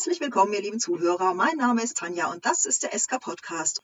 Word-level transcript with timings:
Herzlich 0.00 0.22
willkommen, 0.22 0.54
ihr 0.54 0.62
lieben 0.62 0.80
Zuhörer. 0.80 1.34
Mein 1.34 1.58
Name 1.58 1.82
ist 1.82 1.98
Tanja 1.98 2.32
und 2.32 2.46
das 2.46 2.64
ist 2.64 2.84
der 2.84 2.98
SK 2.98 3.20
Podcast. 3.20 3.82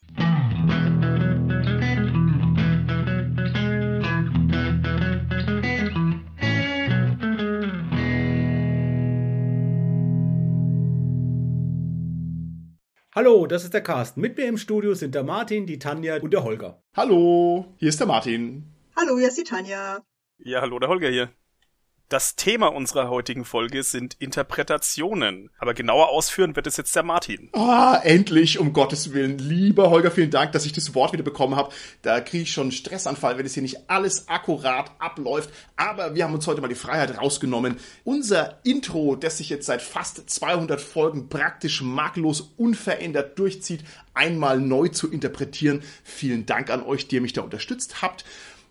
Hallo, 13.15 13.47
das 13.47 13.65
ist 13.65 13.75
der 13.75 13.83
Carsten. 13.83 14.23
Mit 14.23 14.39
mir 14.39 14.47
im 14.47 14.57
Studio 14.57 14.95
sind 14.95 15.15
der 15.15 15.23
Martin, 15.23 15.67
die 15.67 15.79
Tanja 15.79 16.17
und 16.23 16.33
der 16.33 16.45
Holger. 16.45 16.83
Hallo, 16.97 17.75
hier 17.77 17.91
ist 17.91 18.01
der 18.01 18.07
Martin. 18.07 18.73
Hallo, 18.97 19.19
hier 19.19 19.29
ist 19.29 19.37
die 19.37 19.45
Tanja. 19.45 20.03
Ja, 20.39 20.63
hallo, 20.63 20.79
der 20.79 20.89
Holger 20.89 21.11
hier. 21.11 21.31
Das 22.09 22.37
Thema 22.37 22.69
unserer 22.69 23.11
heutigen 23.11 23.45
Folge 23.45 23.83
sind 23.83 24.15
Interpretationen. 24.21 25.51
Aber 25.59 25.75
genauer 25.75 26.11
ausführen 26.11 26.55
wird 26.55 26.69
es 26.69 26.77
jetzt 26.77 26.95
der 26.95 27.03
Martin. 27.03 27.49
Ah, 27.53 28.01
endlich, 28.05 28.61
um 28.61 28.73
Gottes 28.73 29.13
Willen. 29.13 29.39
Lieber 29.39 29.91
Holger, 29.91 30.13
vielen 30.13 30.31
Dank, 30.31 30.53
dass 30.53 30.67
ich 30.67 30.73
das 30.73 30.95
Wort 30.95 31.13
wieder 31.13 31.25
bekommen 31.25 31.57
habe. 31.57 31.73
Da 32.03 32.21
kriege 32.21 32.45
ich 32.45 32.53
schon 32.53 32.67
einen 32.67 32.73
Stressanfall, 32.73 33.39
wenn 33.39 33.47
es 33.47 33.55
hier 33.55 33.63
nicht 33.65 33.91
alles 33.91 34.29
akkurat 34.29 34.93
abläuft. 35.01 35.51
Aber 35.75 36.15
wir 36.15 36.23
haben 36.23 36.35
uns 36.35 36.47
heute 36.47 36.61
mal 36.61 36.69
die 36.69 36.77
Freiheit 36.77 37.21
rausgenommen. 37.21 37.77
Unser 38.05 38.61
Intro, 38.63 39.17
das 39.17 39.39
sich 39.39 39.49
jetzt 39.49 39.67
seit 39.67 39.83
fast 39.83 40.31
200 40.31 40.81
Folgen 40.81 41.29
praktisch 41.29 41.83
makellos 41.83 42.53
unverändert 42.57 43.37
durchzieht, 43.37 43.83
einmal 44.15 44.61
neu 44.61 44.87
zu 44.87 45.11
interpretieren. 45.11 45.83
Vielen 46.05 46.47
Dank 46.47 46.71
an 46.71 46.85
euch, 46.85 47.09
die 47.09 47.17
ihr 47.17 47.21
mich 47.21 47.33
da 47.33 47.43
unterstützt 47.43 48.01
habt. 48.01 48.25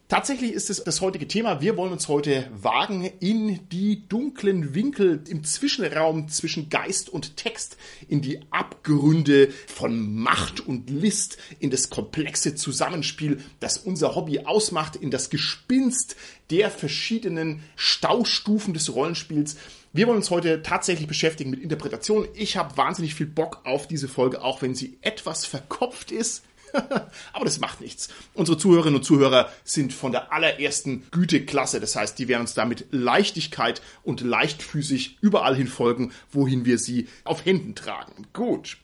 Tatsächlich 0.08 0.52
ist 0.52 0.70
es 0.70 0.84
das 0.84 1.02
heutige 1.02 1.27
Thema. 1.27 1.62
Wir 1.62 1.77
wollen 1.77 1.91
uns 1.91 2.08
heute 2.09 2.48
wagen 2.54 3.09
in 3.22 3.68
die 3.70 4.08
dunklen 4.08 4.76
Winkel 4.76 5.23
im 5.27 5.44
Zwischenraum 5.44 6.27
zwischen 6.27 6.70
Geist 6.70 7.09
und 7.09 7.38
Text, 7.38 7.76
in 8.08 8.22
die 8.22 8.40
Abgründe 8.52 9.49
von 9.66 10.13
Macht 10.13 10.60
und 10.60 10.91
List, 10.91 11.40
in 11.57 11.71
das 11.71 11.90
komplexe 11.90 12.54
Zusammenspiel, 12.54 13.41
das 13.60 13.80
unser 13.80 14.13
Hobby 14.13 14.41
ausmacht, 14.41 14.96
in 14.96 15.10
das 15.10 15.32
Gespinst 15.32 16.15
der 16.52 16.70
verschiedenen 16.70 17.63
Staustufen 17.76 18.76
des 18.76 18.93
Rollenspiels. 18.93 19.58
Wir 19.91 20.05
wollen 20.05 20.18
uns 20.18 20.30
heute 20.30 20.62
tatsächlich 20.62 21.08
beschäftigen 21.08 21.49
mit 21.49 21.63
Interpretation. 21.63 22.27
Ich 22.35 22.58
habe 22.58 22.77
wahnsinnig 22.77 23.15
viel 23.15 23.26
Bock 23.26 23.62
auf 23.63 23.87
diese 23.87 24.08
Folge, 24.08 24.43
auch 24.43 24.62
wenn 24.62 24.76
sie 24.76 24.99
etwas 25.02 25.48
verkopft 25.48 26.12
ist. 26.12 26.43
Aber 27.34 27.45
das 27.45 27.59
macht 27.59 27.81
nichts. 27.81 28.09
Unsere 28.34 28.57
Zuhörerinnen 28.57 28.98
und 28.98 29.04
Zuhörer 29.04 29.51
sind 29.63 29.93
von 29.93 30.12
der 30.12 30.31
allerersten 30.31 31.04
Güteklasse. 31.12 31.79
Das 31.79 31.95
heißt, 31.95 32.18
die 32.20 32.27
werden 32.27 32.41
uns 32.41 32.54
da 32.54 32.65
mit 32.65 32.87
Leichtigkeit 32.91 33.81
und 34.04 34.21
leichtfüßig 34.21 35.18
überall 35.21 35.55
hin 35.55 35.68
folgen, 35.68 36.12
wohin 36.31 36.65
wir 36.65 36.77
sie 36.77 37.07
auf 37.23 37.46
Händen 37.46 37.76
tragen. 37.76 38.27
Gut. 38.34 38.77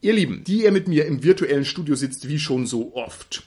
Ihr 0.00 0.12
Lieben, 0.12 0.44
die 0.44 0.64
ihr 0.64 0.72
mit 0.72 0.86
mir 0.86 1.06
im 1.06 1.22
virtuellen 1.22 1.64
Studio 1.64 1.94
sitzt, 1.94 2.28
wie 2.28 2.38
schon 2.38 2.66
so 2.66 2.94
oft. 2.94 3.44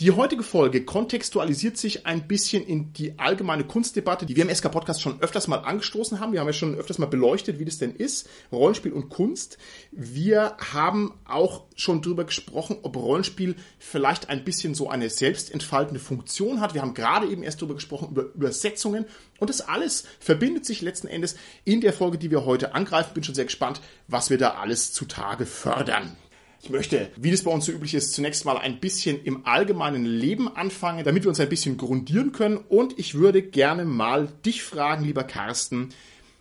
Die 0.00 0.10
heutige 0.10 0.42
Folge 0.42 0.84
kontextualisiert 0.84 1.76
sich 1.76 2.04
ein 2.04 2.26
bisschen 2.26 2.66
in 2.66 2.92
die 2.94 3.16
allgemeine 3.16 3.62
Kunstdebatte, 3.62 4.26
die 4.26 4.34
wir 4.34 4.42
im 4.42 4.52
SK 4.52 4.72
Podcast 4.72 5.00
schon 5.00 5.20
öfters 5.20 5.46
mal 5.46 5.58
angestoßen 5.58 6.18
haben. 6.18 6.32
Wir 6.32 6.40
haben 6.40 6.48
ja 6.48 6.52
schon 6.52 6.74
öfters 6.74 6.98
mal 6.98 7.06
beleuchtet, 7.06 7.60
wie 7.60 7.64
das 7.64 7.78
denn 7.78 7.94
ist, 7.94 8.28
Rollenspiel 8.50 8.92
und 8.92 9.08
Kunst. 9.08 9.56
Wir 9.92 10.56
haben 10.72 11.14
auch 11.24 11.66
schon 11.76 12.02
drüber 12.02 12.24
gesprochen, 12.24 12.78
ob 12.82 12.96
Rollenspiel 12.96 13.54
vielleicht 13.78 14.30
ein 14.30 14.42
bisschen 14.42 14.74
so 14.74 14.90
eine 14.90 15.08
selbstentfaltende 15.10 16.00
Funktion 16.00 16.60
hat. 16.60 16.74
Wir 16.74 16.82
haben 16.82 16.94
gerade 16.94 17.28
eben 17.28 17.44
erst 17.44 17.60
drüber 17.60 17.74
gesprochen, 17.74 18.08
über 18.10 18.22
Übersetzungen. 18.34 19.06
Und 19.38 19.48
das 19.48 19.60
alles 19.60 20.06
verbindet 20.18 20.66
sich 20.66 20.82
letzten 20.82 21.06
Endes 21.06 21.36
in 21.64 21.80
der 21.80 21.92
Folge, 21.92 22.18
die 22.18 22.32
wir 22.32 22.44
heute 22.44 22.74
angreifen. 22.74 23.14
Bin 23.14 23.22
schon 23.22 23.36
sehr 23.36 23.44
gespannt, 23.44 23.80
was 24.08 24.28
wir 24.28 24.38
da 24.38 24.54
alles 24.54 24.92
zutage 24.92 25.46
fördern. 25.46 26.16
Ich 26.64 26.70
möchte, 26.70 27.10
wie 27.16 27.30
das 27.30 27.42
bei 27.42 27.50
uns 27.50 27.66
so 27.66 27.72
üblich 27.72 27.92
ist, 27.92 28.14
zunächst 28.14 28.46
mal 28.46 28.56
ein 28.56 28.80
bisschen 28.80 29.22
im 29.22 29.44
allgemeinen 29.44 30.06
Leben 30.06 30.48
anfangen, 30.48 31.04
damit 31.04 31.22
wir 31.22 31.28
uns 31.28 31.38
ein 31.38 31.50
bisschen 31.50 31.76
grundieren 31.76 32.32
können. 32.32 32.56
Und 32.56 32.98
ich 32.98 33.16
würde 33.16 33.42
gerne 33.42 33.84
mal 33.84 34.28
dich 34.46 34.62
fragen, 34.62 35.04
lieber 35.04 35.24
Carsten, 35.24 35.90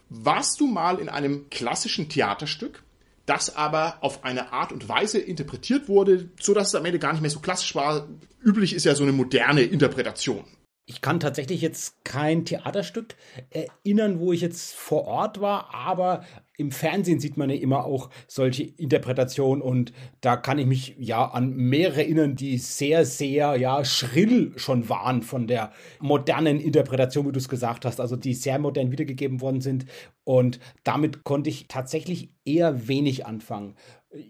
warst 0.08 0.62
du 0.62 0.68
mal 0.68 1.00
in 1.00 1.10
einem 1.10 1.50
klassischen 1.50 2.08
Theaterstück, 2.08 2.84
das 3.26 3.58
aber 3.58 3.98
auf 4.00 4.24
eine 4.24 4.54
Art 4.54 4.72
und 4.72 4.88
Weise 4.88 5.20
interpretiert 5.20 5.90
wurde, 5.90 6.30
so 6.40 6.54
dass 6.54 6.70
es 6.70 6.76
am 6.76 6.86
Ende 6.86 7.00
gar 7.00 7.12
nicht 7.12 7.22
mehr 7.22 7.30
so 7.30 7.42
klassisch 7.42 7.76
war? 7.76 8.08
Üblich 8.42 8.74
ist 8.74 8.86
ja 8.86 8.96
so 8.96 9.04
eine 9.04 9.12
moderne 9.12 9.64
Interpretation. 9.64 10.46
Ich 10.86 11.02
kann 11.02 11.20
tatsächlich 11.20 11.60
jetzt 11.60 12.06
kein 12.06 12.46
Theaterstück 12.46 13.16
erinnern, 13.50 14.20
wo 14.20 14.32
ich 14.32 14.40
jetzt 14.40 14.74
vor 14.74 15.06
Ort 15.06 15.42
war, 15.42 15.74
aber 15.74 16.26
im 16.58 16.72
Fernsehen 16.72 17.20
sieht 17.20 17.38
man 17.38 17.50
ja 17.50 17.56
immer 17.56 17.86
auch 17.86 18.10
solche 18.28 18.64
Interpretationen 18.64 19.62
und 19.62 19.94
da 20.22 20.38
kann 20.38 20.60
ich 20.60 20.68
mich 20.68 20.96
ja 21.00 21.26
an 21.26 21.56
mehrere 21.56 22.04
erinnern, 22.04 22.36
die 22.36 22.58
sehr, 22.58 23.06
sehr 23.06 23.56
ja 23.56 23.84
schrill 23.86 24.54
schon 24.58 24.90
waren 24.90 25.24
von 25.24 25.48
der 25.48 25.72
modernen 26.00 26.60
Interpretation, 26.60 27.28
wie 27.28 27.32
du 27.32 27.40
es 27.40 27.50
gesagt 27.50 27.86
hast, 27.86 28.00
also 28.00 28.16
die 28.16 28.34
sehr 28.34 28.60
modern 28.60 28.92
wiedergegeben 28.92 29.42
worden 29.42 29.62
sind. 29.62 29.86
Und 30.26 30.60
damit 30.84 31.24
konnte 31.24 31.50
ich 31.50 31.68
tatsächlich 31.68 32.30
eher 32.46 32.88
wenig 32.88 33.26
anfangen 33.26 33.76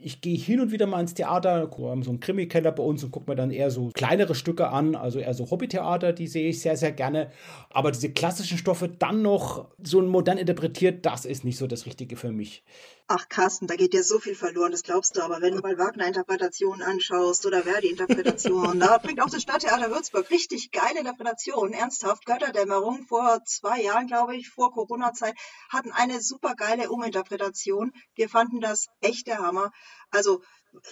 ich 0.02 0.22
gehe 0.22 0.38
hin 0.38 0.62
und 0.62 0.72
wieder 0.72 0.86
mal 0.86 1.02
ins 1.02 1.14
Theater, 1.14 1.70
wir 1.78 1.90
haben 1.90 2.04
so 2.04 2.12
einen 2.12 2.20
Krimi-Keller 2.20 2.72
bei 2.72 2.84
uns 2.84 3.04
und 3.04 3.12
gucke 3.12 3.30
mir 3.30 3.36
dann 3.36 3.52
eher 3.52 3.70
so 3.70 3.90
kleinere 3.94 4.34
Stücke 4.34 4.70
an, 4.70 4.96
also 4.96 5.20
eher 5.20 5.34
so 5.34 5.50
Hobbytheater, 5.50 6.14
die 6.14 6.28
sehe 6.28 6.50
ich 6.50 6.62
sehr, 6.62 6.78
sehr 6.78 6.92
gerne. 6.92 7.32
Aber 7.70 7.92
diese 7.92 8.12
klassischen 8.12 8.58
Stoffe 8.58 8.88
dann 8.88 9.22
noch 9.22 9.68
so 9.84 10.02
modern 10.02 10.38
interpretiert, 10.38 11.06
das 11.06 11.26
ist 11.26 11.44
nicht 11.44 11.58
so 11.58 11.68
das 11.68 11.86
Richtige 11.86 12.16
für 12.16 12.32
mich. 12.32 12.64
Ach 13.08 13.28
Carsten, 13.28 13.68
da 13.68 13.76
geht 13.76 13.92
dir 13.92 14.04
so 14.04 14.18
viel 14.18 14.34
verloren, 14.34 14.72
das 14.72 14.82
glaubst 14.82 15.18
du 15.18 15.22
aber. 15.22 15.42
Wenn 15.42 15.56
du 15.56 15.62
mal 15.62 15.78
Wagner-Interpretationen 15.78 16.82
anschaust 16.82 17.46
oder 17.46 17.64
Verdi-Interpretationen, 17.64 18.80
da 18.80 18.98
bringt 18.98 19.22
auch 19.22 19.30
das 19.30 19.42
Stadttheater 19.42 19.92
Würzburg 19.92 20.30
richtig 20.32 20.72
geile 20.72 21.00
Interpretationen. 21.00 21.74
Ernsthaft, 21.74 22.26
Götterdämmerung 22.26 23.06
vor 23.06 23.44
zwei 23.46 23.82
Jahren, 23.82 24.08
glaube 24.08 24.38
ich, 24.38 24.50
vor 24.50 24.72
Corona-Zeit, 24.72 25.36
hatten 25.70 25.92
eine 25.92 26.22
super 26.22 26.56
geile 26.56 26.90
Uminterpretation. 26.90 27.92
Wir 28.16 28.30
fanden 28.30 28.62
das 28.62 28.88
echt 29.02 29.28
der 29.28 29.40
Hammer. 29.40 29.74
Also 30.10 30.42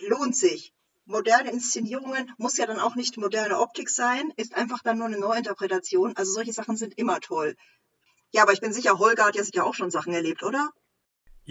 lohnt 0.01 0.35
sich. 0.35 0.73
Moderne 1.05 1.51
Inszenierungen 1.51 2.33
muss 2.37 2.57
ja 2.57 2.65
dann 2.65 2.81
auch 2.81 2.95
nicht 2.95 3.15
moderne 3.15 3.57
Optik 3.57 3.89
sein, 3.89 4.33
ist 4.35 4.53
einfach 4.53 4.83
dann 4.83 4.97
nur 4.97 5.07
eine 5.07 5.17
Neuinterpretation. 5.17 6.17
Also 6.17 6.33
solche 6.33 6.51
Sachen 6.51 6.75
sind 6.75 6.97
immer 6.97 7.21
toll. 7.21 7.55
Ja, 8.31 8.43
aber 8.43 8.51
ich 8.51 8.59
bin 8.59 8.73
sicher, 8.73 8.99
Holger 8.99 9.25
hat 9.25 9.35
ja 9.35 9.43
sicher 9.43 9.65
auch 9.65 9.75
schon 9.75 9.91
Sachen 9.91 10.13
erlebt, 10.13 10.43
oder? 10.43 10.71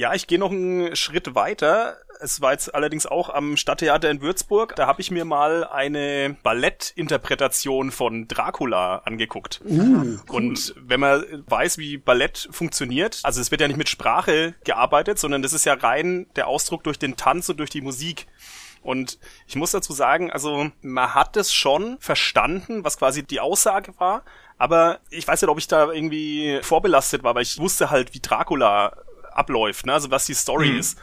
Ja, 0.01 0.15
ich 0.15 0.27
gehe 0.27 0.39
noch 0.39 0.51
einen 0.51 0.97
Schritt 0.97 1.35
weiter. 1.35 1.99
Es 2.21 2.41
war 2.41 2.53
jetzt 2.53 2.75
allerdings 2.75 3.05
auch 3.05 3.29
am 3.29 3.59
Stadttheater 3.59 4.09
in 4.09 4.23
Würzburg. 4.23 4.75
Da 4.75 4.87
habe 4.87 5.03
ich 5.03 5.11
mir 5.11 5.27
mal 5.27 5.63
eine 5.65 6.39
Ballettinterpretation 6.43 7.91
von 7.91 8.27
Dracula 8.27 9.03
angeguckt. 9.05 9.61
Uh, 9.63 9.77
cool. 9.77 10.21
Und 10.27 10.75
wenn 10.79 11.01
man 11.01 11.45
weiß, 11.47 11.77
wie 11.77 11.99
Ballett 11.99 12.49
funktioniert, 12.51 13.21
also 13.25 13.43
es 13.43 13.51
wird 13.51 13.61
ja 13.61 13.69
nicht 13.69 13.77
mit 13.77 13.91
Sprache 13.91 14.55
gearbeitet, 14.65 15.19
sondern 15.19 15.43
das 15.43 15.53
ist 15.53 15.67
ja 15.67 15.75
rein 15.75 16.25
der 16.35 16.47
Ausdruck 16.47 16.83
durch 16.83 16.99
den 16.99 17.19
Tanz 17.19 17.51
und 17.51 17.59
durch 17.59 17.69
die 17.69 17.83
Musik. 17.83 18.27
Und 18.81 19.19
ich 19.47 19.57
muss 19.57 19.73
dazu 19.73 19.93
sagen, 19.93 20.31
also 20.31 20.71
man 20.81 21.15
hat 21.15 21.37
es 21.37 21.53
schon 21.53 21.99
verstanden, 22.01 22.85
was 22.85 22.97
quasi 22.97 23.23
die 23.23 23.41
Aussage 23.41 23.93
war, 23.99 24.25
aber 24.57 25.01
ich 25.11 25.29
weiß 25.29 25.43
nicht, 25.43 25.51
ob 25.51 25.59
ich 25.59 25.69
da 25.69 25.93
irgendwie 25.93 26.61
vorbelastet 26.63 27.23
war, 27.23 27.35
weil 27.35 27.43
ich 27.43 27.59
wusste 27.59 27.91
halt, 27.91 28.15
wie 28.15 28.21
Dracula 28.21 28.97
abläuft, 29.33 29.87
ne? 29.87 29.93
also 29.93 30.11
was 30.11 30.27
die 30.27 30.35
Story 30.35 30.71
mhm. 30.71 30.79
ist. 30.79 30.99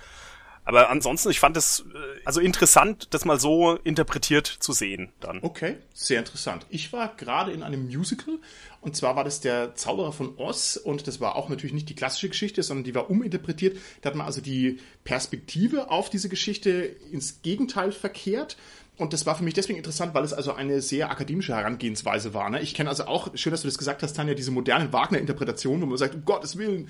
Aber 0.67 0.89
ansonsten, 0.89 1.29
ich 1.29 1.39
fand 1.39 1.55
es 1.55 1.85
äh, 1.93 2.19
also 2.25 2.41
interessant, 2.41 3.07
das 3.13 3.23
mal 3.23 3.39
so 3.39 3.77
interpretiert 3.85 4.47
zu 4.47 4.73
sehen 4.73 5.13
dann. 5.21 5.39
Okay, 5.41 5.77
sehr 5.93 6.19
interessant. 6.19 6.65
Ich 6.69 6.91
war 6.91 7.15
gerade 7.15 7.53
in 7.53 7.63
einem 7.63 7.85
Musical 7.85 8.37
und 8.81 8.93
zwar 8.93 9.15
war 9.15 9.23
das 9.23 9.39
der 9.39 9.75
Zauberer 9.75 10.11
von 10.11 10.37
Oz 10.37 10.75
und 10.75 11.07
das 11.07 11.21
war 11.21 11.37
auch 11.37 11.47
natürlich 11.47 11.73
nicht 11.73 11.87
die 11.87 11.95
klassische 11.95 12.27
Geschichte, 12.27 12.63
sondern 12.63 12.83
die 12.83 12.95
war 12.95 13.09
uminterpretiert. 13.09 13.77
Da 14.01 14.09
hat 14.09 14.15
man 14.15 14.25
also 14.27 14.41
die 14.41 14.81
Perspektive 15.05 15.89
auf 15.89 16.09
diese 16.09 16.27
Geschichte 16.27 16.69
ins 17.11 17.41
Gegenteil 17.41 17.93
verkehrt. 17.93 18.57
Und 18.97 19.13
das 19.13 19.27
war 19.27 19.35
für 19.35 19.43
mich 19.43 19.53
deswegen 19.53 19.77
interessant, 19.77 20.15
weil 20.15 20.23
es 20.23 20.33
also 20.33 20.53
eine 20.53 20.81
sehr 20.81 21.11
akademische 21.11 21.55
Herangehensweise 21.55 22.33
war. 22.33 22.49
Ne? 22.49 22.61
Ich 22.61 22.73
kenne 22.73 22.89
also 22.89 23.05
auch, 23.05 23.29
schön, 23.35 23.51
dass 23.51 23.61
du 23.61 23.67
das 23.67 23.77
gesagt 23.77 24.01
hast, 24.01 24.15
Tanja, 24.15 24.33
diese 24.33 24.49
modernen 24.49 24.91
Wagner-Interpretationen, 24.91 25.83
wo 25.83 25.85
man 25.85 25.97
sagt, 25.99 26.15
um 26.15 26.25
Gottes 26.25 26.57
Willen, 26.57 26.89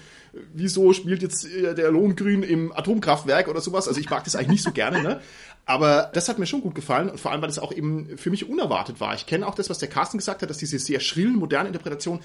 wieso 0.54 0.94
spielt 0.94 1.22
jetzt 1.22 1.46
äh, 1.46 1.76
der 1.76 1.92
Lohengrin 1.92 2.44
im 2.44 2.72
Atomkraftwerk 2.72 3.50
oder 3.50 3.60
sowas? 3.60 3.90
Also 3.90 4.00
ich 4.00 4.10
mag 4.10 4.24
das 4.24 4.38
eigentlich 4.38 4.48
nicht 4.48 4.64
so 4.64 4.72
gerne, 4.72 5.04
ne? 5.04 5.20
Aber 5.66 6.10
das 6.14 6.30
hat 6.30 6.40
mir 6.40 6.46
schon 6.46 6.62
gut 6.62 6.76
gefallen 6.76 7.10
und 7.10 7.20
vor 7.20 7.32
allem, 7.32 7.42
weil 7.42 7.50
das 7.50 7.60
auch 7.60 7.74
eben 7.74 8.18
für 8.18 8.30
mich 8.30 8.48
unerwartet 8.48 9.02
war. 9.02 9.14
Ich 9.16 9.26
kenne 9.26 9.46
auch 9.46 9.54
das, 9.54 9.70
was 9.70 9.80
der 9.80 9.90
Carsten 9.90 10.18
gesagt 10.18 10.42
hat, 10.42 10.50
dass 10.50 10.58
diese 10.58 10.80
sehr 10.80 11.02
schrillen, 11.02 11.36
modernen 11.36 11.68
Interpretationen 11.68 12.22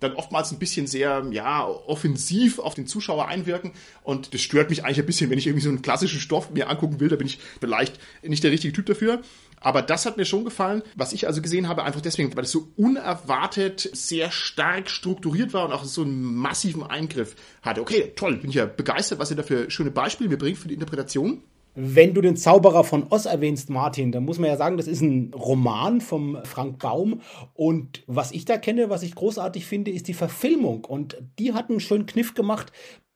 dann 0.00 0.14
oftmals 0.14 0.52
ein 0.52 0.58
bisschen 0.58 0.86
sehr, 0.86 1.26
ja, 1.30 1.66
offensiv 1.66 2.58
auf 2.58 2.74
den 2.74 2.86
Zuschauer 2.86 3.28
einwirken. 3.28 3.72
Und 4.02 4.34
das 4.34 4.42
stört 4.42 4.70
mich 4.70 4.84
eigentlich 4.84 5.00
ein 5.00 5.06
bisschen, 5.06 5.30
wenn 5.30 5.38
ich 5.38 5.46
irgendwie 5.46 5.64
so 5.64 5.70
einen 5.70 5.82
klassischen 5.82 6.20
Stoff 6.20 6.50
mir 6.50 6.68
angucken 6.68 7.00
will, 7.00 7.08
da 7.08 7.16
bin 7.16 7.26
ich 7.26 7.38
vielleicht 7.60 7.98
nicht 8.22 8.44
der 8.44 8.50
richtige 8.50 8.72
Typ 8.72 8.86
dafür. 8.86 9.22
Aber 9.60 9.82
das 9.82 10.04
hat 10.04 10.16
mir 10.16 10.26
schon 10.26 10.44
gefallen, 10.44 10.82
was 10.94 11.12
ich 11.12 11.26
also 11.26 11.40
gesehen 11.40 11.66
habe, 11.66 11.82
einfach 11.82 12.02
deswegen, 12.02 12.34
weil 12.36 12.44
es 12.44 12.52
so 12.52 12.68
unerwartet 12.76 13.90
sehr 13.92 14.30
stark 14.30 14.90
strukturiert 14.90 15.54
war 15.54 15.64
und 15.64 15.72
auch 15.72 15.84
so 15.84 16.02
einen 16.02 16.22
massiven 16.22 16.82
Eingriff 16.82 17.34
hatte. 17.62 17.80
Okay, 17.80 18.12
toll, 18.16 18.36
bin 18.36 18.50
ich 18.50 18.56
ja 18.56 18.66
begeistert, 18.66 19.18
was 19.18 19.30
ihr 19.30 19.36
da 19.36 19.42
für 19.42 19.70
schöne 19.70 19.90
Beispiele 19.90 20.28
mir 20.28 20.38
bringt 20.38 20.58
für 20.58 20.68
die 20.68 20.74
Interpretation. 20.74 21.42
Wenn 21.78 22.14
du 22.14 22.22
den 22.22 22.38
Zauberer 22.38 22.84
von 22.84 23.06
Oz 23.10 23.26
erwähnst, 23.26 23.68
Martin, 23.68 24.10
dann 24.10 24.24
muss 24.24 24.38
man 24.38 24.48
ja 24.48 24.56
sagen, 24.56 24.78
das 24.78 24.86
ist 24.86 25.02
ein 25.02 25.34
Roman 25.34 26.00
vom 26.00 26.38
Frank 26.44 26.78
Baum. 26.78 27.20
Und 27.52 28.02
was 28.06 28.32
ich 28.32 28.46
da 28.46 28.56
kenne, 28.56 28.88
was 28.88 29.02
ich 29.02 29.14
großartig 29.14 29.66
finde, 29.66 29.90
ist 29.90 30.08
die 30.08 30.14
Verfilmung. 30.14 30.86
Und 30.86 31.22
die 31.38 31.52
hat 31.52 31.68
einen 31.68 31.80
schönen 31.80 32.06
Kniff 32.06 32.32
gemacht. 32.32 32.72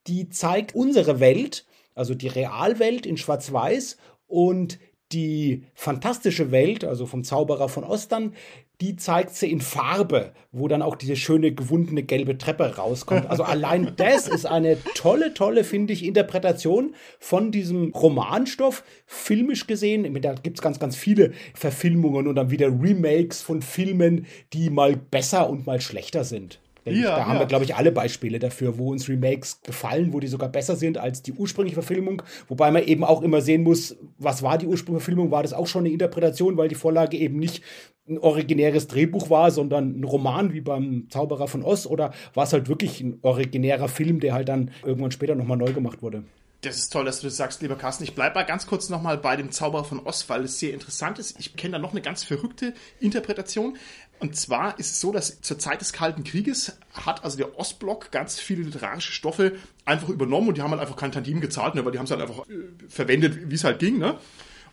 Die 0.06 0.28
zeigt 0.28 0.74
unsere 0.74 1.20
Welt, 1.20 1.64
also 1.94 2.14
die 2.14 2.28
Realwelt 2.28 3.06
in 3.06 3.16
Schwarz-Weiß 3.16 3.96
und 4.26 4.78
die 5.12 5.64
fantastische 5.74 6.50
Welt, 6.50 6.84
also 6.84 7.06
vom 7.06 7.24
Zauberer 7.24 7.68
von 7.68 7.84
Ostern, 7.84 8.34
die 8.80 8.96
zeigt 8.96 9.34
sie 9.34 9.50
in 9.50 9.60
Farbe, 9.60 10.32
wo 10.52 10.66
dann 10.66 10.80
auch 10.80 10.96
diese 10.96 11.16
schöne 11.16 11.52
gewundene 11.52 12.02
gelbe 12.02 12.38
Treppe 12.38 12.76
rauskommt. 12.76 13.28
Also 13.28 13.42
allein 13.42 13.92
das 13.96 14.26
ist 14.26 14.46
eine 14.46 14.78
tolle, 14.94 15.34
tolle, 15.34 15.64
finde 15.64 15.92
ich, 15.92 16.04
Interpretation 16.04 16.94
von 17.18 17.52
diesem 17.52 17.90
Romanstoff, 17.92 18.84
filmisch 19.06 19.66
gesehen. 19.66 20.20
Da 20.22 20.34
gibt 20.34 20.58
es 20.58 20.62
ganz, 20.62 20.78
ganz 20.78 20.96
viele 20.96 21.32
Verfilmungen 21.54 22.26
und 22.26 22.36
dann 22.36 22.50
wieder 22.50 22.68
Remakes 22.68 23.42
von 23.42 23.60
Filmen, 23.60 24.26
die 24.52 24.70
mal 24.70 24.96
besser 24.96 25.50
und 25.50 25.66
mal 25.66 25.80
schlechter 25.80 26.24
sind. 26.24 26.60
Ja, 26.84 26.92
da 26.92 27.18
ja. 27.18 27.26
haben 27.26 27.38
wir, 27.38 27.46
glaube 27.46 27.64
ich, 27.64 27.74
alle 27.74 27.92
Beispiele 27.92 28.38
dafür, 28.38 28.78
wo 28.78 28.90
uns 28.90 29.08
Remakes 29.08 29.62
gefallen, 29.62 30.12
wo 30.12 30.20
die 30.20 30.28
sogar 30.28 30.48
besser 30.48 30.76
sind 30.76 30.98
als 30.98 31.22
die 31.22 31.32
ursprüngliche 31.32 31.74
Verfilmung. 31.74 32.22
Wobei 32.48 32.70
man 32.70 32.84
eben 32.84 33.04
auch 33.04 33.22
immer 33.22 33.40
sehen 33.40 33.62
muss, 33.62 33.96
was 34.18 34.42
war 34.42 34.58
die 34.58 34.66
ursprüngliche 34.66 35.04
Verfilmung? 35.04 35.30
War 35.30 35.42
das 35.42 35.52
auch 35.52 35.66
schon 35.66 35.84
eine 35.84 35.92
Interpretation, 35.92 36.56
weil 36.56 36.68
die 36.68 36.74
Vorlage 36.74 37.16
eben 37.16 37.38
nicht 37.38 37.62
ein 38.08 38.18
originäres 38.18 38.88
Drehbuch 38.88 39.30
war, 39.30 39.50
sondern 39.50 40.00
ein 40.00 40.04
Roman 40.04 40.52
wie 40.52 40.60
beim 40.60 41.06
Zauberer 41.10 41.48
von 41.48 41.62
Oz? 41.62 41.86
Oder 41.86 42.12
war 42.34 42.44
es 42.44 42.52
halt 42.52 42.68
wirklich 42.68 43.00
ein 43.00 43.18
originärer 43.22 43.88
Film, 43.88 44.20
der 44.20 44.34
halt 44.34 44.48
dann 44.48 44.70
irgendwann 44.84 45.12
später 45.12 45.34
nochmal 45.34 45.58
neu 45.58 45.72
gemacht 45.72 46.02
wurde? 46.02 46.24
Das 46.62 46.76
ist 46.76 46.92
toll, 46.92 47.06
dass 47.06 47.20
du 47.20 47.26
das 47.26 47.38
sagst, 47.38 47.62
lieber 47.62 47.76
Carsten. 47.76 48.04
Ich 48.04 48.14
bleibe 48.14 48.34
mal 48.34 48.44
ganz 48.44 48.66
kurz 48.66 48.90
nochmal 48.90 49.16
bei 49.16 49.34
dem 49.36 49.50
Zauberer 49.50 49.84
von 49.84 50.00
Oz, 50.00 50.28
weil 50.28 50.44
es 50.44 50.58
sehr 50.58 50.74
interessant 50.74 51.18
ist. 51.18 51.40
Ich 51.40 51.56
kenne 51.56 51.72
da 51.72 51.78
noch 51.78 51.92
eine 51.92 52.02
ganz 52.02 52.22
verrückte 52.22 52.74
Interpretation. 53.00 53.78
Und 54.20 54.36
zwar 54.36 54.78
ist 54.78 54.92
es 54.92 55.00
so, 55.00 55.12
dass 55.12 55.40
zur 55.40 55.58
Zeit 55.58 55.80
des 55.80 55.94
Kalten 55.94 56.24
Krieges 56.24 56.76
hat 56.92 57.24
also 57.24 57.38
der 57.38 57.58
Ostblock 57.58 58.10
ganz 58.10 58.38
viele 58.38 58.62
literarische 58.62 59.12
Stoffe 59.12 59.56
einfach 59.86 60.10
übernommen 60.10 60.48
und 60.48 60.58
die 60.58 60.62
haben 60.62 60.70
halt 60.70 60.80
einfach 60.80 60.96
kein 60.96 61.10
Tantim 61.10 61.40
gezahlt, 61.40 61.74
ne, 61.74 61.84
weil 61.84 61.92
die 61.92 61.98
haben 61.98 62.04
es 62.04 62.10
halt 62.10 62.20
einfach 62.20 62.46
äh, 62.50 62.52
verwendet, 62.88 63.50
wie 63.50 63.54
es 63.54 63.64
halt 63.64 63.78
ging. 63.78 63.98
Ne? 63.98 64.18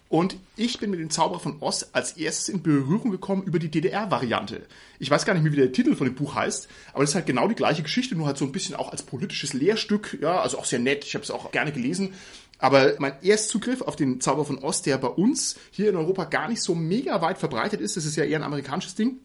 Und 0.09 0.37
ich 0.55 0.79
bin 0.79 0.89
mit 0.89 0.99
dem 0.99 1.09
Zauberer 1.09 1.39
von 1.39 1.57
Oz 1.61 1.87
als 1.91 2.13
erstes 2.13 2.49
in 2.49 2.61
Berührung 2.61 3.11
gekommen 3.11 3.43
über 3.43 3.59
die 3.59 3.69
DDR-Variante. 3.69 4.61
Ich 4.99 5.09
weiß 5.09 5.25
gar 5.25 5.33
nicht 5.33 5.43
mehr, 5.43 5.51
wie 5.51 5.57
der 5.57 5.71
Titel 5.71 5.95
von 5.95 6.07
dem 6.07 6.15
Buch 6.15 6.35
heißt, 6.35 6.67
aber 6.93 7.03
das 7.03 7.11
ist 7.11 7.15
halt 7.15 7.25
genau 7.25 7.47
die 7.47 7.55
gleiche 7.55 7.83
Geschichte, 7.83 8.15
nur 8.15 8.27
halt 8.27 8.37
so 8.37 8.45
ein 8.45 8.51
bisschen 8.51 8.75
auch 8.75 8.91
als 8.91 9.03
politisches 9.03 9.53
Lehrstück, 9.53 10.17
ja, 10.21 10.41
also 10.41 10.59
auch 10.59 10.65
sehr 10.65 10.79
nett. 10.79 11.05
Ich 11.05 11.13
habe 11.15 11.23
es 11.23 11.31
auch 11.31 11.51
gerne 11.51 11.71
gelesen. 11.71 12.13
Aber 12.59 12.95
mein 12.99 13.13
Erstzugriff 13.21 13.81
auf 13.81 13.95
den 13.95 14.19
Zauber 14.19 14.45
von 14.45 14.59
Oz, 14.59 14.81
der 14.81 14.97
bei 14.97 15.09
uns 15.09 15.57
hier 15.71 15.89
in 15.89 15.95
Europa 15.95 16.25
gar 16.25 16.47
nicht 16.47 16.61
so 16.61 16.73
mega 16.73 17.21
weit 17.21 17.37
verbreitet 17.37 17.81
ist, 17.81 17.97
das 17.97 18.05
ist 18.05 18.15
ja 18.15 18.23
eher 18.23 18.39
ein 18.39 18.43
amerikanisches 18.43 18.95
Ding, 18.95 19.19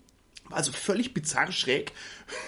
also 0.52 0.72
völlig 0.72 1.14
bizarr 1.14 1.52
schräg. 1.52 1.93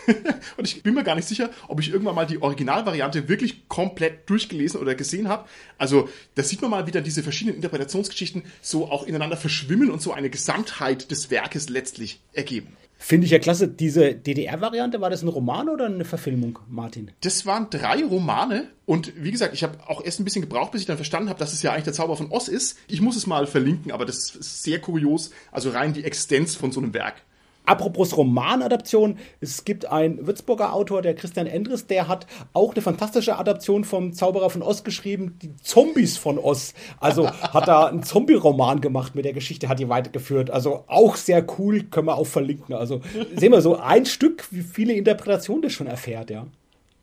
und 0.56 0.67
ich 0.67 0.83
bin 0.83 0.95
mir 0.95 1.05
gar 1.05 1.15
nicht 1.15 1.29
sicher, 1.29 1.51
ob 1.69 1.81
ich 1.81 1.91
irgendwann 1.91 2.15
mal 2.15 2.27
die 2.27 2.41
Originalvariante 2.41 3.29
wirklich 3.29 3.69
komplett 3.69 4.29
durchgelesen 4.29 4.81
oder 4.81 4.95
gesehen 4.95 5.29
habe. 5.29 5.49
Also 5.79 6.09
da 6.35 6.43
sieht 6.43 6.62
man 6.62 6.71
mal 6.71 6.87
wieder 6.87 7.01
diese 7.01 7.23
verschiedenen 7.23 7.56
Interpretationsgeschichten 7.56 8.43
so 8.62 8.91
auch 8.91 9.05
ineinander 9.06 9.37
verschwimmen 9.37 9.91
und 9.91 10.01
so 10.01 10.12
eine 10.12 10.31
Gesamtheit 10.31 11.11
des 11.11 11.31
Werkes 11.31 11.69
letztlich 11.69 12.21
ergeben. 12.33 12.77
Finde 12.97 13.27
ich 13.27 13.33
ja 13.33 13.39
klasse. 13.39 13.69
Diese 13.69 14.15
DDR-Variante, 14.15 15.00
war 15.03 15.11
das 15.11 15.23
ein 15.23 15.29
Roman 15.29 15.69
oder 15.69 15.85
eine 15.85 16.07
Verfilmung, 16.07 16.59
Martin? 16.69 17.11
Das 17.21 17.45
waren 17.45 17.69
drei 17.69 18.03
Romane. 18.03 18.69
Und 18.87 19.12
wie 19.23 19.31
gesagt, 19.31 19.53
ich 19.53 19.62
habe 19.62 19.77
auch 19.87 20.03
erst 20.03 20.21
ein 20.21 20.25
bisschen 20.25 20.41
gebraucht, 20.41 20.73
bis 20.73 20.81
ich 20.81 20.87
dann 20.87 20.97
verstanden 20.97 21.29
habe, 21.29 21.39
dass 21.39 21.53
es 21.53 21.62
ja 21.62 21.73
eigentlich 21.73 21.85
der 21.85 21.93
Zauber 21.93 22.17
von 22.17 22.31
Oz 22.31 22.49
ist. 22.49 22.79
Ich 22.89 23.03
muss 23.03 23.17
es 23.17 23.27
mal 23.27 23.47
verlinken, 23.47 23.93
aber 23.93 24.07
das 24.07 24.35
ist 24.35 24.62
sehr 24.62 24.81
kurios. 24.81 25.33
Also 25.53 25.69
rein 25.69 25.93
die 25.93 26.05
Existenz 26.05 26.55
von 26.55 26.73
so 26.73 26.81
einem 26.81 26.95
Werk. 26.95 27.17
Apropos 27.66 28.16
Romanadaption, 28.16 29.19
es 29.40 29.64
gibt 29.64 29.87
einen 29.87 30.26
Würzburger 30.26 30.75
Autor, 30.75 31.00
der 31.02 31.14
Christian 31.14 31.46
Endres, 31.46 31.87
der 31.87 32.08
hat 32.08 32.26
auch 32.52 32.72
eine 32.72 32.82
fantastische 32.82 33.38
Adaption 33.38 33.84
vom 33.84 34.12
Zauberer 34.12 34.50
von 34.50 34.62
Oz 34.62 34.84
geschrieben, 34.84 35.38
die 35.40 35.56
Zombies 35.56 36.19
von 36.19 36.38
Oz. 36.38 36.75
Also 37.00 37.31
hat 37.31 37.66
da 37.69 37.87
einen 37.87 38.02
Zombie-Roman 38.02 38.81
gemacht 38.81 39.14
mit 39.14 39.25
der 39.25 39.32
Geschichte, 39.32 39.69
hat 39.69 39.78
die 39.78 39.88
weitergeführt. 39.88 40.50
Also 40.50 40.84
auch 40.88 41.16
sehr 41.16 41.44
cool, 41.58 41.84
können 41.84 42.08
wir 42.08 42.16
auch 42.16 42.26
verlinken. 42.26 42.75
Also 42.75 43.00
sehen 43.34 43.52
wir 43.52 43.62
so 43.62 43.76
ein 43.76 44.05
Stück, 44.05 44.46
wie 44.50 44.62
viele 44.62 44.93
Interpretationen 44.93 45.62
das 45.62 45.72
schon 45.72 45.87
erfährt, 45.87 46.31
ja. 46.31 46.46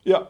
Ja, 0.03 0.29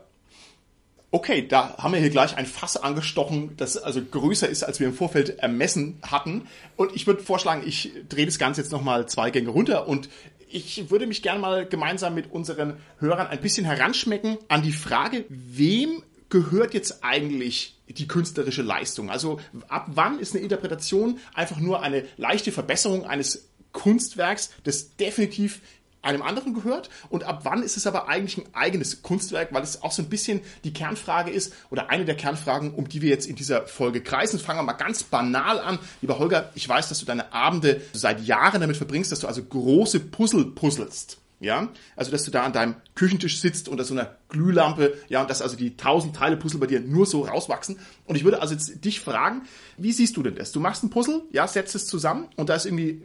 Okay, 1.14 1.46
da 1.46 1.78
haben 1.78 1.94
wir 1.94 2.00
hier 2.00 2.10
gleich 2.10 2.38
ein 2.38 2.46
Fass 2.46 2.78
angestochen, 2.78 3.58
das 3.58 3.76
also 3.76 4.02
größer 4.02 4.48
ist, 4.48 4.64
als 4.64 4.80
wir 4.80 4.88
im 4.88 4.94
Vorfeld 4.94 5.40
ermessen 5.40 6.00
hatten. 6.04 6.48
Und 6.78 6.96
ich 6.96 7.06
würde 7.06 7.22
vorschlagen, 7.22 7.64
ich 7.68 7.92
drehe 8.08 8.26
das 8.26 8.40
Ganze 8.40 8.62
jetzt 8.62 8.72
nochmal 8.72 9.10
zwei 9.10 9.30
Gänge 9.30 9.50
runter 9.50 9.90
und 9.90 10.08
ich 10.50 10.90
würde 10.90 11.08
mich 11.08 11.22
gerne 11.22 11.42
mal 11.42 11.66
gemeinsam 11.66 12.16
mit 12.16 12.32
unseren 12.32 12.78
Hörern 13.00 13.28
ein 13.28 13.42
bisschen 13.42 13.66
heranschmecken 13.66 14.38
an 14.48 14.62
die 14.62 14.72
Frage, 14.72 15.26
wem 15.28 16.02
gehört 16.30 16.74
jetzt 16.74 17.04
eigentlich 17.04 17.76
die 17.90 18.08
künstlerische 18.08 18.62
Leistung? 18.62 19.10
Also 19.10 19.42
ab 19.68 19.88
wann 19.88 20.18
ist 20.18 20.34
eine 20.34 20.44
Interpretation 20.44 21.20
einfach 21.34 21.60
nur 21.60 21.82
eine 21.82 22.06
leichte 22.16 22.54
Verbesserung 22.54 23.06
eines 23.06 23.50
Kunstwerks, 23.74 24.52
das 24.64 24.96
definitiv 24.96 25.62
einem 26.02 26.22
anderen 26.22 26.54
gehört 26.54 26.90
und 27.10 27.24
ab 27.24 27.42
wann 27.44 27.64
ist 27.64 27.78
es 27.78 27.88
aber 27.88 28.08
eigentlich 28.08 28.38
ein 28.38 28.54
eigenes 28.54 29.02
Kunstwerk, 29.02 29.54
weil 29.54 29.64
es 29.64 29.82
auch 29.82 29.92
so 29.92 30.02
ein 30.02 30.10
bisschen 30.10 30.42
die 30.64 30.74
Kernfrage 30.74 31.32
ist 31.32 31.54
oder 31.70 31.90
eine 31.90 32.06
der 32.06 32.16
Kernfragen, 32.16 32.74
um 32.74 32.88
die 32.88 33.02
wir 33.02 33.10
jetzt 33.10 33.28
in 33.28 33.36
dieser 33.36 33.68
Folge 33.68 34.02
kreisen. 34.02 34.40
Fangen 34.40 34.60
wir 34.60 34.64
mal 34.64 34.74
ganz 34.74 35.04
banal 35.04 35.60
an. 35.60 35.80
Lieber 36.02 36.20
Holger, 36.20 36.50
ich 36.56 36.68
weiß, 36.68 36.90
dass 36.90 37.00
du 37.00 37.06
deine 37.06 37.34
Abende 37.34 37.82
seit 37.94 38.22
Jahren 38.26 38.62
damit 38.62 38.78
verbringst, 38.78 39.12
dass 39.12 39.20
du 39.20 39.28
also 39.28 39.44
große 39.44 40.00
Puzzle 40.00 40.46
puzzelst. 40.46 41.18
Ja, 41.40 41.70
also 41.96 42.12
dass 42.12 42.24
du 42.24 42.30
da 42.30 42.44
an 42.44 42.54
deinem 42.54 42.76
Küchentisch 42.94 43.40
sitzt 43.42 43.68
unter 43.68 43.84
so 43.84 43.96
einer 43.96 44.16
Glühlampe, 44.30 44.94
ja, 45.10 45.22
und 45.22 45.30
dass 45.30 45.42
also 45.42 45.56
die 45.56 45.76
tausend 45.76 46.16
Teile 46.16 46.38
Puzzle 46.38 46.60
bei 46.60 46.68
dir 46.68 46.80
nur 46.80 47.08
so 47.08 47.24
rauswachsen. 47.24 47.80
Und 48.06 48.16
ich 48.16 48.24
würde 48.24 48.44
also 48.44 48.54
jetzt 48.54 48.86
dich 48.86 49.00
fragen, 49.00 49.42
wie 49.76 49.92
siehst 49.92 50.16
du 50.18 50.22
denn 50.22 50.36
das? 50.36 50.52
Du 50.52 50.60
machst 50.60 50.84
ein 50.84 50.92
Puzzle, 50.92 51.24
ja, 51.32 51.48
setzt 51.48 51.74
es 51.74 51.88
zusammen 51.88 52.28
und 52.36 52.50
da 52.50 52.54
ist 52.54 52.68
irgendwie 52.68 53.02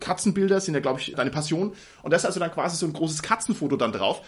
Katzenbilder 0.00 0.60
sind 0.60 0.74
ja, 0.74 0.80
glaube 0.80 1.00
ich, 1.00 1.12
deine 1.14 1.30
Passion. 1.30 1.74
Und 2.02 2.10
da 2.10 2.16
ist 2.16 2.24
also 2.24 2.40
dann 2.40 2.50
quasi 2.50 2.76
so 2.76 2.86
ein 2.86 2.92
großes 2.92 3.22
Katzenfoto 3.22 3.76
dann 3.76 3.92
drauf. 3.92 4.22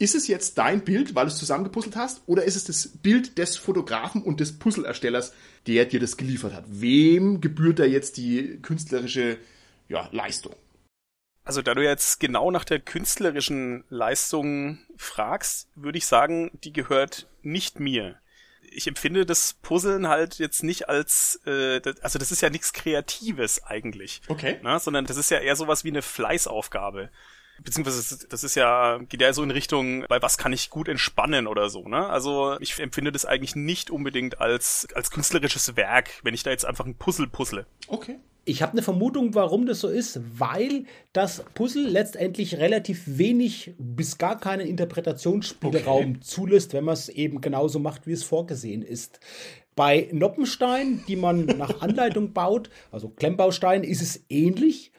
Ist 0.00 0.14
es 0.14 0.28
jetzt 0.28 0.58
dein 0.58 0.84
Bild, 0.84 1.16
weil 1.16 1.26
du 1.26 1.32
es 1.32 1.38
zusammengepuzzelt 1.38 1.96
hast, 1.96 2.22
oder 2.26 2.44
ist 2.44 2.54
es 2.54 2.64
das 2.64 2.88
Bild 2.88 3.36
des 3.36 3.56
Fotografen 3.56 4.22
und 4.22 4.38
des 4.38 4.56
Puzzleerstellers, 4.56 5.32
der 5.66 5.86
dir 5.86 5.98
das 5.98 6.16
geliefert 6.16 6.54
hat? 6.54 6.64
Wem 6.68 7.40
gebührt 7.40 7.80
da 7.80 7.84
jetzt 7.84 8.16
die 8.16 8.60
künstlerische 8.62 9.38
ja, 9.88 10.08
Leistung? 10.12 10.54
Also 11.42 11.62
da 11.62 11.74
du 11.74 11.82
jetzt 11.82 12.20
genau 12.20 12.50
nach 12.50 12.64
der 12.64 12.78
künstlerischen 12.78 13.82
Leistung 13.88 14.78
fragst, 14.96 15.68
würde 15.74 15.98
ich 15.98 16.06
sagen, 16.06 16.50
die 16.62 16.72
gehört 16.72 17.26
nicht 17.42 17.80
mir 17.80 18.20
ich 18.62 18.86
empfinde 18.86 19.26
das 19.26 19.54
Puzzeln 19.62 20.08
halt 20.08 20.38
jetzt 20.38 20.62
nicht 20.62 20.88
als, 20.88 21.40
äh, 21.46 21.80
das, 21.80 22.00
also 22.00 22.18
das 22.18 22.32
ist 22.32 22.42
ja 22.42 22.50
nichts 22.50 22.72
Kreatives 22.72 23.62
eigentlich. 23.64 24.20
Okay. 24.28 24.60
Ne? 24.62 24.78
Sondern 24.78 25.06
das 25.06 25.16
ist 25.16 25.30
ja 25.30 25.38
eher 25.38 25.56
sowas 25.56 25.84
wie 25.84 25.88
eine 25.88 26.02
Fleißaufgabe. 26.02 27.10
Beziehungsweise 27.60 28.28
das 28.28 28.44
ist 28.44 28.54
ja, 28.54 28.98
geht 28.98 29.20
ja 29.20 29.32
so 29.32 29.42
in 29.42 29.50
Richtung, 29.50 30.04
bei 30.08 30.22
was 30.22 30.38
kann 30.38 30.52
ich 30.52 30.70
gut 30.70 30.86
entspannen 30.86 31.48
oder 31.48 31.70
so, 31.70 31.88
ne? 31.88 32.08
Also 32.08 32.56
ich 32.60 32.78
empfinde 32.78 33.10
das 33.10 33.24
eigentlich 33.24 33.56
nicht 33.56 33.90
unbedingt 33.90 34.40
als, 34.40 34.86
als 34.94 35.10
künstlerisches 35.10 35.74
Werk, 35.74 36.20
wenn 36.22 36.34
ich 36.34 36.44
da 36.44 36.50
jetzt 36.50 36.64
einfach 36.64 36.86
ein 36.86 36.96
Puzzle 36.96 37.26
puzzle. 37.26 37.66
Okay. 37.88 38.20
Ich 38.48 38.62
habe 38.62 38.72
eine 38.72 38.82
Vermutung, 38.82 39.34
warum 39.34 39.66
das 39.66 39.80
so 39.80 39.88
ist, 39.88 40.20
weil 40.38 40.84
das 41.12 41.44
Puzzle 41.52 41.86
letztendlich 41.86 42.56
relativ 42.56 43.02
wenig 43.06 43.74
bis 43.76 44.16
gar 44.16 44.40
keinen 44.40 44.66
Interpretationsspielraum 44.66 46.10
okay. 46.12 46.20
zulässt, 46.22 46.72
wenn 46.72 46.84
man 46.84 46.94
es 46.94 47.10
eben 47.10 47.42
genauso 47.42 47.78
macht, 47.78 48.06
wie 48.06 48.12
es 48.12 48.22
vorgesehen 48.22 48.80
ist. 48.80 49.20
Bei 49.76 50.08
Noppenstein, 50.12 51.04
die 51.06 51.16
man 51.16 51.44
nach 51.44 51.80
Anleitung 51.82 52.32
baut, 52.32 52.70
also 52.90 53.10
Klemmbaustein, 53.10 53.84
ist 53.84 54.00
es 54.00 54.24
ähnlich. 54.30 54.92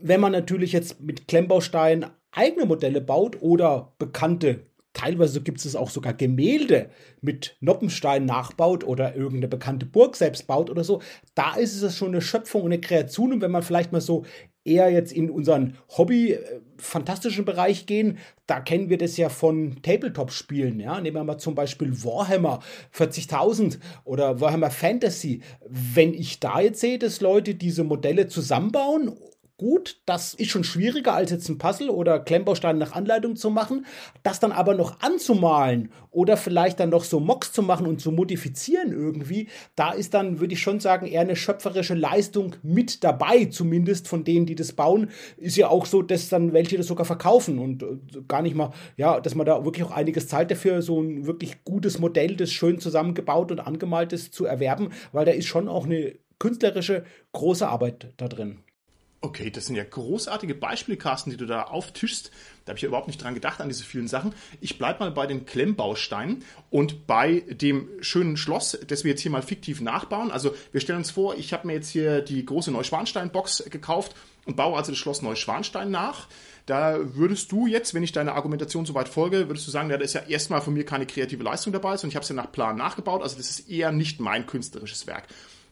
Wenn 0.00 0.20
man 0.20 0.30
natürlich 0.30 0.70
jetzt 0.70 1.00
mit 1.00 1.26
Klemmbaustein 1.26 2.06
eigene 2.30 2.66
Modelle 2.66 3.00
baut 3.00 3.42
oder 3.42 3.94
bekannte 3.98 4.60
Teilweise 4.96 5.42
gibt 5.42 5.62
es 5.62 5.76
auch 5.76 5.90
sogar 5.90 6.14
Gemälde 6.14 6.88
mit 7.20 7.58
Noppenstein 7.60 8.24
nachbaut 8.24 8.82
oder 8.82 9.14
irgendeine 9.14 9.48
bekannte 9.48 9.84
Burg 9.84 10.16
selbst 10.16 10.46
baut 10.46 10.70
oder 10.70 10.84
so. 10.84 11.02
Da 11.34 11.56
ist 11.56 11.82
es 11.82 11.98
schon 11.98 12.08
eine 12.08 12.22
Schöpfung 12.22 12.62
und 12.62 12.72
eine 12.72 12.80
Kreation. 12.80 13.34
Und 13.34 13.42
wenn 13.42 13.50
man 13.50 13.62
vielleicht 13.62 13.92
mal 13.92 14.00
so 14.00 14.24
eher 14.64 14.90
jetzt 14.90 15.12
in 15.12 15.28
unseren 15.28 15.76
Hobby 15.98 16.32
äh, 16.32 17.42
Bereich 17.44 17.84
gehen, 17.84 18.16
da 18.46 18.60
kennen 18.60 18.88
wir 18.88 18.96
das 18.96 19.18
ja 19.18 19.28
von 19.28 19.82
Tabletop-Spielen. 19.82 20.80
Ja? 20.80 20.98
Nehmen 20.98 21.16
wir 21.16 21.24
mal 21.24 21.36
zum 21.36 21.54
Beispiel 21.54 22.02
Warhammer 22.02 22.60
40.000 22.94 23.78
oder 24.04 24.40
Warhammer 24.40 24.70
Fantasy. 24.70 25.42
Wenn 25.68 26.14
ich 26.14 26.40
da 26.40 26.60
jetzt 26.60 26.80
sehe, 26.80 26.98
dass 26.98 27.20
Leute 27.20 27.54
diese 27.54 27.84
Modelle 27.84 28.28
zusammenbauen 28.28 29.12
gut, 29.58 30.00
das 30.04 30.34
ist 30.34 30.50
schon 30.50 30.64
schwieriger 30.64 31.14
als 31.14 31.30
jetzt 31.30 31.48
ein 31.48 31.58
Puzzle 31.58 31.88
oder 31.88 32.20
Klemmbausteine 32.20 32.78
nach 32.78 32.92
Anleitung 32.92 33.36
zu 33.36 33.50
machen. 33.50 33.86
Das 34.22 34.40
dann 34.40 34.52
aber 34.52 34.74
noch 34.74 35.00
anzumalen 35.00 35.90
oder 36.10 36.36
vielleicht 36.36 36.80
dann 36.80 36.90
noch 36.90 37.04
so 37.04 37.20
Mocks 37.20 37.52
zu 37.52 37.62
machen 37.62 37.86
und 37.86 38.00
zu 38.00 38.12
modifizieren 38.12 38.92
irgendwie, 38.92 39.48
da 39.74 39.92
ist 39.92 40.14
dann, 40.14 40.40
würde 40.40 40.54
ich 40.54 40.60
schon 40.60 40.80
sagen, 40.80 41.06
eher 41.06 41.22
eine 41.22 41.36
schöpferische 41.36 41.94
Leistung 41.94 42.56
mit 42.62 43.02
dabei, 43.02 43.46
zumindest 43.46 44.08
von 44.08 44.24
denen, 44.24 44.46
die 44.46 44.54
das 44.54 44.72
bauen. 44.72 45.10
Ist 45.38 45.56
ja 45.56 45.68
auch 45.68 45.86
so, 45.86 46.02
dass 46.02 46.28
dann 46.28 46.52
welche 46.52 46.76
das 46.76 46.86
sogar 46.86 47.06
verkaufen 47.06 47.58
und 47.58 47.82
äh, 47.82 47.86
gar 48.28 48.42
nicht 48.42 48.56
mal, 48.56 48.72
ja, 48.96 49.20
dass 49.20 49.34
man 49.34 49.46
da 49.46 49.64
wirklich 49.64 49.84
auch 49.84 49.90
einiges 49.90 50.28
Zeit 50.28 50.50
dafür, 50.50 50.82
so 50.82 51.00
ein 51.00 51.26
wirklich 51.26 51.64
gutes 51.64 51.98
Modell, 51.98 52.36
das 52.36 52.52
schön 52.52 52.78
zusammengebaut 52.78 53.50
und 53.50 53.60
angemalt 53.60 54.12
ist, 54.12 54.34
zu 54.34 54.44
erwerben, 54.44 54.90
weil 55.12 55.24
da 55.24 55.32
ist 55.32 55.46
schon 55.46 55.68
auch 55.68 55.86
eine 55.86 56.14
künstlerische 56.38 57.04
große 57.32 57.66
Arbeit 57.66 58.12
da 58.18 58.28
drin. 58.28 58.58
Okay, 59.26 59.50
das 59.50 59.66
sind 59.66 59.74
ja 59.74 59.82
großartige 59.82 60.54
Beispiele, 60.54 60.96
Carsten, 60.96 61.30
die 61.30 61.36
du 61.36 61.46
da 61.46 61.64
auftischst. 61.64 62.30
Da 62.64 62.70
habe 62.70 62.78
ich 62.78 62.82
ja 62.82 62.86
überhaupt 62.86 63.08
nicht 63.08 63.20
dran 63.20 63.34
gedacht, 63.34 63.60
an 63.60 63.66
diese 63.66 63.82
vielen 63.82 64.06
Sachen. 64.06 64.32
Ich 64.60 64.78
bleibe 64.78 65.00
mal 65.00 65.10
bei 65.10 65.26
den 65.26 65.46
Klemmbausteinen 65.46 66.44
und 66.70 67.08
bei 67.08 67.40
dem 67.48 67.88
schönen 68.02 68.36
Schloss, 68.36 68.78
das 68.86 69.02
wir 69.02 69.10
jetzt 69.10 69.22
hier 69.22 69.32
mal 69.32 69.42
fiktiv 69.42 69.80
nachbauen. 69.80 70.30
Also 70.30 70.54
wir 70.70 70.80
stellen 70.80 71.00
uns 71.00 71.10
vor, 71.10 71.36
ich 71.36 71.52
habe 71.52 71.66
mir 71.66 71.72
jetzt 71.72 71.88
hier 71.88 72.20
die 72.20 72.46
große 72.46 72.70
Neuschwanstein-Box 72.70 73.64
gekauft 73.68 74.14
und 74.44 74.54
baue 74.54 74.76
also 74.76 74.92
das 74.92 74.98
Schloss 75.00 75.22
Neuschwanstein 75.22 75.90
nach. 75.90 76.28
Da 76.66 77.00
würdest 77.02 77.50
du 77.50 77.66
jetzt, 77.66 77.94
wenn 77.94 78.04
ich 78.04 78.12
deiner 78.12 78.34
Argumentation 78.36 78.86
soweit 78.86 79.08
folge, 79.08 79.48
würdest 79.48 79.66
du 79.66 79.72
sagen, 79.72 79.90
ja, 79.90 79.98
da 79.98 80.04
ist 80.04 80.12
ja 80.12 80.22
erstmal 80.22 80.60
von 80.60 80.72
mir 80.72 80.84
keine 80.84 81.06
kreative 81.06 81.42
Leistung 81.42 81.72
dabei, 81.72 81.96
sondern 81.96 82.10
ich 82.10 82.14
habe 82.16 82.22
es 82.22 82.28
ja 82.28 82.36
nach 82.36 82.52
Plan 82.52 82.76
nachgebaut. 82.76 83.22
Also 83.22 83.36
das 83.36 83.50
ist 83.50 83.68
eher 83.68 83.90
nicht 83.90 84.20
mein 84.20 84.46
künstlerisches 84.46 85.08
Werk. 85.08 85.24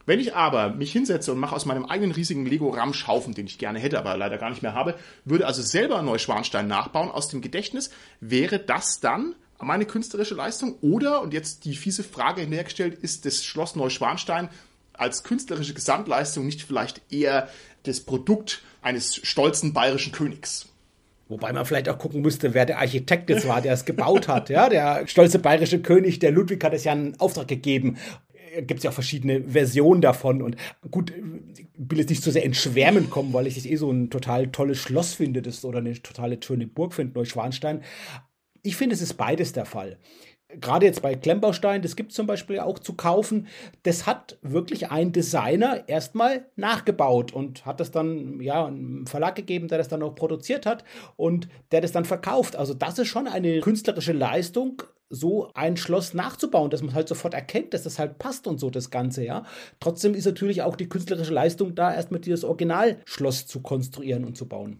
Wenn 0.05 0.19
ich 0.19 0.35
aber 0.35 0.69
mich 0.69 0.91
hinsetze 0.91 1.31
und 1.31 1.39
mache 1.39 1.55
aus 1.55 1.65
meinem 1.65 1.85
eigenen 1.85 2.11
riesigen 2.11 2.45
Lego-Ramschhaufen, 2.45 3.33
den 3.33 3.47
ich 3.47 3.57
gerne 3.57 3.79
hätte, 3.79 3.97
aber 3.97 4.15
leider 4.17 4.37
gar 4.37 4.49
nicht 4.51 4.61
mehr 4.61 4.73
habe, 4.73 4.95
würde 5.23 5.47
also 5.47 5.61
selber 5.61 6.01
Neuschwanstein 6.01 6.67
nachbauen 6.67 7.09
aus 7.09 7.27
dem 7.27 7.41
Gedächtnis, 7.41 7.89
wäre 8.19 8.59
das 8.59 8.99
dann 8.99 9.35
meine 9.59 9.85
künstlerische 9.85 10.35
Leistung? 10.35 10.77
Oder, 10.81 11.21
und 11.21 11.33
jetzt 11.33 11.65
die 11.65 11.75
fiese 11.75 12.03
Frage 12.03 12.41
hinhergestellt, 12.41 12.93
ist 12.93 13.25
das 13.25 13.43
Schloss 13.43 13.75
Neuschwanstein 13.75 14.49
als 14.93 15.23
künstlerische 15.23 15.73
Gesamtleistung 15.73 16.45
nicht 16.45 16.61
vielleicht 16.61 17.01
eher 17.11 17.49
das 17.83 17.99
Produkt 17.99 18.61
eines 18.81 19.15
stolzen 19.15 19.73
bayerischen 19.73 20.11
Königs? 20.11 20.69
Wobei 21.27 21.51
man 21.51 21.65
vielleicht 21.65 21.89
auch 21.89 21.97
gucken 21.97 22.21
müsste, 22.21 22.53
wer 22.53 22.67
der 22.67 22.77
Architekt 22.77 23.31
jetzt 23.31 23.47
war, 23.47 23.59
der 23.59 23.73
es 23.73 23.85
gebaut 23.85 24.27
hat. 24.27 24.49
Ja, 24.49 24.69
der 24.69 25.07
stolze 25.07 25.39
bayerische 25.39 25.81
König, 25.81 26.19
der 26.19 26.31
Ludwig 26.31 26.63
hat 26.63 26.73
es 26.73 26.83
ja 26.83 26.91
einen 26.91 27.19
Auftrag 27.19 27.47
gegeben 27.47 27.97
gibt 28.61 28.79
es 28.79 28.83
ja 28.83 28.89
auch 28.89 28.95
verschiedene 28.95 29.43
Versionen 29.43 30.01
davon. 30.01 30.41
Und 30.41 30.55
gut, 30.91 31.11
ich 31.11 31.67
will 31.77 31.99
jetzt 31.99 32.09
nicht 32.09 32.23
so 32.23 32.31
sehr 32.31 32.43
ins 32.43 32.57
Schwärmen 32.57 33.09
kommen, 33.09 33.33
weil 33.33 33.47
ich 33.47 33.57
es 33.57 33.65
eh 33.65 33.75
so 33.75 33.91
ein 33.91 34.09
total 34.09 34.47
tolles 34.47 34.77
Schloss 34.77 35.13
finde, 35.13 35.41
das 35.41 35.65
oder 35.65 35.79
eine 35.79 35.93
totale 36.01 36.37
schöne 36.41 36.67
Burg 36.67 36.93
finde, 36.93 37.17
Neuschwanstein. 37.17 37.81
Ich 38.63 38.75
finde, 38.75 38.95
es 38.95 39.01
ist 39.01 39.15
beides 39.15 39.53
der 39.53 39.65
Fall. 39.65 39.97
Gerade 40.47 40.85
jetzt 40.85 41.01
bei 41.01 41.15
Klemmbaustein, 41.15 41.81
das 41.81 41.95
gibt 41.95 42.11
es 42.11 42.15
zum 42.15 42.27
Beispiel 42.27 42.59
auch 42.59 42.77
zu 42.77 42.93
kaufen. 42.93 43.47
Das 43.83 44.05
hat 44.05 44.37
wirklich 44.41 44.91
ein 44.91 45.11
Designer 45.11 45.89
erstmal 45.89 46.45
nachgebaut 46.55 47.33
und 47.33 47.65
hat 47.65 47.79
das 47.79 47.91
dann 47.91 48.39
ja 48.39 48.65
einem 48.65 49.07
Verlag 49.07 49.35
gegeben, 49.35 49.67
der 49.67 49.79
das 49.79 49.87
dann 49.87 50.03
auch 50.03 50.13
produziert 50.13 50.67
hat 50.67 50.83
und 51.15 51.49
der 51.71 51.81
das 51.81 51.91
dann 51.91 52.05
verkauft. 52.05 52.55
Also 52.55 52.75
das 52.75 52.99
ist 52.99 53.07
schon 53.07 53.27
eine 53.27 53.59
künstlerische 53.61 54.13
Leistung, 54.13 54.83
so 55.09 55.51
ein 55.53 55.77
Schloss 55.77 56.13
nachzubauen, 56.13 56.69
dass 56.69 56.81
man 56.81 56.93
halt 56.93 57.07
sofort 57.07 57.33
erkennt, 57.33 57.73
dass 57.73 57.83
das 57.83 57.99
halt 57.99 58.17
passt 58.17 58.47
und 58.47 58.59
so 58.59 58.69
das 58.69 58.89
Ganze, 58.89 59.23
ja. 59.23 59.45
Trotzdem 59.79 60.15
ist 60.15 60.25
natürlich 60.25 60.61
auch 60.61 60.75
die 60.75 60.89
künstlerische 60.89 61.33
Leistung 61.33 61.75
da, 61.75 61.93
erstmal 61.93 62.21
dieses 62.21 62.43
Originalschloss 62.43 63.47
zu 63.47 63.61
konstruieren 63.61 64.25
und 64.25 64.37
zu 64.37 64.47
bauen. 64.47 64.79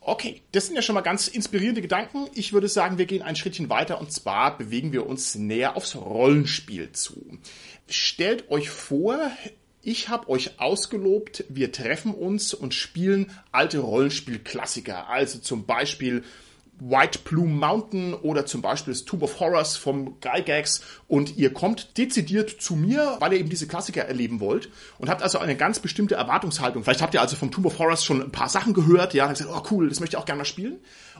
Okay, 0.00 0.40
das 0.52 0.66
sind 0.66 0.76
ja 0.76 0.80
schon 0.80 0.94
mal 0.94 1.02
ganz 1.02 1.28
inspirierende 1.28 1.82
Gedanken. 1.82 2.28
Ich 2.34 2.54
würde 2.54 2.68
sagen, 2.68 2.96
wir 2.96 3.04
gehen 3.04 3.22
ein 3.22 3.36
Schrittchen 3.36 3.68
weiter 3.68 4.00
und 4.00 4.10
zwar 4.10 4.56
bewegen 4.56 4.92
wir 4.92 5.06
uns 5.06 5.34
näher 5.34 5.76
aufs 5.76 5.96
Rollenspiel 5.96 6.92
zu. 6.92 7.38
Stellt 7.88 8.50
euch 8.50 8.70
vor, 8.70 9.30
ich 9.82 10.08
habe 10.08 10.30
euch 10.30 10.60
ausgelobt, 10.60 11.44
wir 11.50 11.72
treffen 11.72 12.14
uns 12.14 12.54
und 12.54 12.74
spielen 12.74 13.30
alte 13.52 13.80
Rollenspielklassiker. 13.80 15.08
Also 15.08 15.40
zum 15.40 15.66
Beispiel 15.66 16.24
White 16.80 17.20
Plume 17.24 17.52
Mountain 17.52 18.14
oder 18.14 18.46
zum 18.46 18.62
Beispiel 18.62 18.92
das 18.92 19.04
Tomb 19.04 19.22
of 19.22 19.40
Horrors 19.40 19.76
vom 19.76 20.20
Gygax 20.20 20.82
und 21.06 21.36
ihr 21.36 21.52
kommt 21.52 21.98
dezidiert 21.98 22.50
zu 22.50 22.76
mir, 22.76 23.16
weil 23.20 23.32
ihr 23.32 23.40
eben 23.40 23.48
diese 23.48 23.66
Klassiker 23.66 24.04
erleben 24.04 24.40
wollt 24.40 24.70
und 24.98 25.08
habt 25.08 25.22
also 25.22 25.38
eine 25.38 25.56
ganz 25.56 25.80
bestimmte 25.80 26.14
Erwartungshaltung. 26.14 26.84
Vielleicht 26.84 27.02
habt 27.02 27.14
ihr 27.14 27.20
also 27.20 27.36
vom 27.36 27.50
Tomb 27.50 27.66
of 27.66 27.78
Horrors 27.78 28.04
schon 28.04 28.22
ein 28.22 28.32
paar 28.32 28.48
Sachen 28.48 28.74
gehört, 28.74 29.14
ja, 29.14 29.26
und 29.26 29.36
gesagt, 29.36 29.50
oh 29.52 29.62
cool, 29.70 29.88
das 29.88 30.00
möchte 30.00 30.16
ich 30.16 30.20
auch 30.20 30.26
gerne 30.26 30.38
mal 30.38 30.44
spielen. 30.44 30.78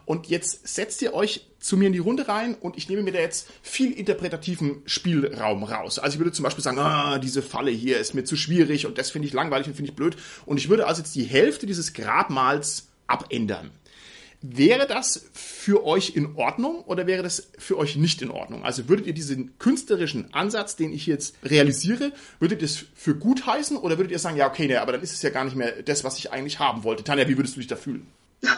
Und 0.08 0.28
jetzt 0.28 0.66
setzt 0.66 1.02
ihr 1.02 1.12
euch 1.12 1.46
zu 1.60 1.76
mir 1.76 1.88
in 1.88 1.92
die 1.92 1.98
Runde 1.98 2.28
rein 2.28 2.54
und 2.54 2.78
ich 2.78 2.88
nehme 2.88 3.02
mir 3.02 3.12
da 3.12 3.18
jetzt 3.18 3.46
viel 3.60 3.92
interpretativen 3.92 4.80
Spielraum 4.86 5.64
raus. 5.64 5.98
Also 5.98 6.14
ich 6.14 6.18
würde 6.18 6.32
zum 6.32 6.44
Beispiel 6.44 6.64
sagen, 6.64 6.78
ah, 6.78 7.18
diese 7.18 7.42
Falle 7.42 7.70
hier 7.70 7.98
ist 7.98 8.14
mir 8.14 8.24
zu 8.24 8.34
schwierig 8.34 8.86
und 8.86 8.96
das 8.96 9.10
finde 9.10 9.28
ich 9.28 9.34
langweilig 9.34 9.66
und 9.66 9.74
finde 9.74 9.90
ich 9.90 9.96
blöd. 9.96 10.16
Und 10.46 10.56
ich 10.56 10.70
würde 10.70 10.86
also 10.86 11.02
jetzt 11.02 11.14
die 11.14 11.24
Hälfte 11.24 11.66
dieses 11.66 11.92
Grabmals 11.92 12.88
abändern. 13.06 13.70
Wäre 14.40 14.86
das 14.86 15.28
für 15.32 15.84
euch 15.84 16.14
in 16.14 16.36
Ordnung 16.36 16.82
oder 16.84 17.08
wäre 17.08 17.24
das 17.24 17.50
für 17.58 17.76
euch 17.76 17.96
nicht 17.96 18.22
in 18.22 18.30
Ordnung? 18.30 18.64
Also 18.64 18.88
würdet 18.88 19.06
ihr 19.06 19.12
diesen 19.12 19.58
künstlerischen 19.58 20.32
Ansatz, 20.32 20.76
den 20.76 20.92
ich 20.92 21.06
jetzt 21.06 21.34
realisiere, 21.44 22.12
würdet 22.38 22.62
ihr 22.62 22.66
es 22.66 22.84
für 22.94 23.16
gut 23.16 23.46
heißen 23.46 23.76
oder 23.76 23.98
würdet 23.98 24.12
ihr 24.12 24.20
sagen, 24.20 24.36
ja, 24.36 24.48
okay, 24.48 24.68
ne, 24.68 24.80
aber 24.80 24.92
dann 24.92 25.02
ist 25.02 25.12
es 25.12 25.22
ja 25.22 25.30
gar 25.30 25.44
nicht 25.44 25.56
mehr 25.56 25.82
das, 25.82 26.04
was 26.04 26.18
ich 26.18 26.30
eigentlich 26.30 26.60
haben 26.60 26.84
wollte? 26.84 27.02
Tanja, 27.02 27.28
wie 27.28 27.36
würdest 27.36 27.56
du 27.56 27.60
dich 27.60 27.68
da 27.68 27.76
fühlen? 27.76 28.06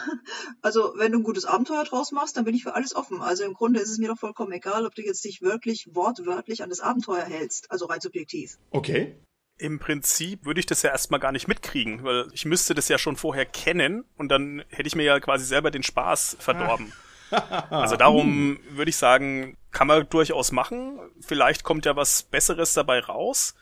Also, 0.61 0.93
wenn 0.95 1.11
du 1.11 1.17
ein 1.17 1.23
gutes 1.23 1.45
Abenteuer 1.45 1.83
draus 1.83 2.11
machst, 2.11 2.37
dann 2.37 2.45
bin 2.45 2.53
ich 2.53 2.61
für 2.61 2.75
alles 2.75 2.95
offen. 2.95 3.19
Also 3.19 3.43
im 3.43 3.55
Grunde 3.55 3.79
ist 3.79 3.89
es 3.89 3.97
mir 3.97 4.09
doch 4.09 4.19
vollkommen 4.19 4.51
egal, 4.51 4.85
ob 4.85 4.93
du 4.93 5.01
jetzt 5.01 5.25
dich 5.25 5.41
wirklich 5.41 5.89
wortwörtlich 5.95 6.61
an 6.61 6.69
das 6.69 6.81
Abenteuer 6.81 7.23
hältst, 7.23 7.71
also 7.71 7.87
rein 7.87 7.99
subjektiv. 7.99 8.59
Okay 8.69 9.15
im 9.61 9.77
Prinzip 9.77 10.43
würde 10.43 10.59
ich 10.59 10.65
das 10.65 10.81
ja 10.81 10.89
erstmal 10.89 11.19
gar 11.19 11.31
nicht 11.31 11.47
mitkriegen, 11.47 12.03
weil 12.03 12.27
ich 12.33 12.45
müsste 12.45 12.73
das 12.73 12.87
ja 12.89 12.97
schon 12.97 13.15
vorher 13.15 13.45
kennen 13.45 14.05
und 14.17 14.29
dann 14.29 14.63
hätte 14.69 14.87
ich 14.87 14.95
mir 14.95 15.03
ja 15.03 15.19
quasi 15.19 15.45
selber 15.45 15.69
den 15.69 15.83
Spaß 15.83 16.37
verdorben. 16.39 16.91
also 17.69 17.95
darum 17.95 18.59
würde 18.71 18.89
ich 18.89 18.97
sagen, 18.97 19.57
kann 19.71 19.87
man 19.87 20.09
durchaus 20.09 20.51
machen. 20.51 20.99
Vielleicht 21.21 21.63
kommt 21.63 21.85
ja 21.85 21.95
was 21.95 22.23
Besseres 22.23 22.73
dabei 22.73 22.99
raus. 22.99 23.55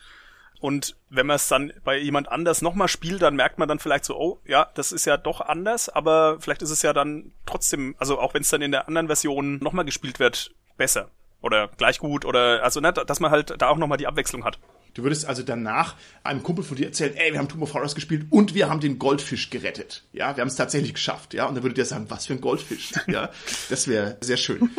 Und 0.62 0.96
wenn 1.10 1.28
man 1.28 1.36
es 1.36 1.48
dann 1.50 1.74
bei 1.84 1.98
jemand 1.98 2.30
anders 2.30 2.62
nochmal 2.62 2.88
spielt, 2.88 3.22
dann 3.22 3.36
merkt 3.36 3.60
man 3.60 3.68
dann 3.68 3.80
vielleicht 3.80 4.06
so, 4.06 4.18
oh, 4.18 4.40
ja, 4.46 4.70
das 4.76 4.92
ist 4.92 5.06
ja 5.06 5.18
doch 5.18 5.42
anders, 5.42 5.88
aber 5.90 6.38
vielleicht 6.40 6.62
ist 6.62 6.72
es 6.72 6.82
ja 6.82 6.92
dann 6.92 7.32
trotzdem, 7.46 7.96
also 7.98 8.20
auch 8.20 8.34
wenn 8.34 8.42
es 8.42 8.50
dann 8.50 8.62
in 8.62 8.72
der 8.72 8.88
anderen 8.88 9.08
Version 9.08 9.60
nochmal 9.60 9.86
gespielt 9.86 10.20
wird, 10.20 10.52
besser. 10.78 11.10
Oder 11.42 11.70
gleich 11.70 12.00
gut 12.00 12.26
oder, 12.26 12.64
also, 12.64 12.82
ne, 12.82 12.92
dass 12.92 13.20
man 13.20 13.32
halt 13.32 13.62
da 13.62 13.70
auch 13.70 13.78
nochmal 13.78 13.98
die 13.98 14.08
Abwechslung 14.08 14.44
hat. 14.44 14.60
Du 15.00 15.04
würdest 15.04 15.26
also 15.26 15.44
danach 15.44 15.96
einem 16.26 16.44
Kumpel 16.44 16.62
von 16.62 16.76
dir 16.76 16.88
erzählen, 16.88 17.16
ey, 17.16 17.32
wir 17.32 17.40
haben 17.40 17.48
Tomb 17.48 17.64
of 17.64 17.74
Horrors 17.74 17.96
gespielt 17.96 18.26
und 18.32 18.54
wir 18.54 18.70
haben 18.70 18.82
den 18.82 19.00
Goldfisch 19.00 19.50
gerettet. 19.50 20.04
Ja, 20.12 20.36
wir 20.36 20.42
haben 20.42 20.50
es 20.50 20.58
tatsächlich 20.58 20.94
geschafft. 20.94 21.34
Ja, 21.34 21.46
und 21.46 21.56
dann 21.56 21.64
würde 21.64 21.76
der 21.76 21.86
sagen, 21.86 22.08
was 22.10 22.26
für 22.26 22.34
ein 22.34 22.42
Goldfisch. 22.42 22.92
Ja, 23.08 23.30
das 23.70 23.88
wäre 23.88 24.18
sehr 24.20 24.36
schön. 24.36 24.70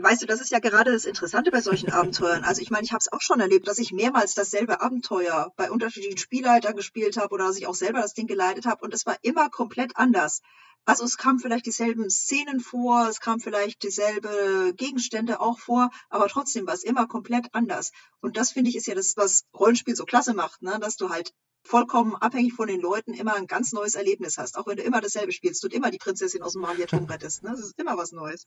Weißt 0.00 0.22
du, 0.22 0.26
das 0.26 0.40
ist 0.40 0.52
ja 0.52 0.60
gerade 0.60 0.92
das 0.92 1.06
Interessante 1.06 1.50
bei 1.50 1.60
solchen 1.60 1.90
Abenteuern. 1.90 2.44
Also 2.44 2.62
ich 2.62 2.70
meine, 2.70 2.84
ich 2.84 2.92
habe 2.92 3.00
es 3.00 3.12
auch 3.12 3.20
schon 3.20 3.40
erlebt, 3.40 3.66
dass 3.66 3.80
ich 3.80 3.90
mehrmals 3.90 4.36
dasselbe 4.36 4.80
Abenteuer 4.80 5.52
bei 5.56 5.72
unterschiedlichen 5.72 6.18
Spielleitern 6.18 6.76
gespielt 6.76 7.16
habe 7.16 7.34
oder 7.34 7.48
dass 7.48 7.56
ich 7.56 7.66
auch 7.66 7.74
selber 7.74 8.00
das 8.00 8.14
Ding 8.14 8.28
geleitet 8.28 8.64
habe 8.64 8.84
und 8.84 8.94
es 8.94 9.06
war 9.06 9.16
immer 9.22 9.50
komplett 9.50 9.96
anders. 9.96 10.40
Also 10.84 11.04
es 11.04 11.16
kamen 11.16 11.40
vielleicht 11.40 11.66
dieselben 11.66 12.10
Szenen 12.10 12.60
vor, 12.60 13.08
es 13.08 13.18
kamen 13.18 13.40
vielleicht 13.40 13.82
dieselbe 13.82 14.72
Gegenstände 14.76 15.40
auch 15.40 15.58
vor, 15.58 15.90
aber 16.10 16.28
trotzdem 16.28 16.64
war 16.68 16.74
es 16.74 16.84
immer 16.84 17.08
komplett 17.08 17.52
anders. 17.52 17.90
Und 18.20 18.36
das 18.36 18.52
finde 18.52 18.70
ich 18.70 18.76
ist 18.76 18.86
ja 18.86 18.94
das, 18.94 19.16
was 19.16 19.46
Rollenspiel 19.52 19.96
so 19.96 20.04
klasse 20.04 20.32
macht, 20.32 20.62
ne? 20.62 20.78
dass 20.80 20.94
du 20.94 21.10
halt 21.10 21.34
vollkommen 21.64 22.14
abhängig 22.14 22.54
von 22.54 22.68
den 22.68 22.80
Leuten 22.80 23.14
immer 23.14 23.34
ein 23.34 23.48
ganz 23.48 23.72
neues 23.72 23.96
Erlebnis 23.96 24.38
hast, 24.38 24.56
auch 24.56 24.68
wenn 24.68 24.76
du 24.76 24.84
immer 24.84 25.00
dasselbe 25.00 25.32
spielst 25.32 25.64
und 25.64 25.74
immer 25.74 25.90
die 25.90 25.98
Prinzessin 25.98 26.42
aus 26.42 26.52
dem 26.52 26.62
Magierturm 26.62 27.06
rettest. 27.06 27.42
Ne? 27.42 27.50
Das 27.50 27.60
ist 27.60 27.78
immer 27.80 27.96
was 27.96 28.12
Neues. 28.12 28.46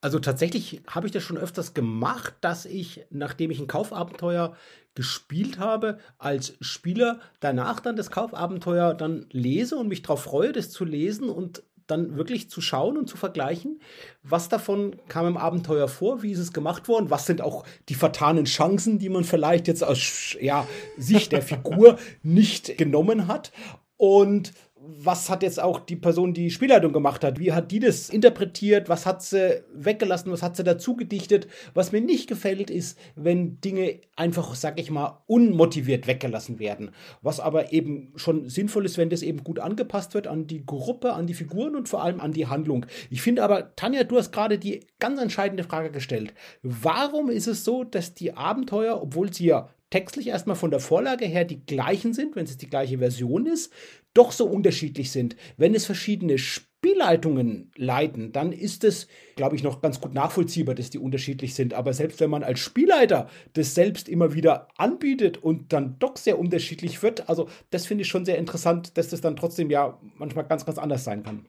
Also 0.00 0.18
tatsächlich 0.18 0.80
habe 0.86 1.06
ich 1.06 1.12
das 1.12 1.22
schon 1.22 1.36
öfters 1.36 1.74
gemacht, 1.74 2.34
dass 2.40 2.64
ich, 2.64 3.04
nachdem 3.10 3.50
ich 3.50 3.60
ein 3.60 3.66
Kaufabenteuer 3.66 4.56
gespielt 4.94 5.58
habe, 5.58 5.98
als 6.18 6.54
Spieler 6.60 7.20
danach 7.40 7.80
dann 7.80 7.96
das 7.96 8.10
Kaufabenteuer 8.10 8.94
dann 8.94 9.26
lese 9.30 9.76
und 9.76 9.88
mich 9.88 10.02
darauf 10.02 10.22
freue, 10.22 10.52
das 10.52 10.70
zu 10.70 10.84
lesen 10.84 11.28
und 11.28 11.62
dann 11.86 12.16
wirklich 12.16 12.48
zu 12.48 12.60
schauen 12.60 12.96
und 12.96 13.08
zu 13.08 13.16
vergleichen, 13.16 13.80
was 14.22 14.48
davon 14.48 14.96
kam 15.08 15.26
im 15.26 15.36
Abenteuer 15.36 15.88
vor, 15.88 16.22
wie 16.22 16.32
ist 16.32 16.38
es 16.38 16.52
gemacht 16.52 16.88
worden, 16.88 17.10
was 17.10 17.26
sind 17.26 17.40
auch 17.42 17.64
die 17.88 17.94
vertanen 17.94 18.44
Chancen, 18.44 18.98
die 18.98 19.08
man 19.08 19.24
vielleicht 19.24 19.68
jetzt 19.68 19.82
aus 19.82 20.36
ja, 20.40 20.66
Sicht 20.96 21.32
der 21.32 21.42
Figur 21.42 21.98
nicht 22.22 22.78
genommen 22.78 23.26
hat? 23.26 23.52
Und 23.96 24.52
was 24.82 25.28
hat 25.28 25.42
jetzt 25.42 25.60
auch 25.60 25.78
die 25.78 25.96
Person, 25.96 26.32
die 26.32 26.50
Spielleitung 26.50 26.92
gemacht 26.92 27.22
hat, 27.22 27.38
wie 27.38 27.52
hat 27.52 27.70
die 27.70 27.80
das 27.80 28.08
interpretiert, 28.08 28.88
was 28.88 29.04
hat 29.04 29.22
sie 29.22 29.62
weggelassen, 29.74 30.32
was 30.32 30.42
hat 30.42 30.56
sie 30.56 30.64
dazu 30.64 30.96
gedichtet. 30.96 31.48
Was 31.74 31.92
mir 31.92 32.00
nicht 32.00 32.28
gefällt, 32.28 32.70
ist, 32.70 32.98
wenn 33.14 33.60
Dinge 33.60 34.00
einfach, 34.16 34.54
sag 34.54 34.80
ich 34.80 34.90
mal, 34.90 35.22
unmotiviert 35.26 36.06
weggelassen 36.06 36.58
werden. 36.58 36.92
Was 37.20 37.40
aber 37.40 37.72
eben 37.72 38.12
schon 38.16 38.48
sinnvoll 38.48 38.86
ist, 38.86 38.96
wenn 38.96 39.10
das 39.10 39.22
eben 39.22 39.44
gut 39.44 39.58
angepasst 39.58 40.14
wird 40.14 40.26
an 40.26 40.46
die 40.46 40.64
Gruppe, 40.64 41.12
an 41.12 41.26
die 41.26 41.34
Figuren 41.34 41.76
und 41.76 41.88
vor 41.88 42.02
allem 42.02 42.20
an 42.20 42.32
die 42.32 42.46
Handlung. 42.46 42.86
Ich 43.10 43.20
finde 43.20 43.42
aber, 43.42 43.76
Tanja, 43.76 44.04
du 44.04 44.16
hast 44.16 44.32
gerade 44.32 44.58
die 44.58 44.86
ganz 44.98 45.20
entscheidende 45.20 45.64
Frage 45.64 45.90
gestellt. 45.90 46.32
Warum 46.62 47.28
ist 47.28 47.46
es 47.46 47.64
so, 47.64 47.84
dass 47.84 48.14
die 48.14 48.34
Abenteuer, 48.34 49.02
obwohl 49.02 49.32
sie 49.32 49.46
ja 49.46 49.68
textlich 49.90 50.28
erstmal 50.28 50.56
von 50.56 50.70
der 50.70 50.80
Vorlage 50.80 51.26
her 51.26 51.44
die 51.44 51.64
gleichen 51.64 52.14
sind, 52.14 52.36
wenn 52.36 52.44
es 52.44 52.56
die 52.56 52.70
gleiche 52.70 52.98
Version 52.98 53.46
ist, 53.46 53.72
doch 54.14 54.32
so 54.32 54.46
unterschiedlich 54.46 55.10
sind. 55.10 55.36
Wenn 55.56 55.74
es 55.74 55.86
verschiedene 55.86 56.38
Spielleitungen 56.38 57.70
leiten, 57.76 58.32
dann 58.32 58.52
ist 58.52 58.84
es, 58.84 59.08
glaube 59.36 59.56
ich, 59.56 59.62
noch 59.62 59.80
ganz 59.82 60.00
gut 60.00 60.14
nachvollziehbar, 60.14 60.74
dass 60.74 60.90
die 60.90 60.98
unterschiedlich 60.98 61.54
sind. 61.54 61.74
Aber 61.74 61.92
selbst 61.92 62.20
wenn 62.20 62.30
man 62.30 62.42
als 62.42 62.60
Spielleiter 62.60 63.28
das 63.52 63.74
selbst 63.74 64.08
immer 64.08 64.32
wieder 64.32 64.68
anbietet 64.78 65.38
und 65.38 65.72
dann 65.72 65.98
doch 65.98 66.16
sehr 66.16 66.38
unterschiedlich 66.38 67.02
wird, 67.02 67.28
also 67.28 67.48
das 67.70 67.86
finde 67.86 68.02
ich 68.02 68.08
schon 68.08 68.24
sehr 68.24 68.38
interessant, 68.38 68.96
dass 68.96 69.08
das 69.08 69.20
dann 69.20 69.36
trotzdem 69.36 69.70
ja 69.70 70.00
manchmal 70.16 70.46
ganz, 70.46 70.64
ganz 70.64 70.78
anders 70.78 71.04
sein 71.04 71.22
kann. 71.22 71.46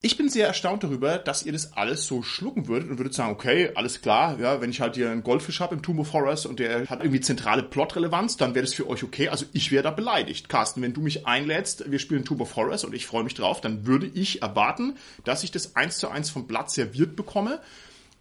Ich 0.00 0.16
bin 0.16 0.28
sehr 0.28 0.46
erstaunt 0.46 0.84
darüber, 0.84 1.18
dass 1.18 1.42
ihr 1.42 1.50
das 1.50 1.72
alles 1.72 2.06
so 2.06 2.22
schlucken 2.22 2.68
würdet 2.68 2.88
und 2.88 2.98
würdet 2.98 3.14
sagen, 3.14 3.32
okay, 3.32 3.72
alles 3.74 4.00
klar, 4.00 4.38
ja, 4.38 4.60
wenn 4.60 4.70
ich 4.70 4.80
halt 4.80 4.94
hier 4.94 5.10
einen 5.10 5.24
Goldfisch 5.24 5.58
habe 5.58 5.74
im 5.74 5.82
Tomb 5.82 5.98
of 5.98 6.12
Horrors 6.12 6.46
und 6.46 6.60
der 6.60 6.86
hat 6.88 7.00
irgendwie 7.00 7.20
zentrale 7.20 7.64
Plotrelevanz, 7.64 8.36
dann 8.36 8.54
wäre 8.54 8.64
das 8.64 8.74
für 8.74 8.88
euch 8.88 9.02
okay. 9.02 9.28
Also 9.28 9.46
ich 9.52 9.72
wäre 9.72 9.82
da 9.82 9.90
beleidigt. 9.90 10.48
Carsten, 10.48 10.82
wenn 10.82 10.92
du 10.92 11.00
mich 11.00 11.26
einlädst, 11.26 11.90
wir 11.90 11.98
spielen 11.98 12.24
Tomb 12.24 12.40
of 12.42 12.54
Horrors 12.54 12.84
und 12.84 12.94
ich 12.94 13.08
freue 13.08 13.24
mich 13.24 13.34
drauf, 13.34 13.60
dann 13.60 13.86
würde 13.86 14.06
ich 14.06 14.40
erwarten, 14.40 14.96
dass 15.24 15.42
ich 15.42 15.50
das 15.50 15.74
eins 15.74 15.98
zu 15.98 16.08
eins 16.08 16.30
vom 16.30 16.46
Blatt 16.46 16.70
serviert 16.70 17.16
bekomme. 17.16 17.60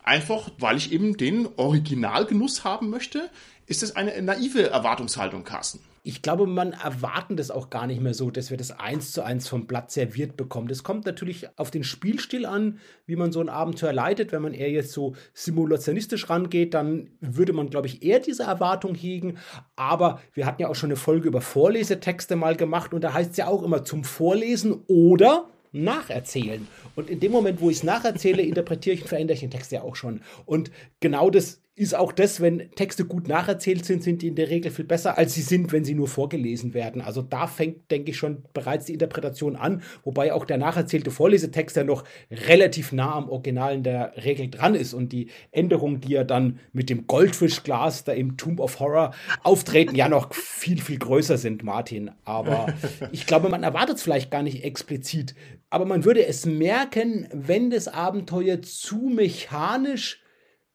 Einfach, 0.04 0.50
weil 0.58 0.78
ich 0.78 0.92
eben 0.92 1.16
den 1.16 1.48
Originalgenuss 1.58 2.64
haben 2.64 2.90
möchte. 2.90 3.30
Ist 3.68 3.84
das 3.84 3.96
eine 3.96 4.20
naive 4.24 4.68
Erwartungshaltung, 4.68 5.44
Carsten? 5.44 5.80
Ich 6.08 6.22
glaube, 6.22 6.48
man 6.48 6.72
erwarten 6.72 7.36
das 7.36 7.52
auch 7.52 7.70
gar 7.70 7.86
nicht 7.86 8.00
mehr 8.00 8.14
so, 8.14 8.32
dass 8.32 8.50
wir 8.50 8.56
das 8.56 8.72
eins 8.72 9.12
zu 9.12 9.24
eins 9.24 9.50
vom 9.50 9.68
Blatt 9.68 9.92
serviert 9.92 10.38
bekommen. 10.38 10.70
Das 10.70 10.84
kommt 10.84 11.06
natürlich 11.06 11.50
auf 11.58 11.70
den 11.70 11.84
Spielstil 11.84 12.46
an, 12.46 12.80
wie 13.06 13.18
man 13.18 13.34
so 13.34 13.42
ein 13.42 13.50
Abenteuer 13.50 13.92
leitet. 13.92 14.32
Wenn 14.32 14.42
man 14.42 14.54
eher 14.54 14.72
jetzt 14.72 14.94
so 14.94 15.16
simulationistisch 15.34 16.30
rangeht, 16.30 16.74
dann 16.74 17.10
würde 17.20 17.52
man, 17.52 17.70
glaube 17.70 17.88
ich, 17.88 18.04
eher 18.04 18.22
diese 18.22 18.44
Erwartung 18.44 18.96
hegen. 18.96 19.38
Aber 19.76 20.22
wir 20.34 20.46
hatten 20.46 20.62
ja 20.62 20.70
auch 20.70 20.76
schon 20.76 20.92
eine 20.92 20.96
Folge 20.96 21.28
über 21.28 21.42
Vorlesetexte 21.42 22.38
mal 22.38 22.56
gemacht 22.56 22.94
und 22.94 23.04
da 23.04 23.14
heißt 23.14 23.32
es 23.32 23.38
ja 23.38 23.48
auch 23.48 23.62
immer 23.62 23.84
zum 23.84 24.06
Vorlesen 24.06 24.82
oder 24.88 25.50
nacherzählen. 25.74 26.66
Und 26.96 27.10
in 27.10 27.20
dem 27.20 27.34
Moment, 27.34 27.60
wo 27.60 27.70
ich 27.70 27.78
es 27.78 27.84
nacherzähle, 27.84 28.42
interpretiere 28.44 28.94
ich 28.96 29.02
und 29.02 29.10
verändere 29.10 29.34
ich 29.34 29.42
den 29.42 29.52
Text 29.52 29.74
ja 29.74 29.82
auch 29.82 29.98
schon. 29.98 30.22
Und 30.46 30.72
genau 31.02 31.30
das 31.30 31.60
ist 31.78 31.94
auch 31.94 32.12
das, 32.12 32.42
wenn 32.42 32.72
Texte 32.72 33.06
gut 33.06 33.28
nacherzählt 33.28 33.86
sind, 33.86 34.02
sind 34.02 34.24
die 34.24 34.30
in 34.30 34.36
der 34.36 34.50
Regel 34.50 34.72
viel 34.72 34.84
besser, 34.84 35.16
als 35.16 35.36
sie 35.36 35.44
sind, 35.44 35.72
wenn 35.72 35.86
sie 35.86 35.94
nur 35.94 36.08
vorgelesen 36.08 36.74
werden. 36.74 37.04
Also 37.04 37.22
da 37.22 37.46
fängt, 37.46 37.92
denke 37.92 38.10
ich, 38.10 38.18
schon 38.18 38.44
bereits 38.52 38.86
die 38.86 38.94
Interpretation 38.94 39.56
an, 39.56 39.84
wobei 40.04 40.34
auch 40.34 40.46
der 40.46 40.58
nacherzählte 40.58 41.12
Vorlesetext 41.12 41.78
ja 41.78 41.84
noch 41.84 42.04
relativ 42.32 42.94
nah 42.94 43.14
am 43.14 43.30
Original 43.30 43.76
in 43.76 43.84
der 43.84 44.14
Regel 44.18 44.50
dran 44.50 44.74
ist 44.74 44.96
und 44.96 45.12
die 45.14 45.28
Änderungen, 45.52 46.02
die 46.02 46.14
ja 46.14 46.24
dann 46.24 46.60
mit 46.74 46.90
dem 46.90 47.06
Goldfischglas 47.06 48.06
da 48.06 48.12
im 48.12 48.38
Tomb 48.38 48.60
of 48.60 48.80
Horror 48.80 49.14
auftreten, 49.44 49.94
ja 49.94 50.10
noch 50.10 50.34
viel, 50.34 50.82
viel 50.82 50.98
größer 50.98 51.38
sind, 51.38 51.64
Martin. 51.64 52.10
Aber 52.24 52.74
ich 53.12 53.28
glaube, 53.28 53.50
man 53.50 53.62
erwartet 53.62 53.98
es 53.98 54.02
vielleicht 54.02 54.32
gar 54.32 54.42
nicht 54.42 54.64
explizit, 54.64 55.36
aber 55.70 55.86
man 55.86 56.06
würde 56.06 56.26
es 56.26 56.48
merken, 56.48 57.28
wenn 57.32 57.70
das 57.70 57.88
Abenteuer 57.88 58.64
zu 58.64 59.12
mechanisch 59.14 60.24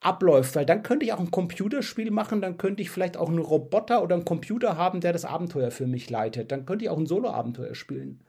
abläuft, 0.02 0.54
weil 0.56 0.66
dann 0.66 0.82
könnte 0.82 1.06
ich 1.06 1.12
auch 1.12 1.20
ein 1.20 1.30
Computerspiel 1.30 2.10
machen, 2.10 2.40
dann 2.40 2.58
könnte 2.58 2.82
ich 2.82 2.90
vielleicht 2.90 3.16
auch 3.16 3.28
einen 3.28 3.38
Roboter 3.38 4.02
oder 4.02 4.16
einen 4.16 4.24
Computer 4.24 4.76
haben, 4.76 5.00
der 5.00 5.12
das 5.12 5.24
Abenteuer 5.24 5.70
für 5.70 5.86
mich 5.86 6.10
leitet. 6.10 6.52
Dann 6.52 6.66
könnte 6.66 6.84
ich 6.84 6.90
auch 6.90 6.98
ein 6.98 7.06
Solo-Abenteuer 7.06 7.74
spielen. 7.74 8.24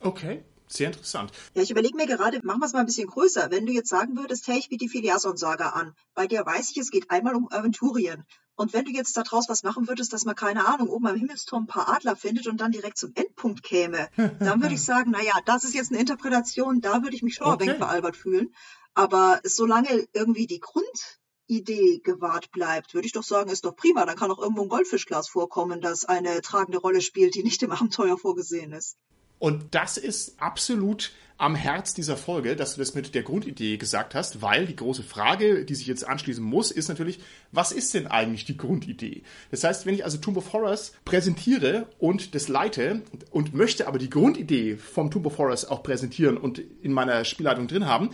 Okay. 0.00 0.42
Sehr 0.70 0.88
interessant. 0.88 1.32
Ja, 1.54 1.62
ich 1.62 1.70
überlege 1.70 1.96
mir 1.96 2.06
gerade, 2.06 2.40
machen 2.42 2.60
wir 2.60 2.66
es 2.66 2.74
mal 2.74 2.80
ein 2.80 2.86
bisschen 2.86 3.08
größer. 3.08 3.50
Wenn 3.50 3.64
du 3.64 3.72
jetzt 3.72 3.88
sagen 3.88 4.16
würdest, 4.18 4.46
hey, 4.48 4.58
ich 4.58 4.68
biete 4.68 4.84
die 4.84 4.90
Filiason-Saga 4.90 5.70
an. 5.70 5.94
Bei 6.14 6.26
dir 6.26 6.44
weiß 6.44 6.70
ich, 6.70 6.76
es 6.76 6.90
geht 6.90 7.10
einmal 7.10 7.34
um 7.34 7.50
Aventurien. 7.50 8.24
Und 8.54 8.72
wenn 8.72 8.84
du 8.84 8.90
jetzt 8.90 9.16
daraus 9.16 9.48
was 9.48 9.62
machen 9.62 9.88
würdest, 9.88 10.12
dass 10.12 10.24
man, 10.24 10.34
keine 10.34 10.66
Ahnung, 10.66 10.88
oben 10.88 11.06
am 11.06 11.16
Himmelsturm 11.16 11.62
ein 11.62 11.66
paar 11.68 11.88
Adler 11.88 12.16
findet 12.16 12.48
und 12.48 12.60
dann 12.60 12.72
direkt 12.72 12.98
zum 12.98 13.12
Endpunkt 13.14 13.62
käme, 13.62 14.08
dann 14.16 14.60
würde 14.60 14.74
ich 14.74 14.82
sagen, 14.84 15.12
naja, 15.12 15.34
das 15.46 15.64
ist 15.64 15.74
jetzt 15.74 15.90
eine 15.90 16.00
Interpretation, 16.00 16.80
da 16.80 17.02
würde 17.02 17.14
ich 17.14 17.22
mich 17.22 17.36
schon 17.36 17.46
okay. 17.46 17.54
ein 17.54 17.60
wenig 17.60 17.78
veralbert 17.78 18.16
fühlen. 18.16 18.52
Aber 18.98 19.40
solange 19.44 20.08
irgendwie 20.12 20.48
die 20.48 20.58
Grundidee 20.58 22.00
gewahrt 22.02 22.50
bleibt, 22.50 22.94
würde 22.94 23.06
ich 23.06 23.12
doch 23.12 23.22
sagen, 23.22 23.48
ist 23.48 23.64
doch 23.64 23.76
prima. 23.76 24.04
Dann 24.04 24.16
kann 24.16 24.32
auch 24.32 24.40
irgendwo 24.40 24.62
ein 24.62 24.68
Goldfischglas 24.68 25.28
vorkommen, 25.28 25.80
das 25.80 26.04
eine 26.04 26.42
tragende 26.42 26.78
Rolle 26.78 27.00
spielt, 27.00 27.36
die 27.36 27.44
nicht 27.44 27.62
im 27.62 27.70
Abenteuer 27.70 28.18
vorgesehen 28.18 28.72
ist. 28.72 28.96
Und 29.38 29.72
das 29.76 29.98
ist 29.98 30.42
absolut 30.42 31.12
am 31.36 31.54
Herz 31.54 31.94
dieser 31.94 32.16
Folge, 32.16 32.56
dass 32.56 32.74
du 32.74 32.80
das 32.80 32.94
mit 32.94 33.14
der 33.14 33.22
Grundidee 33.22 33.76
gesagt 33.76 34.16
hast, 34.16 34.42
weil 34.42 34.66
die 34.66 34.74
große 34.74 35.04
Frage, 35.04 35.64
die 35.64 35.76
sich 35.76 35.86
jetzt 35.86 36.04
anschließen 36.04 36.42
muss, 36.42 36.72
ist 36.72 36.88
natürlich, 36.88 37.20
was 37.52 37.70
ist 37.70 37.94
denn 37.94 38.08
eigentlich 38.08 38.44
die 38.44 38.56
Grundidee? 38.56 39.22
Das 39.52 39.62
heißt, 39.62 39.86
wenn 39.86 39.94
ich 39.94 40.04
also 40.04 40.18
Tomb 40.18 40.38
of 40.38 40.52
Horrors 40.52 40.92
präsentiere 41.04 41.86
und 42.00 42.34
das 42.34 42.48
leite 42.48 43.02
und 43.30 43.54
möchte 43.54 43.86
aber 43.86 43.98
die 43.98 44.10
Grundidee 44.10 44.76
vom 44.76 45.12
Tomb 45.12 45.26
of 45.26 45.38
Horrors 45.38 45.64
auch 45.66 45.84
präsentieren 45.84 46.36
und 46.36 46.58
in 46.58 46.92
meiner 46.92 47.24
Spielleitung 47.24 47.68
drin 47.68 47.86
haben, 47.86 48.10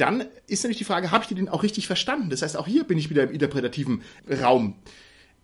dann 0.00 0.24
ist 0.46 0.62
nämlich 0.62 0.78
die 0.78 0.84
Frage, 0.84 1.10
habe 1.10 1.24
ich 1.24 1.34
den 1.34 1.48
auch 1.48 1.62
richtig 1.62 1.86
verstanden? 1.86 2.30
Das 2.30 2.42
heißt, 2.42 2.56
auch 2.56 2.66
hier 2.66 2.84
bin 2.84 2.98
ich 2.98 3.10
wieder 3.10 3.24
im 3.24 3.30
interpretativen 3.30 4.02
Raum. 4.42 4.76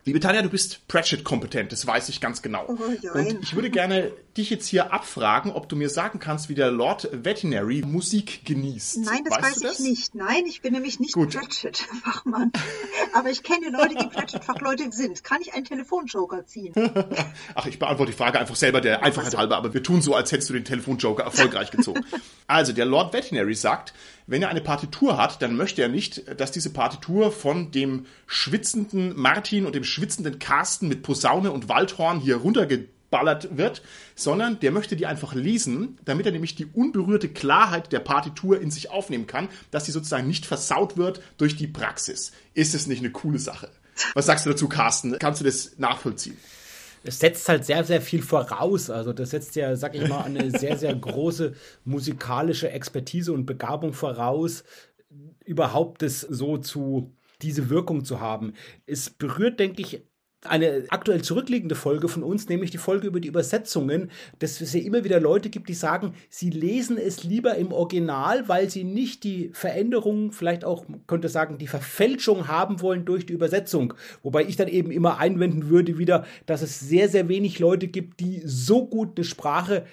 Liebe 0.07 0.21
Tanja, 0.21 0.41
du 0.41 0.49
bist 0.49 0.87
Pratchett-kompetent, 0.87 1.73
das 1.73 1.85
weiß 1.85 2.09
ich 2.11 2.21
ganz 2.21 2.41
genau. 2.41 2.65
Oh, 2.69 3.19
und 3.19 3.43
ich 3.43 3.57
würde 3.57 3.71
gerne 3.71 4.13
dich 4.37 4.51
jetzt 4.51 4.69
hier 4.69 4.93
abfragen, 4.93 5.51
ob 5.51 5.69
du 5.69 5.75
mir 5.75 5.89
sagen 5.89 6.21
kannst, 6.21 6.49
wie 6.49 6.55
der 6.55 6.71
Lord 6.71 7.09
Veterinary 7.13 7.83
Musik 7.85 8.45
genießt. 8.45 8.99
Nein, 8.99 9.25
das 9.25 9.35
weißt 9.35 9.45
weiß 9.45 9.59
das? 9.63 9.81
ich 9.81 9.87
nicht. 9.87 10.15
Nein, 10.15 10.45
ich 10.47 10.63
bin 10.63 10.75
nämlich 10.75 11.01
nicht 11.01 11.15
Pratchett-Fachmann. 11.15 12.53
Aber 13.15 13.31
ich 13.31 13.43
kenne 13.43 13.71
Leute, 13.71 13.97
die 13.97 14.07
Pratchett-Fachleute 14.07 14.93
sind. 14.93 15.25
Kann 15.25 15.41
ich 15.41 15.55
einen 15.55 15.65
Telefonjoker 15.65 16.47
ziehen? 16.47 16.73
Ach, 17.57 17.67
ich 17.67 17.81
beantworte 17.81 18.13
die 18.13 18.17
Frage 18.17 18.39
einfach 18.39 18.55
selber 18.55 18.81
der 18.81 19.03
Einfachheit 19.03 19.37
halber, 19.37 19.57
aber 19.57 19.75
wir 19.75 19.83
tun 19.83 20.03
so, 20.03 20.15
als 20.15 20.31
hättest 20.31 20.51
du 20.51 20.55
den 20.55 20.65
Telefonjoker 20.65 21.25
erfolgreich 21.25 21.73
gezogen. 21.73 22.05
also, 22.47 22.73
der 22.73 22.85
Lord 22.85 23.13
Veterinary 23.13 23.57
sagt, 23.57 23.93
wenn 24.27 24.43
er 24.43 24.49
eine 24.49 24.61
Partitur 24.61 25.17
hat, 25.17 25.41
dann 25.41 25.57
möchte 25.57 25.83
er 25.83 25.89
nicht, 25.89 26.25
dass 26.41 26.51
diese 26.51 26.71
Partitur 26.71 27.31
von 27.31 27.71
dem 27.71 28.07
schwitzenden 28.27 29.17
Martin 29.17 29.67
und 29.67 29.75
dem 29.75 29.85
schwitzenden 29.85 30.39
Carsten 30.39 30.89
mit 30.89 31.03
Posaune 31.03 31.53
und 31.53 31.69
Waldhorn 31.69 32.19
hier 32.21 32.37
runtergeballert 32.37 33.57
wird, 33.57 33.83
sondern 34.17 34.59
der 34.59 34.73
möchte 34.73 34.97
die 34.97 35.07
einfach 35.07 35.35
lesen, 35.35 35.99
damit 36.05 36.27
er 36.27 36.33
nämlich 36.33 36.57
die 36.57 36.67
unberührte 36.67 37.29
Klarheit 37.29 37.93
der 37.93 38.01
Partitur 38.01 38.61
in 38.61 38.71
sich 38.71 38.91
aufnehmen 38.91 39.29
kann, 39.29 39.49
dass 39.71 39.87
sie 39.87 39.93
sozusagen 39.93 40.27
nicht 40.27 40.45
versaut 40.45 40.97
wird 40.97 41.23
durch 41.39 41.57
die 41.57 41.69
Praxis. 41.69 42.33
Ist 42.55 42.75
es 42.75 42.89
nicht 42.89 43.01
eine 43.01 43.11
coole 43.11 43.39
Sache? 43.39 43.71
Was 44.15 44.27
sagst 44.27 44.45
du 44.45 44.51
dazu, 44.51 44.69
Carsten? 44.69 45.17
Kannst 45.19 45.41
du 45.41 45.45
das 45.45 45.79
nachvollziehen? 45.79 46.37
Es 47.07 47.19
setzt 47.19 47.49
halt 47.49 47.65
sehr, 47.65 47.85
sehr 47.85 48.01
viel 48.01 48.23
voraus. 48.23 48.91
Also 48.91 49.13
das 49.13 49.31
setzt 49.31 49.57
ja, 49.57 49.77
sag 49.77 49.95
ich 49.95 50.09
mal, 50.09 50.25
eine 50.25 50.51
sehr, 50.51 50.77
sehr 50.77 50.95
große 50.97 51.55
musikalische 51.85 52.71
Expertise 52.71 53.33
und 53.33 53.47
Begabung 53.47 53.93
voraus, 53.93 54.65
überhaupt 55.45 56.03
das 56.03 56.21
so 56.21 56.59
zu, 56.59 57.15
diese 57.43 57.71
Wirkung 57.71 58.05
zu 58.05 58.21
haben. 58.21 58.55
Es 58.87 59.11
berührt, 59.11 59.61
denke 59.61 59.83
ich, 59.83 60.03
eine 60.47 60.85
aktuell 60.89 61.23
zurückliegende 61.23 61.75
Folge 61.75 62.09
von 62.09 62.23
uns, 62.23 62.49
nämlich 62.49 62.71
die 62.71 62.79
Folge 62.79 63.07
über 63.07 63.21
die 63.21 63.29
Übersetzungen, 63.29 64.11
dass 64.39 64.61
es 64.61 64.73
ja 64.73 64.81
immer 64.81 65.05
wieder 65.05 65.21
Leute 65.21 65.51
gibt, 65.51 65.69
die 65.69 65.75
sagen, 65.75 66.15
sie 66.29 66.51
lesen 66.51 66.99
es 66.99 67.25
lieber 67.25 67.57
im 67.57 67.73
Original, 67.73 68.49
weil 68.49 68.71
sie 68.71 68.85
nicht 68.85 69.25
die 69.25 69.51
Veränderung, 69.53 70.33
vielleicht 70.33 70.65
auch, 70.65 70.85
könnte 71.07 71.29
sagen, 71.29 71.59
die 71.59 71.67
Verfälschung 71.67 72.49
haben 72.49 72.81
wollen 72.81 73.05
durch 73.05 73.27
die 73.27 73.33
Übersetzung. 73.33 73.95
Wobei 74.23 74.45
ich 74.45 74.57
dann 74.57 74.69
eben 74.69 74.91
immer 74.91 75.19
einwenden 75.19 75.69
würde 75.69 75.99
wieder, 75.99 76.25
dass 76.47 76.63
es 76.63 76.81
sehr, 76.81 77.09
sehr 77.09 77.29
wenig 77.29 77.59
Leute 77.59 77.89
gibt, 77.89 78.21
die 78.21 78.43
so 78.45 78.87
gut 78.87 79.17
eine 79.17 79.25
Sprache 79.25 79.87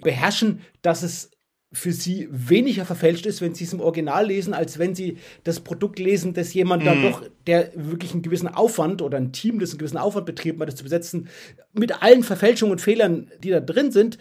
beherrschen, 0.00 0.60
dass 0.82 1.02
es 1.02 1.31
für 1.72 1.92
sie 1.92 2.28
weniger 2.30 2.84
verfälscht 2.84 3.24
ist, 3.26 3.40
wenn 3.40 3.54
sie 3.54 3.64
es 3.64 3.72
im 3.72 3.80
Original 3.80 4.26
lesen, 4.26 4.52
als 4.52 4.78
wenn 4.78 4.94
sie 4.94 5.16
das 5.44 5.60
Produkt 5.60 5.98
lesen, 5.98 6.34
das 6.34 6.52
jemand 6.52 6.86
da 6.86 6.94
mhm. 6.94 7.02
doch, 7.02 7.22
der 7.46 7.70
wirklich 7.74 8.12
einen 8.12 8.22
gewissen 8.22 8.48
Aufwand 8.48 9.00
oder 9.00 9.16
ein 9.16 9.32
Team, 9.32 9.58
das 9.58 9.70
einen 9.70 9.78
gewissen 9.78 9.96
Aufwand 9.96 10.26
betrieben 10.26 10.60
hat, 10.60 10.68
das 10.68 10.76
zu 10.76 10.84
besetzen, 10.84 11.28
mit 11.72 12.02
allen 12.02 12.22
Verfälschungen 12.22 12.72
und 12.72 12.80
Fehlern, 12.80 13.30
die 13.42 13.50
da 13.50 13.60
drin 13.60 13.90
sind, 13.90 14.18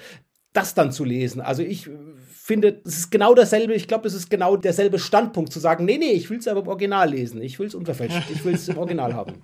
das 0.53 0.73
dann 0.73 0.91
zu 0.91 1.03
lesen. 1.03 1.41
Also 1.41 1.61
ich 1.61 1.89
finde, 2.31 2.81
es 2.85 2.97
ist 2.97 3.11
genau 3.11 3.35
dasselbe, 3.35 3.73
ich 3.73 3.87
glaube, 3.87 4.07
es 4.07 4.13
ist 4.13 4.29
genau 4.29 4.57
derselbe 4.57 4.99
Standpunkt 4.99 5.51
zu 5.51 5.59
sagen, 5.59 5.85
nee, 5.85 5.97
nee, 5.97 6.11
ich 6.11 6.29
will 6.29 6.39
es 6.39 6.47
aber 6.47 6.61
im 6.61 6.67
Original 6.67 7.09
lesen, 7.09 7.41
ich 7.41 7.59
will 7.59 7.67
es 7.67 7.75
unverfälscht, 7.75 8.29
ich 8.33 8.43
will 8.45 8.55
es 8.55 8.67
im 8.67 8.77
Original 8.77 9.13
haben. 9.13 9.35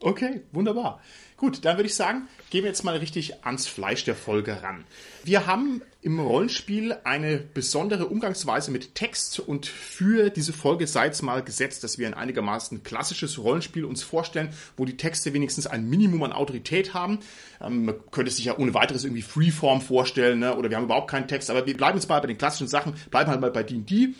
Okay, 0.00 0.42
wunderbar. 0.52 1.00
Gut, 1.36 1.66
dann 1.66 1.76
würde 1.76 1.86
ich 1.86 1.94
sagen, 1.94 2.28
gehen 2.48 2.62
wir 2.62 2.70
jetzt 2.70 2.82
mal 2.82 2.96
richtig 2.96 3.44
ans 3.44 3.66
Fleisch 3.66 4.04
der 4.04 4.14
Folge 4.14 4.62
ran. 4.62 4.84
Wir 5.22 5.46
haben 5.46 5.82
im 6.00 6.18
Rollenspiel 6.18 6.96
eine 7.04 7.36
besondere 7.36 8.06
Umgangsweise 8.06 8.70
mit 8.70 8.94
Text 8.94 9.40
und 9.40 9.66
für 9.66 10.30
diese 10.30 10.54
Folge 10.54 10.86
sei 10.86 11.08
es 11.08 11.20
mal 11.20 11.42
gesetzt, 11.42 11.84
dass 11.84 11.98
wir 11.98 12.06
ein 12.06 12.14
einigermaßen 12.14 12.84
klassisches 12.84 13.38
Rollenspiel 13.38 13.84
uns 13.84 14.02
vorstellen, 14.02 14.48
wo 14.78 14.86
die 14.86 14.96
Texte 14.96 15.34
wenigstens 15.34 15.66
ein 15.66 15.86
Minimum 15.90 16.22
an 16.22 16.32
Autorität 16.32 16.94
haben. 16.94 17.18
Ähm, 17.60 17.84
man 17.84 17.96
könnte 18.10 18.30
sich 18.30 18.46
ja 18.46 18.56
ohne 18.56 18.72
weiteres 18.72 19.04
irgendwie 19.04 19.20
Freeform 19.20 19.82
vorstellen, 19.82 20.38
ne? 20.38 20.56
oder 20.56 20.70
wir 20.70 20.78
haben 20.78 20.84
überhaupt 20.84 21.10
keinen 21.10 21.28
Text, 21.28 21.50
aber 21.50 21.66
wir 21.66 21.76
bleiben 21.76 21.98
jetzt 21.98 22.08
mal 22.08 22.20
bei 22.20 22.28
den 22.28 22.38
klassischen 22.38 22.68
Sachen, 22.68 22.94
bleiben 23.10 23.30
halt 23.30 23.42
mal 23.42 23.50
bei 23.50 23.62
D&D. 23.62 24.14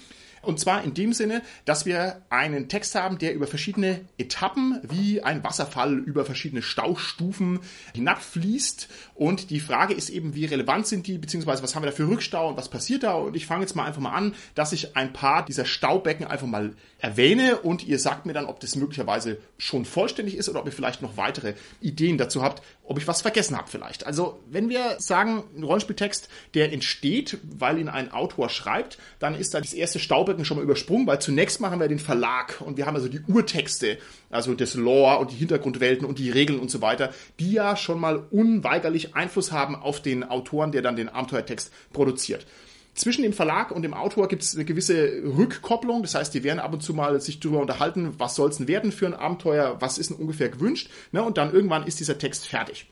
Und 0.47 0.61
zwar 0.61 0.85
in 0.85 0.95
dem 0.95 1.13
Sinne, 1.13 1.43
dass 1.65 1.87
wir 1.87 2.23
einen 2.31 2.69
Text 2.69 2.95
haben, 2.95 3.19
der 3.19 3.35
über 3.35 3.47
verschiedene 3.47 4.01
Etappen 4.17 4.81
wie 4.83 5.21
ein 5.21 5.43
Wasserfall 5.43 5.95
über 5.99 6.25
verschiedene 6.25 6.63
Staustufen 6.63 7.61
hinabfließt. 7.95 8.89
Und 9.15 9.51
die 9.51 9.61
Frage 9.61 9.95
ist 9.95 10.09
eben, 10.09 10.35
wie 10.35 10.45
relevant 10.45 10.87
sind 10.87 11.07
die, 11.09 11.19
beziehungsweise 11.19 11.63
was 11.63 11.75
haben 11.75 11.83
wir 11.83 11.91
da 11.91 11.97
für 11.97 12.09
Rückstau 12.09 12.51
und 12.51 12.57
was 12.57 12.69
passiert 12.69 13.03
da? 13.03 13.15
Und 13.15 13.35
ich 13.35 13.47
fange 13.47 13.63
jetzt 13.63 13.75
mal 13.75 13.85
einfach 13.85 14.01
mal 14.01 14.13
an, 14.13 14.35
dass 14.55 14.73
ich 14.73 14.97
ein 14.97 15.13
paar 15.13 15.45
dieser 15.45 15.65
Staubecken 15.65 16.27
einfach 16.27 16.47
mal 16.47 16.75
erwähne 16.99 17.59
und 17.59 17.87
ihr 17.87 17.99
sagt 17.99 18.25
mir 18.25 18.33
dann, 18.33 18.47
ob 18.47 18.61
das 18.61 18.77
möglicherweise 18.77 19.39
schon 19.59 19.85
vollständig 19.85 20.37
ist 20.37 20.49
oder 20.49 20.61
ob 20.61 20.67
ihr 20.67 20.73
vielleicht 20.73 21.03
noch 21.03 21.17
weitere 21.17 21.55
Ideen 21.81 22.19
dazu 22.19 22.43
habt, 22.43 22.63
ob 22.87 22.99
ich 22.99 23.09
was 23.09 23.23
vergessen 23.23 23.57
habe 23.57 23.69
vielleicht. 23.69 24.07
Also 24.07 24.41
wenn 24.51 24.69
wir 24.69 24.97
sagen, 24.99 25.45
ein 25.57 25.65
Rollenspieltext, 25.65 26.29
der 26.55 26.73
entsteht, 26.73 27.39
weil 27.43 27.79
ihn 27.79 27.89
ein 27.89 28.13
Autor 28.13 28.49
schreibt, 28.49 28.99
dann 29.19 29.35
ist 29.35 29.55
da 29.55 29.61
das 29.61 29.75
erste 29.75 29.99
Staubecken 29.99 30.45
schon 30.45 30.57
mal 30.57 30.63
übersprungen, 30.63 31.07
weil 31.07 31.21
zunächst 31.21 31.61
machen 31.61 31.81
wir 31.81 31.89
den 31.89 31.99
Verlag 31.99 32.61
und 32.61 32.77
wir 32.77 32.87
haben 32.87 32.97
also 32.97 33.09
die 33.09 33.21
Urtexte, 33.27 33.99
also 34.31 34.55
das 34.55 34.75
Lore 34.75 35.19
und 35.19 35.33
die 35.33 35.37
Hintergrundwelten 35.37 36.07
und 36.07 36.19
die 36.19 36.31
Regeln 36.31 36.61
und 36.61 36.71
so 36.71 36.81
weiter, 36.81 37.13
die 37.41 37.53
ja 37.53 37.77
schon 37.77 38.01
mal 38.01 38.25
unweigerlich 38.31 39.15
Einfluss 39.15 39.53
haben 39.53 39.75
auf 39.75 40.01
den 40.01 40.25
Autoren, 40.25 40.73
der 40.73 40.83
dann 40.83 40.97
den 40.97 41.09
Abenteuertext 41.09 41.73
produziert 41.93 42.47
zwischen 42.97 43.23
dem 43.23 43.33
Verlag 43.33 43.71
und 43.71 43.83
dem 43.83 43.95
Autor 43.95 44.27
gibt 44.27 44.43
es 44.43 44.55
eine 44.55 44.65
gewisse 44.65 45.23
Rückkopplung. 45.37 46.03
Das 46.03 46.15
heißt, 46.15 46.35
die 46.35 46.43
werden 46.43 46.59
ab 46.59 46.73
und 46.73 46.83
zu 46.83 46.95
mal 46.95 47.21
sich 47.21 47.39
darüber 47.39 47.61
unterhalten, 47.61 48.15
was 48.19 48.35
soll 48.35 48.49
es 48.49 48.57
denn 48.57 48.69
werden 48.69 48.91
für 48.91 49.07
ein 49.07 49.15
Abenteuer, 49.15 49.77
was 49.81 49.99
ist 49.99 50.11
denn 50.11 50.17
ungefähr 50.17 50.49
gewünscht. 50.49 50.91
Ne? 51.13 51.23
Und 51.23 51.37
dann 51.37 51.53
irgendwann 51.53 51.87
ist 51.87 52.01
dieser 52.01 52.19
Text 52.19 52.49
fertig. 52.49 52.87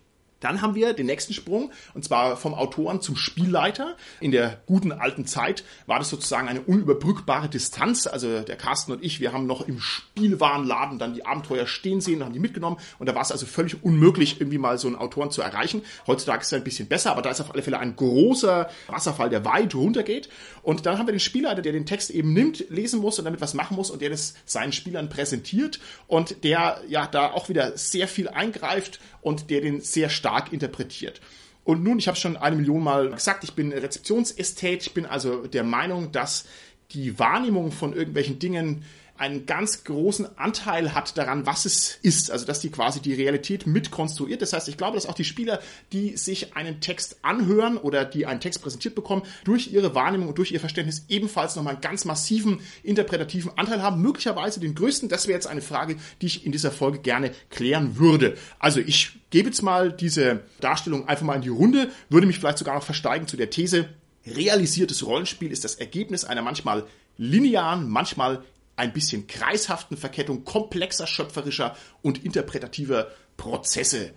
Dann 0.44 0.60
haben 0.60 0.74
wir 0.74 0.92
den 0.92 1.06
nächsten 1.06 1.32
Sprung, 1.32 1.72
und 1.94 2.04
zwar 2.04 2.36
vom 2.36 2.52
Autoren 2.52 3.00
zum 3.00 3.16
Spielleiter. 3.16 3.96
In 4.20 4.30
der 4.30 4.60
guten 4.66 4.92
alten 4.92 5.24
Zeit 5.24 5.64
war 5.86 5.98
das 5.98 6.10
sozusagen 6.10 6.48
eine 6.48 6.60
unüberbrückbare 6.60 7.48
Distanz. 7.48 8.06
Also 8.06 8.40
der 8.40 8.56
Carsten 8.56 8.92
und 8.92 9.02
ich, 9.02 9.20
wir 9.20 9.32
haben 9.32 9.46
noch 9.46 9.66
im 9.66 9.80
Spielwarenladen 9.80 10.98
dann 10.98 11.14
die 11.14 11.24
Abenteuer 11.24 11.66
stehen 11.66 12.02
sehen 12.02 12.22
haben 12.22 12.34
die 12.34 12.40
mitgenommen. 12.40 12.76
Und 12.98 13.08
da 13.08 13.14
war 13.14 13.22
es 13.22 13.32
also 13.32 13.46
völlig 13.46 13.82
unmöglich, 13.82 14.40
irgendwie 14.40 14.58
mal 14.58 14.76
so 14.78 14.86
einen 14.86 14.96
Autoren 14.96 15.30
zu 15.30 15.40
erreichen. 15.40 15.82
Heutzutage 16.06 16.42
ist 16.42 16.48
es 16.48 16.52
ein 16.52 16.64
bisschen 16.64 16.88
besser, 16.88 17.12
aber 17.12 17.22
da 17.22 17.30
ist 17.30 17.40
auf 17.40 17.50
alle 17.50 17.62
Fälle 17.62 17.78
ein 17.78 17.96
großer 17.96 18.68
Wasserfall, 18.88 19.30
der 19.30 19.44
weit 19.46 19.74
runtergeht. 19.74 20.28
Und 20.64 20.86
dann 20.86 20.98
haben 20.98 21.06
wir 21.06 21.12
den 21.12 21.20
Spielleiter, 21.20 21.60
der 21.60 21.72
den 21.72 21.84
Text 21.84 22.10
eben 22.10 22.32
nimmt, 22.32 22.70
lesen 22.70 23.00
muss 23.00 23.18
und 23.18 23.26
damit 23.26 23.42
was 23.42 23.52
machen 23.52 23.76
muss 23.76 23.90
und 23.90 24.00
der 24.00 24.08
das 24.08 24.34
seinen 24.46 24.72
Spielern 24.72 25.10
präsentiert 25.10 25.78
und 26.06 26.42
der 26.42 26.80
ja 26.88 27.06
da 27.06 27.32
auch 27.32 27.50
wieder 27.50 27.76
sehr 27.76 28.08
viel 28.08 28.28
eingreift 28.28 28.98
und 29.20 29.50
der 29.50 29.60
den 29.60 29.82
sehr 29.82 30.08
stark 30.08 30.54
interpretiert. 30.54 31.20
Und 31.64 31.84
nun, 31.84 31.98
ich 31.98 32.08
habe 32.08 32.16
schon 32.16 32.38
eine 32.38 32.56
Million 32.56 32.82
Mal 32.82 33.10
gesagt, 33.10 33.44
ich 33.44 33.52
bin 33.52 33.72
Rezeptionsästhet, 33.72 34.86
ich 34.86 34.94
bin 34.94 35.04
also 35.04 35.46
der 35.46 35.64
Meinung, 35.64 36.12
dass 36.12 36.46
die 36.92 37.18
Wahrnehmung 37.18 37.70
von 37.70 37.92
irgendwelchen 37.92 38.38
Dingen 38.38 38.84
einen 39.16 39.46
ganz 39.46 39.84
großen 39.84 40.38
Anteil 40.38 40.92
hat 40.94 41.16
daran, 41.16 41.46
was 41.46 41.64
es 41.66 41.98
ist. 42.02 42.30
Also, 42.30 42.44
dass 42.44 42.60
die 42.60 42.70
quasi 42.70 43.00
die 43.00 43.14
Realität 43.14 43.66
mitkonstruiert. 43.66 44.42
Das 44.42 44.52
heißt, 44.52 44.68
ich 44.68 44.76
glaube, 44.76 44.96
dass 44.96 45.06
auch 45.06 45.14
die 45.14 45.24
Spieler, 45.24 45.60
die 45.92 46.16
sich 46.16 46.56
einen 46.56 46.80
Text 46.80 47.18
anhören 47.22 47.76
oder 47.76 48.04
die 48.04 48.26
einen 48.26 48.40
Text 48.40 48.62
präsentiert 48.62 48.94
bekommen, 48.94 49.22
durch 49.44 49.72
ihre 49.72 49.94
Wahrnehmung 49.94 50.28
und 50.28 50.38
durch 50.38 50.50
ihr 50.50 50.60
Verständnis 50.60 51.04
ebenfalls 51.08 51.54
nochmal 51.54 51.74
einen 51.74 51.82
ganz 51.82 52.04
massiven 52.04 52.60
interpretativen 52.82 53.52
Anteil 53.56 53.82
haben. 53.82 54.02
Möglicherweise 54.02 54.58
den 54.58 54.74
größten. 54.74 55.08
Das 55.08 55.28
wäre 55.28 55.36
jetzt 55.36 55.46
eine 55.46 55.62
Frage, 55.62 55.96
die 56.20 56.26
ich 56.26 56.44
in 56.44 56.52
dieser 56.52 56.72
Folge 56.72 56.98
gerne 56.98 57.30
klären 57.50 57.98
würde. 57.98 58.36
Also, 58.58 58.80
ich 58.80 59.12
gebe 59.30 59.48
jetzt 59.48 59.62
mal 59.62 59.92
diese 59.92 60.40
Darstellung 60.60 61.08
einfach 61.08 61.24
mal 61.24 61.36
in 61.36 61.42
die 61.42 61.48
Runde, 61.48 61.90
würde 62.08 62.26
mich 62.26 62.38
vielleicht 62.38 62.58
sogar 62.58 62.74
noch 62.74 62.84
versteigen 62.84 63.28
zu 63.28 63.36
der 63.36 63.50
These, 63.50 63.88
realisiertes 64.26 65.06
Rollenspiel 65.06 65.52
ist 65.52 65.64
das 65.64 65.74
Ergebnis 65.76 66.24
einer 66.24 66.42
manchmal 66.42 66.84
linearen, 67.16 67.88
manchmal 67.88 68.42
ein 68.76 68.92
bisschen 68.92 69.26
kreishaften 69.26 69.96
Verkettung 69.96 70.44
komplexer 70.44 71.06
schöpferischer 71.06 71.76
und 72.02 72.24
interpretativer 72.24 73.08
Prozesse. 73.36 74.12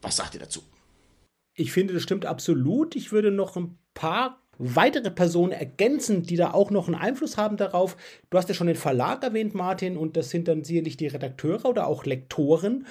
Was 0.00 0.16
sagt 0.16 0.34
ihr 0.34 0.40
dazu? 0.40 0.62
Ich 1.54 1.72
finde, 1.72 1.94
das 1.94 2.02
stimmt 2.02 2.24
absolut. 2.24 2.94
Ich 2.94 3.12
würde 3.12 3.30
noch 3.30 3.56
ein 3.56 3.78
paar 3.94 4.42
weitere 4.58 5.10
Personen 5.10 5.52
ergänzen, 5.52 6.22
die 6.22 6.36
da 6.36 6.52
auch 6.52 6.70
noch 6.70 6.86
einen 6.86 6.96
Einfluss 6.96 7.36
haben 7.36 7.56
darauf. 7.56 7.96
Du 8.30 8.38
hast 8.38 8.48
ja 8.48 8.54
schon 8.54 8.66
den 8.66 8.76
Verlag 8.76 9.22
erwähnt, 9.22 9.54
Martin, 9.54 9.96
und 9.96 10.16
das 10.16 10.30
sind 10.30 10.48
dann 10.48 10.64
sicherlich 10.64 10.96
die 10.96 11.06
Redakteure 11.06 11.64
oder 11.64 11.86
auch 11.86 12.04
Lektoren 12.04 12.86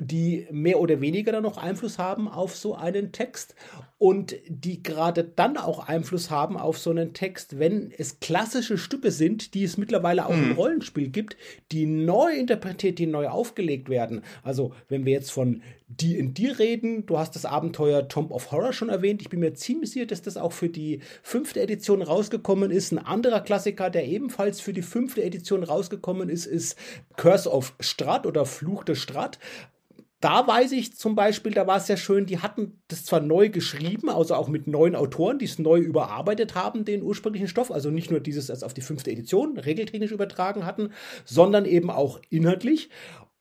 die 0.00 0.46
mehr 0.50 0.80
oder 0.80 1.00
weniger 1.00 1.32
dann 1.32 1.42
noch 1.42 1.58
Einfluss 1.58 1.98
haben 1.98 2.28
auf 2.28 2.56
so 2.56 2.74
einen 2.74 3.12
Text 3.12 3.54
und 3.98 4.34
die 4.48 4.82
gerade 4.82 5.24
dann 5.24 5.58
auch 5.58 5.86
Einfluss 5.86 6.30
haben 6.30 6.56
auf 6.56 6.78
so 6.78 6.90
einen 6.90 7.12
Text, 7.12 7.58
wenn 7.58 7.92
es 7.96 8.18
klassische 8.18 8.78
Stücke 8.78 9.10
sind, 9.10 9.52
die 9.52 9.62
es 9.62 9.76
mittlerweile 9.76 10.24
auch 10.24 10.34
mhm. 10.34 10.52
im 10.52 10.52
Rollenspiel 10.52 11.10
gibt, 11.10 11.36
die 11.70 11.84
neu 11.84 12.32
interpretiert, 12.32 12.98
die 12.98 13.06
neu 13.06 13.28
aufgelegt 13.28 13.90
werden. 13.90 14.22
Also 14.42 14.72
wenn 14.88 15.04
wir 15.04 15.12
jetzt 15.12 15.30
von 15.30 15.60
D&D 15.88 16.52
reden, 16.52 17.04
du 17.04 17.18
hast 17.18 17.34
das 17.34 17.44
Abenteuer 17.44 18.08
Tomb 18.08 18.30
of 18.30 18.52
Horror 18.52 18.72
schon 18.72 18.88
erwähnt, 18.88 19.20
ich 19.20 19.28
bin 19.28 19.40
mir 19.40 19.52
ziemlich 19.52 19.90
sicher, 19.90 20.06
dass 20.06 20.22
das 20.22 20.38
auch 20.38 20.52
für 20.52 20.70
die 20.70 21.00
fünfte 21.22 21.60
Edition 21.60 22.00
rausgekommen 22.00 22.70
ist. 22.70 22.92
Ein 22.92 22.98
anderer 22.98 23.40
Klassiker, 23.40 23.90
der 23.90 24.06
ebenfalls 24.06 24.62
für 24.62 24.72
die 24.72 24.80
fünfte 24.80 25.22
Edition 25.22 25.62
rausgekommen 25.62 26.30
ist, 26.30 26.46
ist 26.46 26.78
Curse 27.18 27.50
of 27.50 27.74
Strat 27.80 28.24
oder 28.26 28.46
Fluch 28.46 28.84
des 28.84 28.98
Strat 28.98 29.38
da 30.20 30.46
weiß 30.46 30.72
ich 30.72 30.96
zum 30.96 31.14
Beispiel, 31.14 31.52
da 31.52 31.66
war 31.66 31.78
es 31.78 31.86
sehr 31.86 31.96
schön, 31.96 32.26
die 32.26 32.40
hatten 32.40 32.82
das 32.88 33.04
zwar 33.04 33.20
neu 33.20 33.48
geschrieben, 33.48 34.10
also 34.10 34.34
auch 34.34 34.48
mit 34.48 34.66
neuen 34.66 34.94
Autoren, 34.94 35.38
die 35.38 35.46
es 35.46 35.58
neu 35.58 35.78
überarbeitet 35.78 36.54
haben, 36.54 36.84
den 36.84 37.02
ursprünglichen 37.02 37.48
Stoff, 37.48 37.70
also 37.70 37.90
nicht 37.90 38.10
nur 38.10 38.20
dieses 38.20 38.50
als 38.50 38.62
auf 38.62 38.74
die 38.74 38.82
fünfte 38.82 39.10
Edition 39.10 39.58
regeltechnisch 39.58 40.12
übertragen 40.12 40.66
hatten, 40.66 40.90
sondern 41.24 41.64
eben 41.64 41.90
auch 41.90 42.20
inhaltlich. 42.28 42.90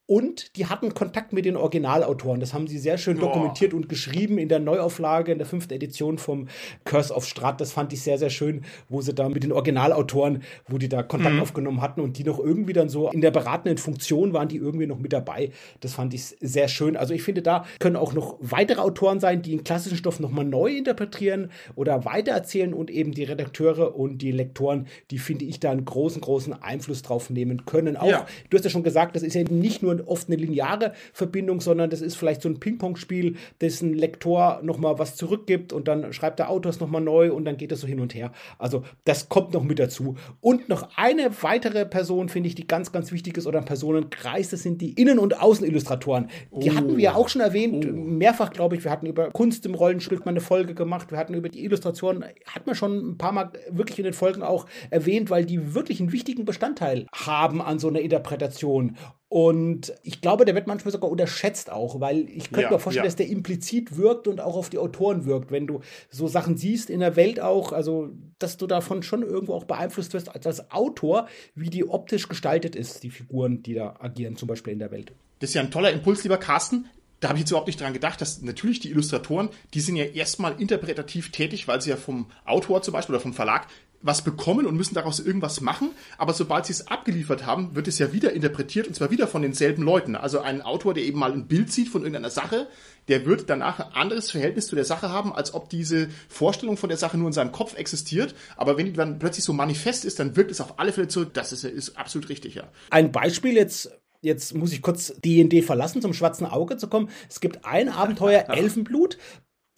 Und 0.09 0.55
die 0.55 0.65
hatten 0.65 0.95
Kontakt 0.95 1.33
mit 1.33 1.45
den 1.45 1.55
Originalautoren. 1.55 2.39
Das 2.39 2.55
haben 2.55 2.65
sie 2.65 2.79
sehr 2.79 2.97
schön 2.97 3.19
dokumentiert 3.19 3.75
und 3.75 3.89
geschrieben 3.89 4.39
in 4.39 4.49
der 4.49 4.57
Neuauflage, 4.57 5.31
in 5.31 5.37
der 5.37 5.45
fünften 5.45 5.71
Edition 5.75 6.17
vom 6.17 6.47
Curse 6.83 7.13
of 7.13 7.27
Strat. 7.27 7.61
Das 7.61 7.73
fand 7.73 7.93
ich 7.93 8.01
sehr, 8.01 8.17
sehr 8.17 8.31
schön, 8.31 8.63
wo 8.87 9.01
sie 9.01 9.13
da 9.13 9.29
mit 9.29 9.43
den 9.43 9.51
Originalautoren, 9.51 10.41
wo 10.67 10.79
die 10.79 10.89
da 10.89 11.03
Kontakt 11.03 11.35
mhm. 11.35 11.41
aufgenommen 11.43 11.81
hatten 11.81 12.01
und 12.01 12.17
die 12.17 12.23
noch 12.23 12.39
irgendwie 12.39 12.73
dann 12.73 12.89
so 12.89 13.11
in 13.11 13.21
der 13.21 13.29
beratenden 13.29 13.77
Funktion 13.77 14.33
waren, 14.33 14.47
die 14.47 14.55
irgendwie 14.55 14.87
noch 14.87 14.97
mit 14.97 15.13
dabei. 15.13 15.51
Das 15.79 15.93
fand 15.93 16.15
ich 16.15 16.35
sehr 16.41 16.69
schön. 16.69 16.97
Also 16.97 17.13
ich 17.13 17.21
finde, 17.21 17.43
da 17.43 17.65
können 17.77 17.95
auch 17.95 18.13
noch 18.13 18.35
weitere 18.39 18.81
Autoren 18.81 19.19
sein, 19.19 19.43
die 19.43 19.51
den 19.51 19.63
klassischen 19.63 19.99
Stoff 19.99 20.19
nochmal 20.19 20.43
neu 20.43 20.71
interpretieren 20.71 21.51
oder 21.75 22.03
weitererzählen 22.03 22.73
und 22.73 22.89
eben 22.89 23.11
die 23.11 23.25
Redakteure 23.25 23.95
und 23.95 24.23
die 24.23 24.31
Lektoren, 24.31 24.87
die 25.11 25.19
finde 25.19 25.45
ich 25.45 25.59
da 25.59 25.69
einen 25.69 25.85
großen, 25.85 26.19
großen 26.19 26.63
Einfluss 26.63 27.03
drauf 27.03 27.29
nehmen 27.29 27.67
können. 27.67 27.95
Auch, 27.95 28.09
ja. 28.09 28.25
du 28.49 28.57
hast 28.57 28.63
ja 28.63 28.71
schon 28.71 28.81
gesagt, 28.81 29.15
das 29.15 29.21
ist 29.21 29.35
ja 29.35 29.43
nicht 29.43 29.83
nur 29.83 29.98
oft 30.01 30.27
eine 30.27 30.37
lineare 30.37 30.93
Verbindung, 31.13 31.61
sondern 31.61 31.89
das 31.89 32.01
ist 32.01 32.15
vielleicht 32.15 32.41
so 32.41 32.49
ein 32.49 32.59
Ping-Pong-Spiel, 32.59 33.35
dessen 33.61 33.93
Lektor 33.93 34.61
nochmal 34.63 34.99
was 34.99 35.15
zurückgibt 35.15 35.73
und 35.73 35.87
dann 35.87 36.13
schreibt 36.13 36.39
der 36.39 36.49
Autor 36.49 36.69
es 36.69 36.79
nochmal 36.79 37.01
neu 37.01 37.33
und 37.33 37.45
dann 37.45 37.57
geht 37.57 37.71
es 37.71 37.81
so 37.81 37.87
hin 37.87 37.99
und 37.99 38.13
her. 38.13 38.31
Also 38.57 38.83
das 39.05 39.29
kommt 39.29 39.53
noch 39.53 39.63
mit 39.63 39.79
dazu. 39.79 40.15
Und 40.41 40.69
noch 40.69 40.89
eine 40.95 41.29
weitere 41.41 41.85
Person, 41.85 42.29
finde 42.29 42.47
ich, 42.47 42.55
die 42.55 42.67
ganz, 42.67 42.91
ganz 42.91 43.11
wichtig 43.11 43.37
ist 43.37 43.47
oder 43.47 43.59
ein 43.59 43.65
Personenkreis, 43.65 44.49
das 44.49 44.63
sind 44.63 44.81
die 44.81 44.93
Innen- 44.93 45.19
und 45.19 45.41
Außenillustratoren. 45.41 46.29
Die 46.51 46.71
oh. 46.71 46.75
hatten 46.75 46.97
wir 46.97 47.15
auch 47.15 47.29
schon 47.29 47.41
erwähnt, 47.41 47.85
oh. 47.85 47.91
mehrfach, 47.91 48.51
glaube 48.51 48.75
ich. 48.75 48.83
Wir 48.83 48.91
hatten 48.91 49.05
über 49.05 49.29
Kunst 49.31 49.65
im 49.65 49.75
Rollenspiel 49.75 50.19
mal 50.19 50.29
eine 50.29 50.41
Folge 50.41 50.73
gemacht. 50.73 51.11
Wir 51.11 51.17
hatten 51.17 51.33
über 51.33 51.49
die 51.49 51.63
Illustrationen, 51.63 52.25
hat 52.45 52.65
man 52.65 52.75
schon 52.75 53.11
ein 53.11 53.17
paar 53.17 53.31
Mal 53.31 53.51
wirklich 53.69 53.99
in 53.99 54.05
den 54.05 54.13
Folgen 54.13 54.43
auch 54.43 54.65
erwähnt, 54.89 55.29
weil 55.29 55.45
die 55.45 55.73
wirklich 55.73 55.99
einen 55.99 56.11
wichtigen 56.11 56.45
Bestandteil 56.45 57.05
haben 57.13 57.61
an 57.61 57.79
so 57.79 57.87
einer 57.87 57.99
Interpretation. 57.99 58.97
Und 59.29 59.93
ich 60.01 60.21
glaube, 60.21 60.43
der 60.43 60.55
wird 60.55 60.65
manchmal 60.65 60.91
sogar 60.91 61.11
unterschätzt 61.11 61.71
auch, 61.71 61.99
weil 61.99 62.27
ich 62.29 62.45
könnte 62.45 62.63
ja, 62.63 62.71
mir 62.71 62.79
vorstellen, 62.79 63.05
ja. 63.05 63.07
dass 63.07 63.15
der 63.15 63.27
implizit 63.27 63.95
wirkt 63.95 64.27
und 64.27 64.41
auch 64.41 64.55
auf 64.55 64.71
die 64.71 64.79
Autoren 64.79 65.25
wirkt, 65.25 65.51
wenn 65.51 65.67
du 65.67 65.81
so 66.09 66.27
Sachen 66.27 66.57
siehst 66.57 66.89
in 66.89 66.99
der 66.99 67.15
Welt 67.15 67.39
auch, 67.39 67.71
also 67.71 68.09
dass 68.39 68.57
du 68.57 68.65
davon 68.65 69.03
schon 69.03 69.21
irgendwo 69.21 69.53
auch 69.53 69.65
beeinflusst 69.65 70.13
wirst 70.13 70.33
als, 70.33 70.71
Autor, 70.71 71.27
wie 71.53 71.69
die 71.69 71.87
optisch 71.87 72.27
gestaltet 72.27 72.75
ist, 72.75 73.03
die 73.03 73.11
Figuren, 73.11 73.61
die 73.61 73.75
da 73.75 73.97
agieren, 73.99 74.35
zum 74.35 74.47
Beispiel 74.47 74.73
in 74.73 74.79
der 74.79 74.89
Welt. 74.89 75.11
Das 75.39 75.51
ist 75.51 75.53
ja 75.53 75.61
ein 75.61 75.71
toller 75.71 75.91
Impuls, 75.91 76.23
lieber 76.23 76.37
Carsten 76.37 76.89
da 77.19 77.27
habe 77.29 77.37
ich 77.37 77.41
jetzt 77.41 77.51
überhaupt 77.51 77.67
nicht 77.67 77.81
dran 77.81 77.93
gedacht, 77.93 78.21
dass 78.21 78.41
natürlich 78.41 78.79
die 78.79 78.91
Illustratoren, 78.91 79.49
die 79.73 79.81
sind 79.81 79.97
ja 79.97 80.05
erstmal 80.05 80.59
interpretativ 80.59 81.31
tätig, 81.31 81.67
weil 81.67 81.81
sie 81.81 81.89
ja 81.89 81.97
vom 81.97 82.27
Autor 82.45 82.81
zum 82.81 82.93
Beispiel 82.93 83.15
oder 83.15 83.21
vom 83.21 83.33
Verlag 83.33 83.67
was 84.01 84.23
bekommen 84.23 84.65
und 84.65 84.75
müssen 84.75 84.95
daraus 84.95 85.19
irgendwas 85.19 85.61
machen, 85.61 85.91
aber 86.17 86.33
sobald 86.33 86.65
sie 86.65 86.73
es 86.73 86.87
abgeliefert 86.87 87.45
haben, 87.45 87.75
wird 87.75 87.87
es 87.87 87.99
ja 87.99 88.13
wieder 88.13 88.33
interpretiert 88.33 88.87
und 88.87 88.93
zwar 88.93 89.11
wieder 89.11 89.27
von 89.27 89.41
denselben 89.41 89.83
Leuten. 89.83 90.15
Also 90.15 90.39
ein 90.39 90.61
Autor, 90.61 90.93
der 90.93 91.03
eben 91.03 91.19
mal 91.19 91.33
ein 91.33 91.47
Bild 91.47 91.71
sieht 91.71 91.89
von 91.89 92.01
irgendeiner 92.01 92.29
Sache, 92.29 92.67
der 93.07 93.25
wird 93.25 93.49
danach 93.49 93.79
ein 93.79 93.93
anderes 93.93 94.31
Verhältnis 94.31 94.67
zu 94.67 94.75
der 94.75 94.85
Sache 94.85 95.09
haben, 95.09 95.33
als 95.33 95.53
ob 95.53 95.69
diese 95.69 96.09
Vorstellung 96.29 96.77
von 96.77 96.89
der 96.89 96.97
Sache 96.97 97.17
nur 97.17 97.27
in 97.27 97.33
seinem 97.33 97.51
Kopf 97.51 97.75
existiert. 97.75 98.35
Aber 98.55 98.77
wenn 98.77 98.85
die 98.85 98.93
dann 98.93 99.19
plötzlich 99.19 99.43
so 99.43 99.51
manifest 99.51 100.05
ist, 100.05 100.19
dann 100.19 100.35
wirkt 100.35 100.51
es 100.51 100.61
auf 100.61 100.79
alle 100.79 100.93
Fälle 100.93 101.07
zurück. 101.07 101.33
Das 101.33 101.51
ist, 101.51 101.63
ist 101.63 101.97
absolut 101.97 102.29
richtig, 102.29 102.55
ja. 102.55 102.69
Ein 102.91 103.11
Beispiel 103.11 103.55
jetzt 103.55 103.91
jetzt 104.21 104.53
muss 104.53 104.73
ich 104.73 104.81
kurz 104.81 105.13
D&D 105.23 105.61
verlassen, 105.61 106.01
zum 106.01 106.13
schwarzen 106.13 106.45
Auge 106.45 106.77
zu 106.77 106.87
kommen. 106.87 107.09
Es 107.29 107.39
gibt 107.39 107.65
ein 107.65 107.89
Abenteuer, 107.89 108.45
Elfenblut. 108.49 109.17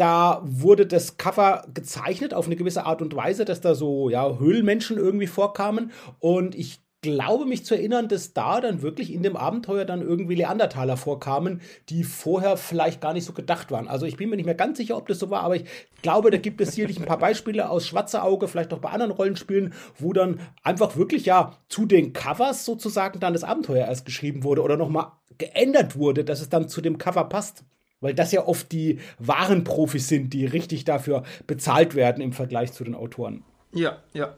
Da 0.02 0.42
wurde 0.44 0.88
das 0.88 1.18
Cover 1.18 1.64
gezeichnet 1.76 2.34
auf 2.34 2.48
eine 2.48 2.56
gewisse 2.56 2.88
Art 2.88 3.04
und 3.04 3.16
Weise, 3.16 3.46
dass 3.46 3.62
da 3.62 3.76
so 3.76 4.10
ja, 4.10 4.40
Höhlenmenschen 4.40 4.98
irgendwie 4.98 5.28
vorkamen. 5.28 5.92
Und 6.18 6.56
ich 6.56 6.82
glaube 7.04 7.46
mich 7.46 7.66
zu 7.66 7.76
erinnern, 7.76 8.08
dass 8.08 8.34
da 8.34 8.62
dann 8.62 8.82
wirklich 8.82 9.14
in 9.14 9.22
dem 9.22 9.38
Abenteuer 9.38 9.86
dann 9.86 10.02
irgendwie 10.02 10.34
Leandertaler 10.34 10.98
vorkamen, 10.98 11.62
die 11.90 12.04
vorher 12.04 12.58
vielleicht 12.58 13.00
gar 13.00 13.14
nicht 13.14 13.26
so 13.26 13.34
gedacht 13.34 13.70
waren. 13.70 13.88
Also 13.88 14.08
ich 14.08 14.18
bin 14.18 14.32
mir 14.32 14.38
nicht 14.38 14.48
mehr 14.48 14.56
ganz 14.56 14.80
sicher, 14.80 14.98
ob 14.98 15.08
das 15.08 15.20
so 15.20 15.30
war, 15.30 15.44
aber 15.44 15.58
ich 15.58 15.66
glaube, 16.02 16.32
da 16.32 16.40
gibt 16.40 16.62
es 16.62 16.74
sicherlich 16.74 17.00
ein 17.00 17.06
paar 17.06 17.20
Beispiele 17.20 17.70
aus 17.70 17.86
Schwarze 17.86 18.24
Auge, 18.24 18.48
vielleicht 18.48 18.74
auch 18.74 18.80
bei 18.80 18.90
anderen 18.90 19.12
Rollenspielen, 19.12 19.76
wo 20.00 20.14
dann 20.14 20.40
einfach 20.64 20.98
wirklich 20.98 21.28
ja 21.28 21.60
zu 21.70 21.86
den 21.86 22.12
Covers 22.12 22.66
sozusagen 22.66 23.20
dann 23.20 23.34
das 23.34 23.44
Abenteuer 23.44 23.86
erst 23.86 24.08
geschrieben 24.08 24.44
wurde 24.44 24.64
oder 24.64 24.78
nochmal 24.78 25.12
geändert 25.38 25.96
wurde, 25.96 26.24
dass 26.24 26.42
es 26.42 26.50
dann 26.50 26.70
zu 26.70 26.82
dem 26.82 26.98
Cover 26.98 27.26
passt. 27.26 27.64
Weil 28.02 28.14
das 28.14 28.32
ja 28.32 28.46
oft 28.46 28.72
die 28.72 29.00
wahren 29.20 29.64
Profis 29.64 30.08
sind, 30.08 30.34
die 30.34 30.46
richtig 30.46 30.86
dafür 30.86 31.24
bezahlt 31.48 31.96
werden 31.96 32.22
im 32.22 32.34
Vergleich 32.34 32.74
zu 32.74 32.84
den 32.84 32.96
Autoren. 32.96 33.44
Ja, 33.74 33.98
ja. 34.14 34.36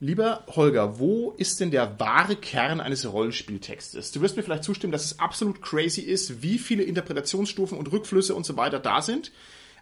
Lieber 0.00 0.44
Holger, 0.48 0.98
wo 0.98 1.30
ist 1.36 1.60
denn 1.60 1.70
der 1.70 2.00
wahre 2.00 2.34
Kern 2.34 2.80
eines 2.80 3.10
Rollenspieltextes? 3.12 4.10
Du 4.10 4.20
wirst 4.20 4.36
mir 4.36 4.42
vielleicht 4.42 4.64
zustimmen, 4.64 4.92
dass 4.92 5.04
es 5.04 5.20
absolut 5.20 5.62
crazy 5.62 6.00
ist, 6.00 6.42
wie 6.42 6.58
viele 6.58 6.82
Interpretationsstufen 6.82 7.78
und 7.78 7.92
Rückflüsse 7.92 8.34
und 8.34 8.44
so 8.44 8.56
weiter 8.56 8.80
da 8.80 9.00
sind. 9.00 9.30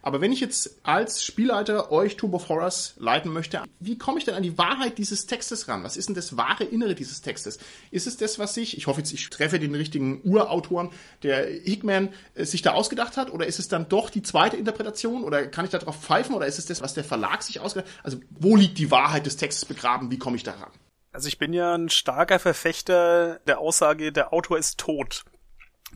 Aber 0.01 0.21
wenn 0.21 0.31
ich 0.31 0.39
jetzt 0.39 0.79
als 0.83 1.23
Spielleiter 1.23 1.91
euch 1.91 2.17
Tomb 2.17 2.33
of 2.33 2.49
Horrors 2.49 2.95
leiten 2.97 3.31
möchte, 3.31 3.61
wie 3.79 3.97
komme 3.97 4.17
ich 4.17 4.25
denn 4.25 4.35
an 4.35 4.43
die 4.43 4.57
Wahrheit 4.57 4.97
dieses 4.97 5.25
Textes 5.25 5.67
ran? 5.67 5.83
Was 5.83 5.97
ist 5.97 6.07
denn 6.07 6.15
das 6.15 6.37
wahre 6.37 6.63
Innere 6.63 6.95
dieses 6.95 7.21
Textes? 7.21 7.59
Ist 7.91 8.07
es 8.07 8.17
das, 8.17 8.39
was 8.39 8.53
sich, 8.53 8.77
ich 8.77 8.87
hoffe 8.87 9.01
jetzt, 9.01 9.13
ich 9.13 9.29
treffe 9.29 9.59
den 9.59 9.75
richtigen 9.75 10.21
Urautoren, 10.23 10.89
der 11.23 11.45
Hickman 11.45 12.09
äh, 12.33 12.45
sich 12.45 12.61
da 12.61 12.73
ausgedacht 12.73 13.17
hat? 13.17 13.31
Oder 13.31 13.45
ist 13.45 13.59
es 13.59 13.67
dann 13.67 13.89
doch 13.89 14.09
die 14.09 14.23
zweite 14.23 14.57
Interpretation? 14.57 15.23
Oder 15.23 15.47
kann 15.47 15.65
ich 15.65 15.71
da 15.71 15.77
drauf 15.77 16.01
pfeifen? 16.01 16.35
Oder 16.35 16.47
ist 16.47 16.59
es 16.59 16.65
das, 16.65 16.81
was 16.81 16.93
der 16.93 17.03
Verlag 17.03 17.43
sich 17.43 17.59
ausgedacht 17.59 17.89
hat? 17.89 18.05
Also, 18.05 18.19
wo 18.31 18.55
liegt 18.55 18.77
die 18.77 18.91
Wahrheit 18.91 19.25
des 19.25 19.37
Textes 19.37 19.65
begraben? 19.65 20.11
Wie 20.11 20.17
komme 20.17 20.35
ich 20.35 20.43
da 20.43 20.53
ran? 20.53 20.71
Also 21.13 21.27
ich 21.27 21.37
bin 21.37 21.51
ja 21.51 21.75
ein 21.75 21.89
starker 21.89 22.39
Verfechter 22.39 23.39
der 23.45 23.59
Aussage, 23.59 24.13
der 24.13 24.31
Autor 24.31 24.57
ist 24.57 24.77
tot. 24.77 25.25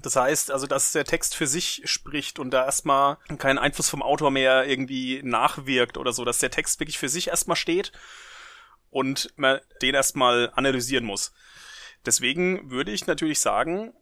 Das 0.02 0.16
heißt 0.16 0.52
also, 0.52 0.68
dass 0.68 0.92
der 0.92 1.06
Text 1.06 1.36
für 1.36 1.48
sich 1.48 1.82
spricht 1.86 2.40
und 2.40 2.52
da 2.52 2.66
erstmal 2.66 3.18
kein 3.38 3.58
Einfluss 3.58 3.90
vom 3.90 4.02
Autor 4.02 4.30
mehr 4.32 4.68
irgendwie 4.68 5.22
nachwirkt 5.24 5.98
oder 5.98 6.14
so, 6.14 6.26
dass 6.26 6.40
der 6.40 6.52
Text 6.52 6.80
wirklich 6.80 6.98
für 6.98 7.10
sich 7.10 7.30
erstmal 7.30 7.56
steht 7.56 7.92
und 8.90 9.30
man 9.36 9.60
den 9.82 9.96
erstmal 9.96 10.52
analysieren 10.56 11.06
muss. 11.06 11.34
Deswegen 12.06 12.70
würde 12.70 12.92
ich 12.92 13.08
natürlich 13.08 13.40
sagen, 13.40 13.94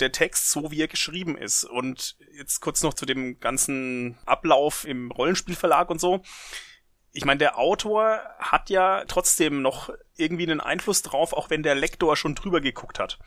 der 0.00 0.12
Text 0.12 0.50
so 0.50 0.70
wie 0.70 0.80
er 0.80 0.88
geschrieben 0.88 1.36
ist. 1.36 1.64
Und 1.64 2.16
jetzt 2.36 2.60
kurz 2.60 2.82
noch 2.82 2.94
zu 2.94 3.06
dem 3.06 3.40
ganzen 3.40 4.18
Ablauf 4.26 4.84
im 4.84 5.10
Rollenspielverlag 5.10 5.90
und 5.90 6.00
so 6.00 6.22
ich 7.12 7.24
meine, 7.24 7.38
der 7.38 7.58
Autor 7.58 8.20
hat 8.38 8.70
ja 8.70 9.04
trotzdem 9.06 9.62
noch 9.62 9.90
irgendwie 10.16 10.44
einen 10.44 10.60
Einfluss 10.60 11.02
drauf, 11.02 11.32
auch 11.32 11.50
wenn 11.50 11.62
der 11.62 11.74
Lektor 11.74 12.16
schon 12.16 12.34
drüber 12.34 12.60
geguckt 12.60 12.98
hat. 12.98 13.18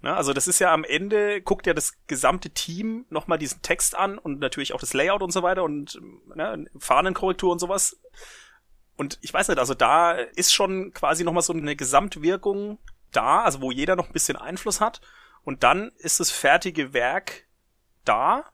Na, 0.00 0.16
also 0.16 0.32
das 0.32 0.46
ist 0.46 0.60
ja 0.60 0.72
am 0.72 0.84
Ende, 0.84 1.42
guckt 1.42 1.66
ja 1.66 1.74
das 1.74 1.94
gesamte 2.06 2.50
Team 2.50 3.06
nochmal 3.10 3.38
diesen 3.38 3.62
Text 3.62 3.96
an 3.96 4.18
und 4.18 4.38
natürlich 4.38 4.72
auch 4.72 4.80
das 4.80 4.94
Layout 4.94 5.22
und 5.22 5.32
so 5.32 5.42
weiter 5.42 5.64
und 5.64 6.00
ne, 6.34 6.66
Fahnenkorrektur 6.78 7.50
und 7.50 7.58
sowas. 7.58 8.00
Und 8.96 9.18
ich 9.22 9.34
weiß 9.34 9.48
nicht, 9.48 9.58
also 9.58 9.74
da 9.74 10.12
ist 10.12 10.54
schon 10.54 10.92
quasi 10.92 11.24
nochmal 11.24 11.42
so 11.42 11.52
eine 11.52 11.74
Gesamtwirkung 11.74 12.78
da, 13.10 13.42
also 13.42 13.60
wo 13.60 13.72
jeder 13.72 13.96
noch 13.96 14.06
ein 14.06 14.12
bisschen 14.12 14.36
Einfluss 14.36 14.80
hat. 14.80 15.00
Und 15.42 15.64
dann 15.64 15.90
ist 15.98 16.20
das 16.20 16.30
fertige 16.30 16.92
Werk 16.92 17.46
da, 18.04 18.44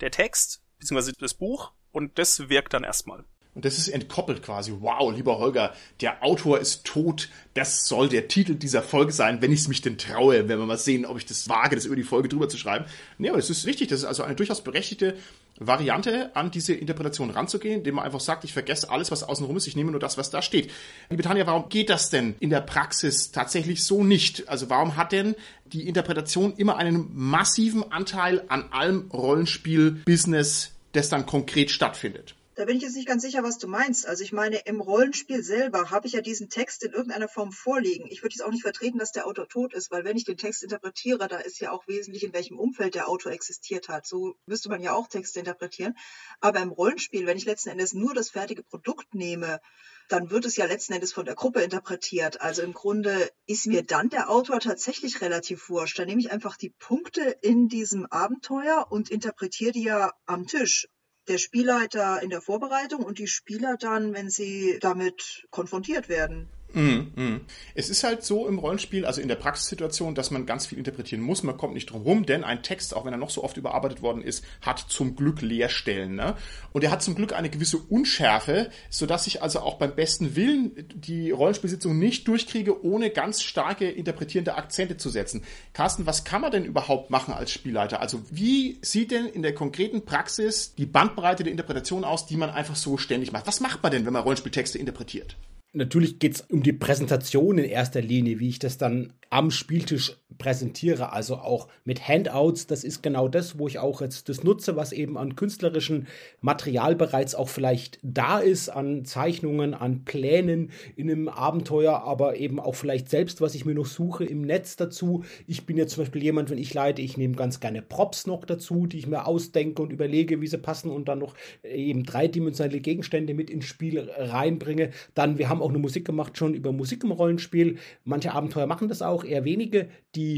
der 0.00 0.10
Text, 0.10 0.62
beziehungsweise 0.78 1.12
das 1.12 1.34
Buch, 1.34 1.72
und 1.92 2.18
das 2.18 2.48
wirkt 2.48 2.72
dann 2.72 2.84
erstmal. 2.84 3.24
Und 3.54 3.64
das 3.64 3.78
ist 3.78 3.88
entkoppelt 3.88 4.42
quasi. 4.42 4.72
Wow, 4.78 5.12
lieber 5.12 5.38
Holger, 5.38 5.74
der 6.00 6.22
Autor 6.22 6.60
ist 6.60 6.84
tot. 6.84 7.28
Das 7.54 7.84
soll 7.86 8.08
der 8.08 8.28
Titel 8.28 8.54
dieser 8.54 8.82
Folge 8.82 9.12
sein, 9.12 9.42
wenn 9.42 9.52
ich 9.52 9.60
es 9.60 9.68
mich 9.68 9.82
denn 9.82 9.98
traue. 9.98 10.48
Wenn 10.48 10.58
wir 10.58 10.66
mal 10.66 10.78
sehen, 10.78 11.04
ob 11.04 11.18
ich 11.18 11.26
das 11.26 11.48
wage, 11.48 11.74
das 11.74 11.84
über 11.84 11.96
die 11.96 12.04
Folge 12.04 12.28
drüber 12.28 12.48
zu 12.48 12.58
schreiben. 12.58 12.84
Nee, 13.18 13.28
aber 13.28 13.38
das 13.38 13.50
ist 13.50 13.66
richtig. 13.66 13.88
Das 13.88 14.00
ist 14.00 14.04
also 14.04 14.22
eine 14.22 14.36
durchaus 14.36 14.62
berechtigte 14.62 15.16
Variante, 15.62 16.34
an 16.34 16.50
diese 16.50 16.72
Interpretation 16.72 17.28
ranzugehen, 17.28 17.78
indem 17.78 17.96
man 17.96 18.06
einfach 18.06 18.20
sagt, 18.20 18.44
ich 18.44 18.52
vergesse 18.54 18.88
alles, 18.88 19.10
was 19.10 19.22
außenrum 19.22 19.58
ist, 19.58 19.66
ich 19.66 19.76
nehme 19.76 19.90
nur 19.90 20.00
das, 20.00 20.16
was 20.16 20.30
da 20.30 20.40
steht. 20.40 20.70
Liebe 21.10 21.22
Tanja, 21.22 21.46
warum 21.46 21.68
geht 21.68 21.90
das 21.90 22.08
denn 22.08 22.34
in 22.40 22.48
der 22.48 22.62
Praxis 22.62 23.30
tatsächlich 23.30 23.84
so 23.84 24.02
nicht? 24.02 24.48
Also 24.48 24.70
warum 24.70 24.96
hat 24.96 25.12
denn 25.12 25.34
die 25.66 25.86
Interpretation 25.86 26.54
immer 26.56 26.78
einen 26.78 27.10
massiven 27.14 27.92
Anteil 27.92 28.42
an 28.48 28.72
allem 28.72 29.10
Rollenspiel-Business, 29.12 30.70
das 30.92 31.10
dann 31.10 31.26
konkret 31.26 31.70
stattfindet? 31.70 32.34
Da 32.60 32.66
bin 32.66 32.76
ich 32.76 32.82
jetzt 32.82 32.96
nicht 32.96 33.08
ganz 33.08 33.22
sicher, 33.22 33.42
was 33.42 33.56
du 33.56 33.68
meinst. 33.68 34.06
Also 34.06 34.22
ich 34.22 34.34
meine, 34.34 34.58
im 34.58 34.82
Rollenspiel 34.82 35.42
selber 35.42 35.90
habe 35.90 36.06
ich 36.06 36.12
ja 36.12 36.20
diesen 36.20 36.50
Text 36.50 36.84
in 36.84 36.92
irgendeiner 36.92 37.26
Form 37.26 37.52
vorliegen. 37.52 38.06
Ich 38.10 38.22
würde 38.22 38.34
jetzt 38.34 38.42
auch 38.42 38.50
nicht 38.50 38.60
vertreten, 38.60 38.98
dass 38.98 39.12
der 39.12 39.26
Autor 39.26 39.48
tot 39.48 39.72
ist, 39.72 39.90
weil 39.90 40.04
wenn 40.04 40.18
ich 40.18 40.26
den 40.26 40.36
Text 40.36 40.62
interpretiere, 40.62 41.26
da 41.26 41.38
ist 41.38 41.58
ja 41.60 41.72
auch 41.72 41.88
wesentlich, 41.88 42.22
in 42.22 42.34
welchem 42.34 42.58
Umfeld 42.58 42.94
der 42.94 43.08
Autor 43.08 43.32
existiert 43.32 43.88
hat. 43.88 44.06
So 44.06 44.34
müsste 44.44 44.68
man 44.68 44.82
ja 44.82 44.92
auch 44.92 45.08
Texte 45.08 45.38
interpretieren. 45.38 45.96
Aber 46.42 46.60
im 46.60 46.68
Rollenspiel, 46.68 47.24
wenn 47.24 47.38
ich 47.38 47.46
letzten 47.46 47.70
Endes 47.70 47.94
nur 47.94 48.12
das 48.12 48.28
fertige 48.28 48.62
Produkt 48.62 49.14
nehme, 49.14 49.62
dann 50.10 50.30
wird 50.30 50.44
es 50.44 50.56
ja 50.56 50.66
letzten 50.66 50.92
Endes 50.92 51.14
von 51.14 51.24
der 51.24 51.36
Gruppe 51.36 51.62
interpretiert. 51.62 52.42
Also 52.42 52.60
im 52.60 52.74
Grunde 52.74 53.30
ist 53.46 53.68
mir 53.68 53.84
dann 53.84 54.10
der 54.10 54.28
Autor 54.28 54.60
tatsächlich 54.60 55.22
relativ 55.22 55.70
wurscht. 55.70 55.98
Da 55.98 56.04
nehme 56.04 56.20
ich 56.20 56.30
einfach 56.30 56.58
die 56.58 56.74
Punkte 56.78 57.22
in 57.40 57.68
diesem 57.68 58.04
Abenteuer 58.04 58.86
und 58.90 59.08
interpretiere 59.08 59.72
die 59.72 59.84
ja 59.84 60.12
am 60.26 60.46
Tisch 60.46 60.86
der 61.30 61.38
Spielleiter 61.38 62.22
in 62.22 62.30
der 62.30 62.40
Vorbereitung 62.40 63.04
und 63.04 63.20
die 63.20 63.28
Spieler 63.28 63.76
dann, 63.78 64.14
wenn 64.14 64.28
sie 64.28 64.78
damit 64.80 65.46
konfrontiert 65.50 66.08
werden. 66.08 66.48
Mm, 66.72 67.20
mm. 67.20 67.40
Es 67.74 67.90
ist 67.90 68.04
halt 68.04 68.24
so 68.24 68.46
im 68.46 68.58
Rollenspiel, 68.58 69.04
also 69.04 69.20
in 69.20 69.28
der 69.28 69.36
Praxissituation, 69.36 70.14
dass 70.14 70.30
man 70.30 70.46
ganz 70.46 70.66
viel 70.66 70.78
interpretieren 70.78 71.22
muss. 71.22 71.42
Man 71.42 71.56
kommt 71.56 71.74
nicht 71.74 71.90
drum 71.90 72.02
rum, 72.02 72.26
denn 72.26 72.44
ein 72.44 72.62
Text, 72.62 72.94
auch 72.94 73.04
wenn 73.04 73.12
er 73.12 73.18
noch 73.18 73.30
so 73.30 73.42
oft 73.42 73.56
überarbeitet 73.56 74.02
worden 74.02 74.22
ist, 74.22 74.44
hat 74.62 74.78
zum 74.78 75.16
Glück 75.16 75.42
Leerstellen. 75.42 76.14
Ne? 76.14 76.36
Und 76.72 76.84
er 76.84 76.90
hat 76.90 77.02
zum 77.02 77.14
Glück 77.14 77.32
eine 77.32 77.50
gewisse 77.50 77.78
Unschärfe, 77.78 78.70
sodass 78.88 79.26
ich 79.26 79.42
also 79.42 79.60
auch 79.60 79.78
beim 79.78 79.94
besten 79.94 80.36
Willen 80.36 80.72
die 80.94 81.30
Rollenspielsitzung 81.30 81.98
nicht 81.98 82.28
durchkriege, 82.28 82.84
ohne 82.84 83.10
ganz 83.10 83.42
starke 83.42 83.88
interpretierende 83.88 84.54
Akzente 84.54 84.96
zu 84.96 85.10
setzen. 85.10 85.42
Carsten, 85.72 86.06
was 86.06 86.24
kann 86.24 86.40
man 86.40 86.52
denn 86.52 86.64
überhaupt 86.64 87.10
machen 87.10 87.34
als 87.34 87.50
Spielleiter? 87.50 88.00
Also 88.00 88.22
wie 88.30 88.78
sieht 88.82 89.10
denn 89.10 89.26
in 89.26 89.42
der 89.42 89.54
konkreten 89.54 90.04
Praxis 90.04 90.74
die 90.74 90.86
Bandbreite 90.86 91.42
der 91.42 91.50
Interpretation 91.50 92.04
aus, 92.04 92.26
die 92.26 92.36
man 92.36 92.50
einfach 92.50 92.76
so 92.76 92.96
ständig 92.96 93.32
macht? 93.32 93.46
Was 93.46 93.60
macht 93.60 93.82
man 93.82 93.92
denn, 93.92 94.06
wenn 94.06 94.12
man 94.12 94.22
Rollenspieltexte 94.22 94.78
interpretiert? 94.78 95.36
Natürlich 95.72 96.18
geht 96.18 96.34
es 96.34 96.40
um 96.42 96.62
die 96.62 96.72
Präsentation 96.72 97.58
in 97.58 97.64
erster 97.64 98.00
Linie, 98.00 98.40
wie 98.40 98.48
ich 98.48 98.58
das 98.58 98.76
dann 98.76 99.12
am 99.30 99.50
Spieltisch 99.50 100.16
präsentiere, 100.40 101.12
also 101.12 101.36
auch 101.36 101.68
mit 101.84 102.08
Handouts. 102.08 102.66
Das 102.66 102.82
ist 102.82 103.02
genau 103.02 103.28
das, 103.28 103.58
wo 103.58 103.68
ich 103.68 103.78
auch 103.78 104.00
jetzt 104.00 104.28
das 104.28 104.42
nutze, 104.42 104.74
was 104.74 104.90
eben 104.90 105.16
an 105.16 105.36
künstlerischem 105.36 106.06
Material 106.40 106.96
bereits 106.96 107.36
auch 107.36 107.48
vielleicht 107.48 108.00
da 108.02 108.38
ist, 108.38 108.70
an 108.70 109.04
Zeichnungen, 109.04 109.74
an 109.74 110.04
Plänen 110.04 110.70
in 110.96 111.10
einem 111.10 111.28
Abenteuer, 111.28 112.02
aber 112.02 112.36
eben 112.38 112.58
auch 112.58 112.74
vielleicht 112.74 113.10
selbst, 113.10 113.40
was 113.40 113.54
ich 113.54 113.64
mir 113.64 113.74
noch 113.74 113.86
suche 113.86 114.24
im 114.24 114.40
Netz 114.40 114.76
dazu. 114.76 115.24
Ich 115.46 115.66
bin 115.66 115.76
jetzt 115.76 115.92
zum 115.92 116.04
Beispiel 116.04 116.22
jemand, 116.22 116.50
wenn 116.50 116.58
ich 116.58 116.72
leite, 116.72 117.02
ich 117.02 117.18
nehme 117.18 117.36
ganz 117.36 117.60
gerne 117.60 117.82
Props 117.82 118.26
noch 118.26 118.46
dazu, 118.46 118.86
die 118.86 118.98
ich 118.98 119.06
mir 119.06 119.26
ausdenke 119.26 119.82
und 119.82 119.92
überlege, 119.92 120.40
wie 120.40 120.46
sie 120.46 120.58
passen 120.58 120.90
und 120.90 121.08
dann 121.08 121.18
noch 121.18 121.34
eben 121.62 122.02
dreidimensionale 122.02 122.80
Gegenstände 122.80 123.34
mit 123.34 123.50
ins 123.50 123.66
Spiel 123.66 124.10
reinbringe. 124.16 124.90
Dann, 125.14 125.36
wir 125.36 125.50
haben 125.50 125.60
auch 125.60 125.68
eine 125.68 125.78
Musik 125.78 126.06
gemacht 126.06 126.38
schon 126.38 126.54
über 126.54 126.72
Musik 126.72 127.04
im 127.04 127.12
Rollenspiel. 127.12 127.76
Manche 128.04 128.32
Abenteuer 128.32 128.66
machen 128.66 128.88
das 128.88 129.02
auch, 129.02 129.22
eher 129.22 129.44
wenige, 129.44 129.90
die 130.14 130.29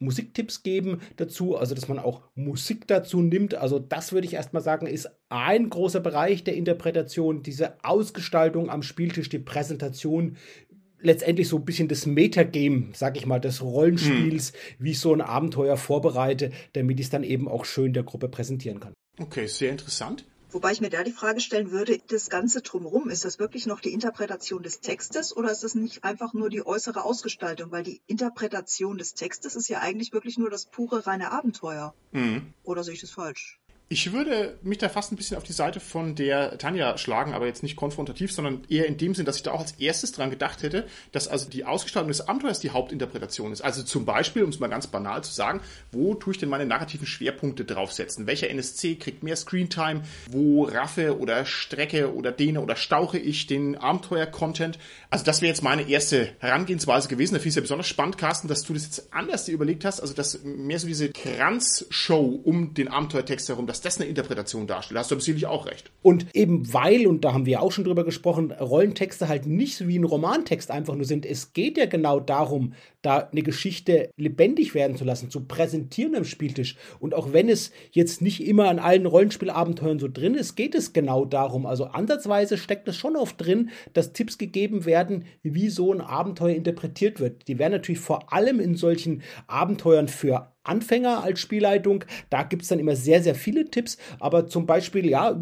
Musiktipps 0.00 0.62
geben 0.62 1.00
dazu, 1.16 1.56
also 1.56 1.74
dass 1.74 1.88
man 1.88 1.98
auch 1.98 2.22
Musik 2.34 2.86
dazu 2.86 3.20
nimmt. 3.20 3.54
Also 3.54 3.78
das 3.78 4.12
würde 4.12 4.26
ich 4.26 4.34
erstmal 4.34 4.62
sagen, 4.62 4.86
ist 4.86 5.10
ein 5.28 5.68
großer 5.68 6.00
Bereich 6.00 6.42
der 6.42 6.56
Interpretation, 6.56 7.42
diese 7.42 7.84
Ausgestaltung 7.84 8.70
am 8.70 8.82
Spieltisch, 8.82 9.28
die 9.28 9.38
Präsentation, 9.38 10.36
letztendlich 11.02 11.48
so 11.48 11.56
ein 11.56 11.64
bisschen 11.64 11.88
das 11.88 12.06
Metagame, 12.06 12.88
sag 12.94 13.16
ich 13.16 13.26
mal, 13.26 13.40
des 13.40 13.62
Rollenspiels, 13.62 14.52
hm. 14.52 14.54
wie 14.78 14.90
ich 14.90 15.00
so 15.00 15.12
ein 15.12 15.20
Abenteuer 15.20 15.76
vorbereite, 15.76 16.50
damit 16.72 16.98
ich 16.98 17.06
es 17.06 17.10
dann 17.10 17.24
eben 17.24 17.48
auch 17.48 17.64
schön 17.64 17.92
der 17.92 18.02
Gruppe 18.02 18.28
präsentieren 18.28 18.80
kann. 18.80 18.94
Okay, 19.18 19.46
sehr 19.46 19.70
interessant. 19.70 20.24
Wobei 20.52 20.72
ich 20.72 20.80
mir 20.80 20.90
da 20.90 21.04
die 21.04 21.12
Frage 21.12 21.40
stellen 21.40 21.70
würde, 21.70 22.00
das 22.08 22.28
Ganze 22.28 22.60
drumherum, 22.60 23.08
ist 23.08 23.24
das 23.24 23.38
wirklich 23.38 23.66
noch 23.66 23.80
die 23.80 23.92
Interpretation 23.92 24.64
des 24.64 24.80
Textes 24.80 25.36
oder 25.36 25.52
ist 25.52 25.62
das 25.62 25.76
nicht 25.76 26.02
einfach 26.02 26.32
nur 26.32 26.50
die 26.50 26.66
äußere 26.66 27.04
Ausgestaltung? 27.04 27.70
Weil 27.70 27.84
die 27.84 28.02
Interpretation 28.08 28.98
des 28.98 29.14
Textes 29.14 29.54
ist 29.54 29.68
ja 29.68 29.78
eigentlich 29.78 30.12
wirklich 30.12 30.38
nur 30.38 30.50
das 30.50 30.66
pure 30.66 31.06
reine 31.06 31.30
Abenteuer. 31.30 31.94
Mhm. 32.10 32.52
Oder 32.64 32.82
sehe 32.82 32.94
ich 32.94 33.00
das 33.00 33.10
falsch? 33.10 33.59
Ich 33.92 34.12
würde 34.12 34.56
mich 34.62 34.78
da 34.78 34.88
fast 34.88 35.10
ein 35.10 35.16
bisschen 35.16 35.36
auf 35.36 35.42
die 35.42 35.52
Seite 35.52 35.80
von 35.80 36.14
der 36.14 36.56
Tanja 36.58 36.96
schlagen, 36.96 37.34
aber 37.34 37.46
jetzt 37.46 37.64
nicht 37.64 37.74
konfrontativ, 37.74 38.30
sondern 38.30 38.62
eher 38.68 38.86
in 38.86 38.96
dem 38.96 39.16
Sinn, 39.16 39.26
dass 39.26 39.38
ich 39.38 39.42
da 39.42 39.50
auch 39.50 39.58
als 39.58 39.72
erstes 39.80 40.12
dran 40.12 40.30
gedacht 40.30 40.62
hätte, 40.62 40.86
dass 41.10 41.26
also 41.26 41.50
die 41.50 41.64
Ausgestaltung 41.64 42.06
des 42.06 42.28
Abenteuers 42.28 42.60
die 42.60 42.70
Hauptinterpretation 42.70 43.50
ist. 43.50 43.62
Also 43.62 43.82
zum 43.82 44.04
Beispiel, 44.04 44.44
um 44.44 44.50
es 44.50 44.60
mal 44.60 44.68
ganz 44.68 44.86
banal 44.86 45.24
zu 45.24 45.32
sagen, 45.32 45.60
wo 45.90 46.14
tue 46.14 46.34
ich 46.34 46.38
denn 46.38 46.48
meine 46.48 46.66
narrativen 46.66 47.04
Schwerpunkte 47.04 47.64
draufsetzen? 47.64 48.28
Welcher 48.28 48.48
NSC 48.48 48.94
kriegt 48.94 49.24
mehr 49.24 49.34
Screentime? 49.34 50.02
Wo 50.30 50.66
raffe 50.66 51.18
oder 51.18 51.44
strecke 51.44 52.14
oder 52.14 52.30
dehne 52.30 52.60
oder 52.60 52.76
stauche 52.76 53.18
ich 53.18 53.48
den 53.48 53.76
Abenteuer-Content? 53.76 54.78
Also 55.10 55.24
das 55.24 55.42
wäre 55.42 55.48
jetzt 55.48 55.64
meine 55.64 55.82
erste 55.82 56.28
Herangehensweise 56.38 57.08
gewesen. 57.08 57.34
Da 57.34 57.40
finde 57.40 57.48
ich 57.48 57.52
es 57.52 57.56
ja 57.56 57.62
besonders 57.62 57.88
spannend, 57.88 58.18
Carsten, 58.18 58.46
dass 58.46 58.62
du 58.62 58.72
das 58.72 58.84
jetzt 58.84 59.12
anders 59.12 59.46
dir 59.46 59.52
überlegt 59.52 59.84
hast. 59.84 59.98
Also 59.98 60.14
dass 60.14 60.44
mehr 60.44 60.78
so 60.78 60.86
diese 60.86 61.08
Kranzshow 61.10 62.40
um 62.44 62.72
den 62.72 62.86
Abenteuertext 62.86 63.48
herum, 63.48 63.66
dass 63.66 63.79
das 63.84 63.98
eine 63.98 64.08
Interpretation 64.08 64.66
darstellt. 64.66 64.96
Da 64.96 65.00
hast 65.00 65.10
du 65.10 65.18
sicherlich 65.18 65.46
auch 65.46 65.66
recht. 65.66 65.90
Und 66.02 66.26
eben 66.34 66.72
weil, 66.72 67.06
und 67.06 67.24
da 67.24 67.32
haben 67.32 67.46
wir 67.46 67.62
auch 67.62 67.72
schon 67.72 67.84
drüber 67.84 68.04
gesprochen, 68.04 68.52
Rollentexte 68.52 69.28
halt 69.28 69.46
nicht 69.46 69.76
so 69.76 69.88
wie 69.88 69.98
ein 69.98 70.04
Romantext 70.04 70.70
einfach 70.70 70.94
nur 70.94 71.04
sind. 71.04 71.26
Es 71.26 71.52
geht 71.52 71.78
ja 71.78 71.86
genau 71.86 72.20
darum, 72.20 72.74
da 73.02 73.18
eine 73.18 73.42
Geschichte 73.42 74.10
lebendig 74.16 74.74
werden 74.74 74.96
zu 74.96 75.04
lassen, 75.04 75.30
zu 75.30 75.44
präsentieren 75.44 76.14
am 76.14 76.24
Spieltisch. 76.24 76.76
Und 76.98 77.14
auch 77.14 77.32
wenn 77.32 77.48
es 77.48 77.70
jetzt 77.92 78.20
nicht 78.22 78.46
immer 78.46 78.68
an 78.68 78.78
allen 78.78 79.06
Rollenspielabenteuern 79.06 79.98
so 79.98 80.08
drin 80.08 80.34
ist, 80.34 80.54
geht 80.54 80.74
es 80.74 80.92
genau 80.92 81.24
darum. 81.24 81.66
Also 81.66 81.86
ansatzweise 81.86 82.58
steckt 82.58 82.88
es 82.88 82.96
schon 82.96 83.16
oft 83.16 83.40
drin, 83.40 83.70
dass 83.92 84.12
Tipps 84.12 84.38
gegeben 84.38 84.84
werden, 84.84 85.24
wie 85.42 85.70
so 85.70 85.92
ein 85.92 86.00
Abenteuer 86.00 86.54
interpretiert 86.54 87.20
wird. 87.20 87.48
Die 87.48 87.58
werden 87.58 87.72
natürlich 87.72 88.00
vor 88.00 88.32
allem 88.32 88.60
in 88.60 88.74
solchen 88.74 89.22
Abenteuern 89.46 90.08
für 90.08 90.52
Anfänger 90.70 91.22
als 91.22 91.40
Spielleitung. 91.40 92.04
Da 92.30 92.44
gibt 92.44 92.62
es 92.62 92.68
dann 92.68 92.78
immer 92.78 92.96
sehr, 92.96 93.22
sehr 93.22 93.34
viele 93.34 93.70
Tipps. 93.70 93.98
Aber 94.18 94.46
zum 94.46 94.66
Beispiel, 94.66 95.06
ja, 95.06 95.38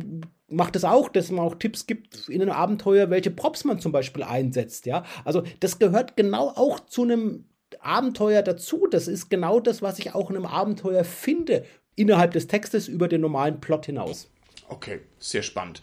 macht 0.48 0.76
es 0.76 0.84
auch, 0.84 1.08
dass 1.08 1.30
man 1.30 1.44
auch 1.44 1.54
Tipps 1.54 1.86
gibt 1.86 2.28
in 2.28 2.42
einem 2.42 2.52
Abenteuer, 2.52 3.10
welche 3.10 3.30
Props 3.30 3.64
man 3.64 3.78
zum 3.78 3.92
Beispiel 3.92 4.22
einsetzt. 4.22 4.86
Ja, 4.86 5.04
also 5.24 5.42
das 5.60 5.78
gehört 5.78 6.16
genau 6.16 6.48
auch 6.48 6.80
zu 6.80 7.02
einem 7.02 7.44
Abenteuer 7.80 8.42
dazu. 8.42 8.86
Das 8.90 9.08
ist 9.08 9.28
genau 9.28 9.60
das, 9.60 9.82
was 9.82 9.98
ich 9.98 10.14
auch 10.14 10.30
in 10.30 10.36
einem 10.36 10.46
Abenteuer 10.46 11.04
finde, 11.04 11.64
innerhalb 11.94 12.32
des 12.32 12.46
Textes 12.46 12.88
über 12.88 13.08
den 13.08 13.20
normalen 13.20 13.60
Plot 13.60 13.86
hinaus. 13.86 14.30
Okay, 14.68 15.00
sehr 15.18 15.42
spannend. 15.42 15.82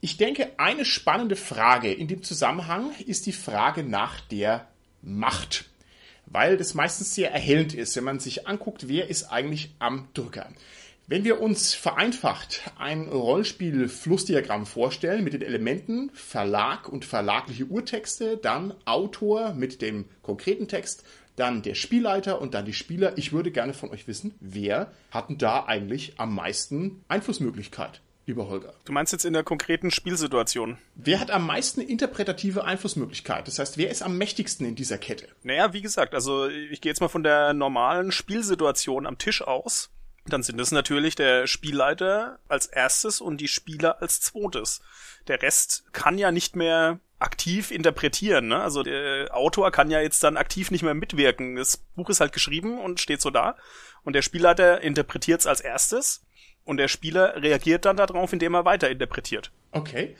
Ich 0.00 0.16
denke, 0.16 0.48
eine 0.56 0.84
spannende 0.84 1.36
Frage 1.36 1.92
in 1.92 2.08
dem 2.08 2.22
Zusammenhang 2.22 2.90
ist 3.06 3.26
die 3.26 3.32
Frage 3.32 3.82
nach 3.82 4.20
der 4.20 4.68
Macht. 5.02 5.66
Weil 6.30 6.56
das 6.56 6.74
meistens 6.74 7.14
sehr 7.14 7.32
erhellend 7.32 7.74
ist, 7.74 7.96
wenn 7.96 8.04
man 8.04 8.20
sich 8.20 8.46
anguckt, 8.46 8.88
wer 8.88 9.10
ist 9.10 9.24
eigentlich 9.24 9.74
am 9.80 10.08
Drücker. 10.14 10.48
Wenn 11.08 11.24
wir 11.24 11.40
uns 11.40 11.74
vereinfacht 11.74 12.70
ein 12.78 13.08
Rollenspiel-Flussdiagramm 13.08 14.64
vorstellen 14.64 15.24
mit 15.24 15.32
den 15.32 15.42
Elementen 15.42 16.10
Verlag 16.14 16.88
und 16.88 17.04
verlagliche 17.04 17.64
Urtexte, 17.64 18.36
dann 18.36 18.74
Autor 18.84 19.52
mit 19.54 19.82
dem 19.82 20.04
konkreten 20.22 20.68
Text, 20.68 21.02
dann 21.34 21.62
der 21.62 21.74
Spielleiter 21.74 22.40
und 22.40 22.54
dann 22.54 22.64
die 22.64 22.74
Spieler. 22.74 23.18
Ich 23.18 23.32
würde 23.32 23.50
gerne 23.50 23.74
von 23.74 23.90
euch 23.90 24.06
wissen, 24.06 24.34
wer 24.38 24.92
hat 25.10 25.30
denn 25.30 25.38
da 25.38 25.64
eigentlich 25.64 26.14
am 26.18 26.32
meisten 26.32 27.04
Einflussmöglichkeit? 27.08 28.02
Lieber 28.30 28.48
Holger. 28.48 28.72
Du 28.84 28.92
meinst 28.92 29.12
jetzt 29.12 29.24
in 29.24 29.32
der 29.32 29.42
konkreten 29.42 29.90
Spielsituation? 29.90 30.78
Wer 30.94 31.18
hat 31.18 31.32
am 31.32 31.44
meisten 31.44 31.80
interpretative 31.80 32.64
Einflussmöglichkeit? 32.64 33.48
Das 33.48 33.58
heißt, 33.58 33.76
wer 33.76 33.90
ist 33.90 34.02
am 34.02 34.18
mächtigsten 34.18 34.64
in 34.64 34.76
dieser 34.76 34.98
Kette? 34.98 35.26
Naja, 35.42 35.72
wie 35.72 35.82
gesagt, 35.82 36.14
also 36.14 36.46
ich 36.48 36.80
gehe 36.80 36.90
jetzt 36.90 37.00
mal 37.00 37.08
von 37.08 37.24
der 37.24 37.54
normalen 37.54 38.12
Spielsituation 38.12 39.06
am 39.06 39.18
Tisch 39.18 39.42
aus 39.42 39.90
dann 40.26 40.42
sind 40.42 40.60
es 40.60 40.70
natürlich 40.70 41.16
der 41.16 41.46
Spielleiter 41.46 42.38
als 42.46 42.66
erstes 42.66 43.20
und 43.20 43.40
die 43.40 43.48
Spieler 43.48 44.00
als 44.00 44.20
zweites. 44.20 44.80
Der 45.26 45.42
Rest 45.42 45.84
kann 45.92 46.18
ja 46.18 46.30
nicht 46.30 46.54
mehr 46.54 47.00
aktiv 47.18 47.70
interpretieren. 47.70 48.48
Ne? 48.48 48.62
Also 48.62 48.82
der 48.82 49.34
Autor 49.34 49.72
kann 49.72 49.90
ja 49.90 50.00
jetzt 50.00 50.22
dann 50.22 50.36
aktiv 50.36 50.70
nicht 50.70 50.82
mehr 50.82 50.94
mitwirken. 50.94 51.56
Das 51.56 51.78
Buch 51.78 52.10
ist 52.10 52.20
halt 52.20 52.32
geschrieben 52.32 52.78
und 52.78 53.00
steht 53.00 53.22
so 53.22 53.30
da. 53.30 53.56
Und 54.04 54.12
der 54.12 54.22
Spielleiter 54.22 54.82
interpretiert 54.82 55.40
es 55.40 55.46
als 55.46 55.62
erstes 55.62 56.22
und 56.64 56.76
der 56.76 56.88
Spieler 56.88 57.42
reagiert 57.42 57.84
dann 57.84 57.96
darauf, 57.96 58.32
indem 58.32 58.54
er 58.54 58.64
weiter 58.64 58.90
interpretiert. 58.90 59.50
Okay. 59.72 60.16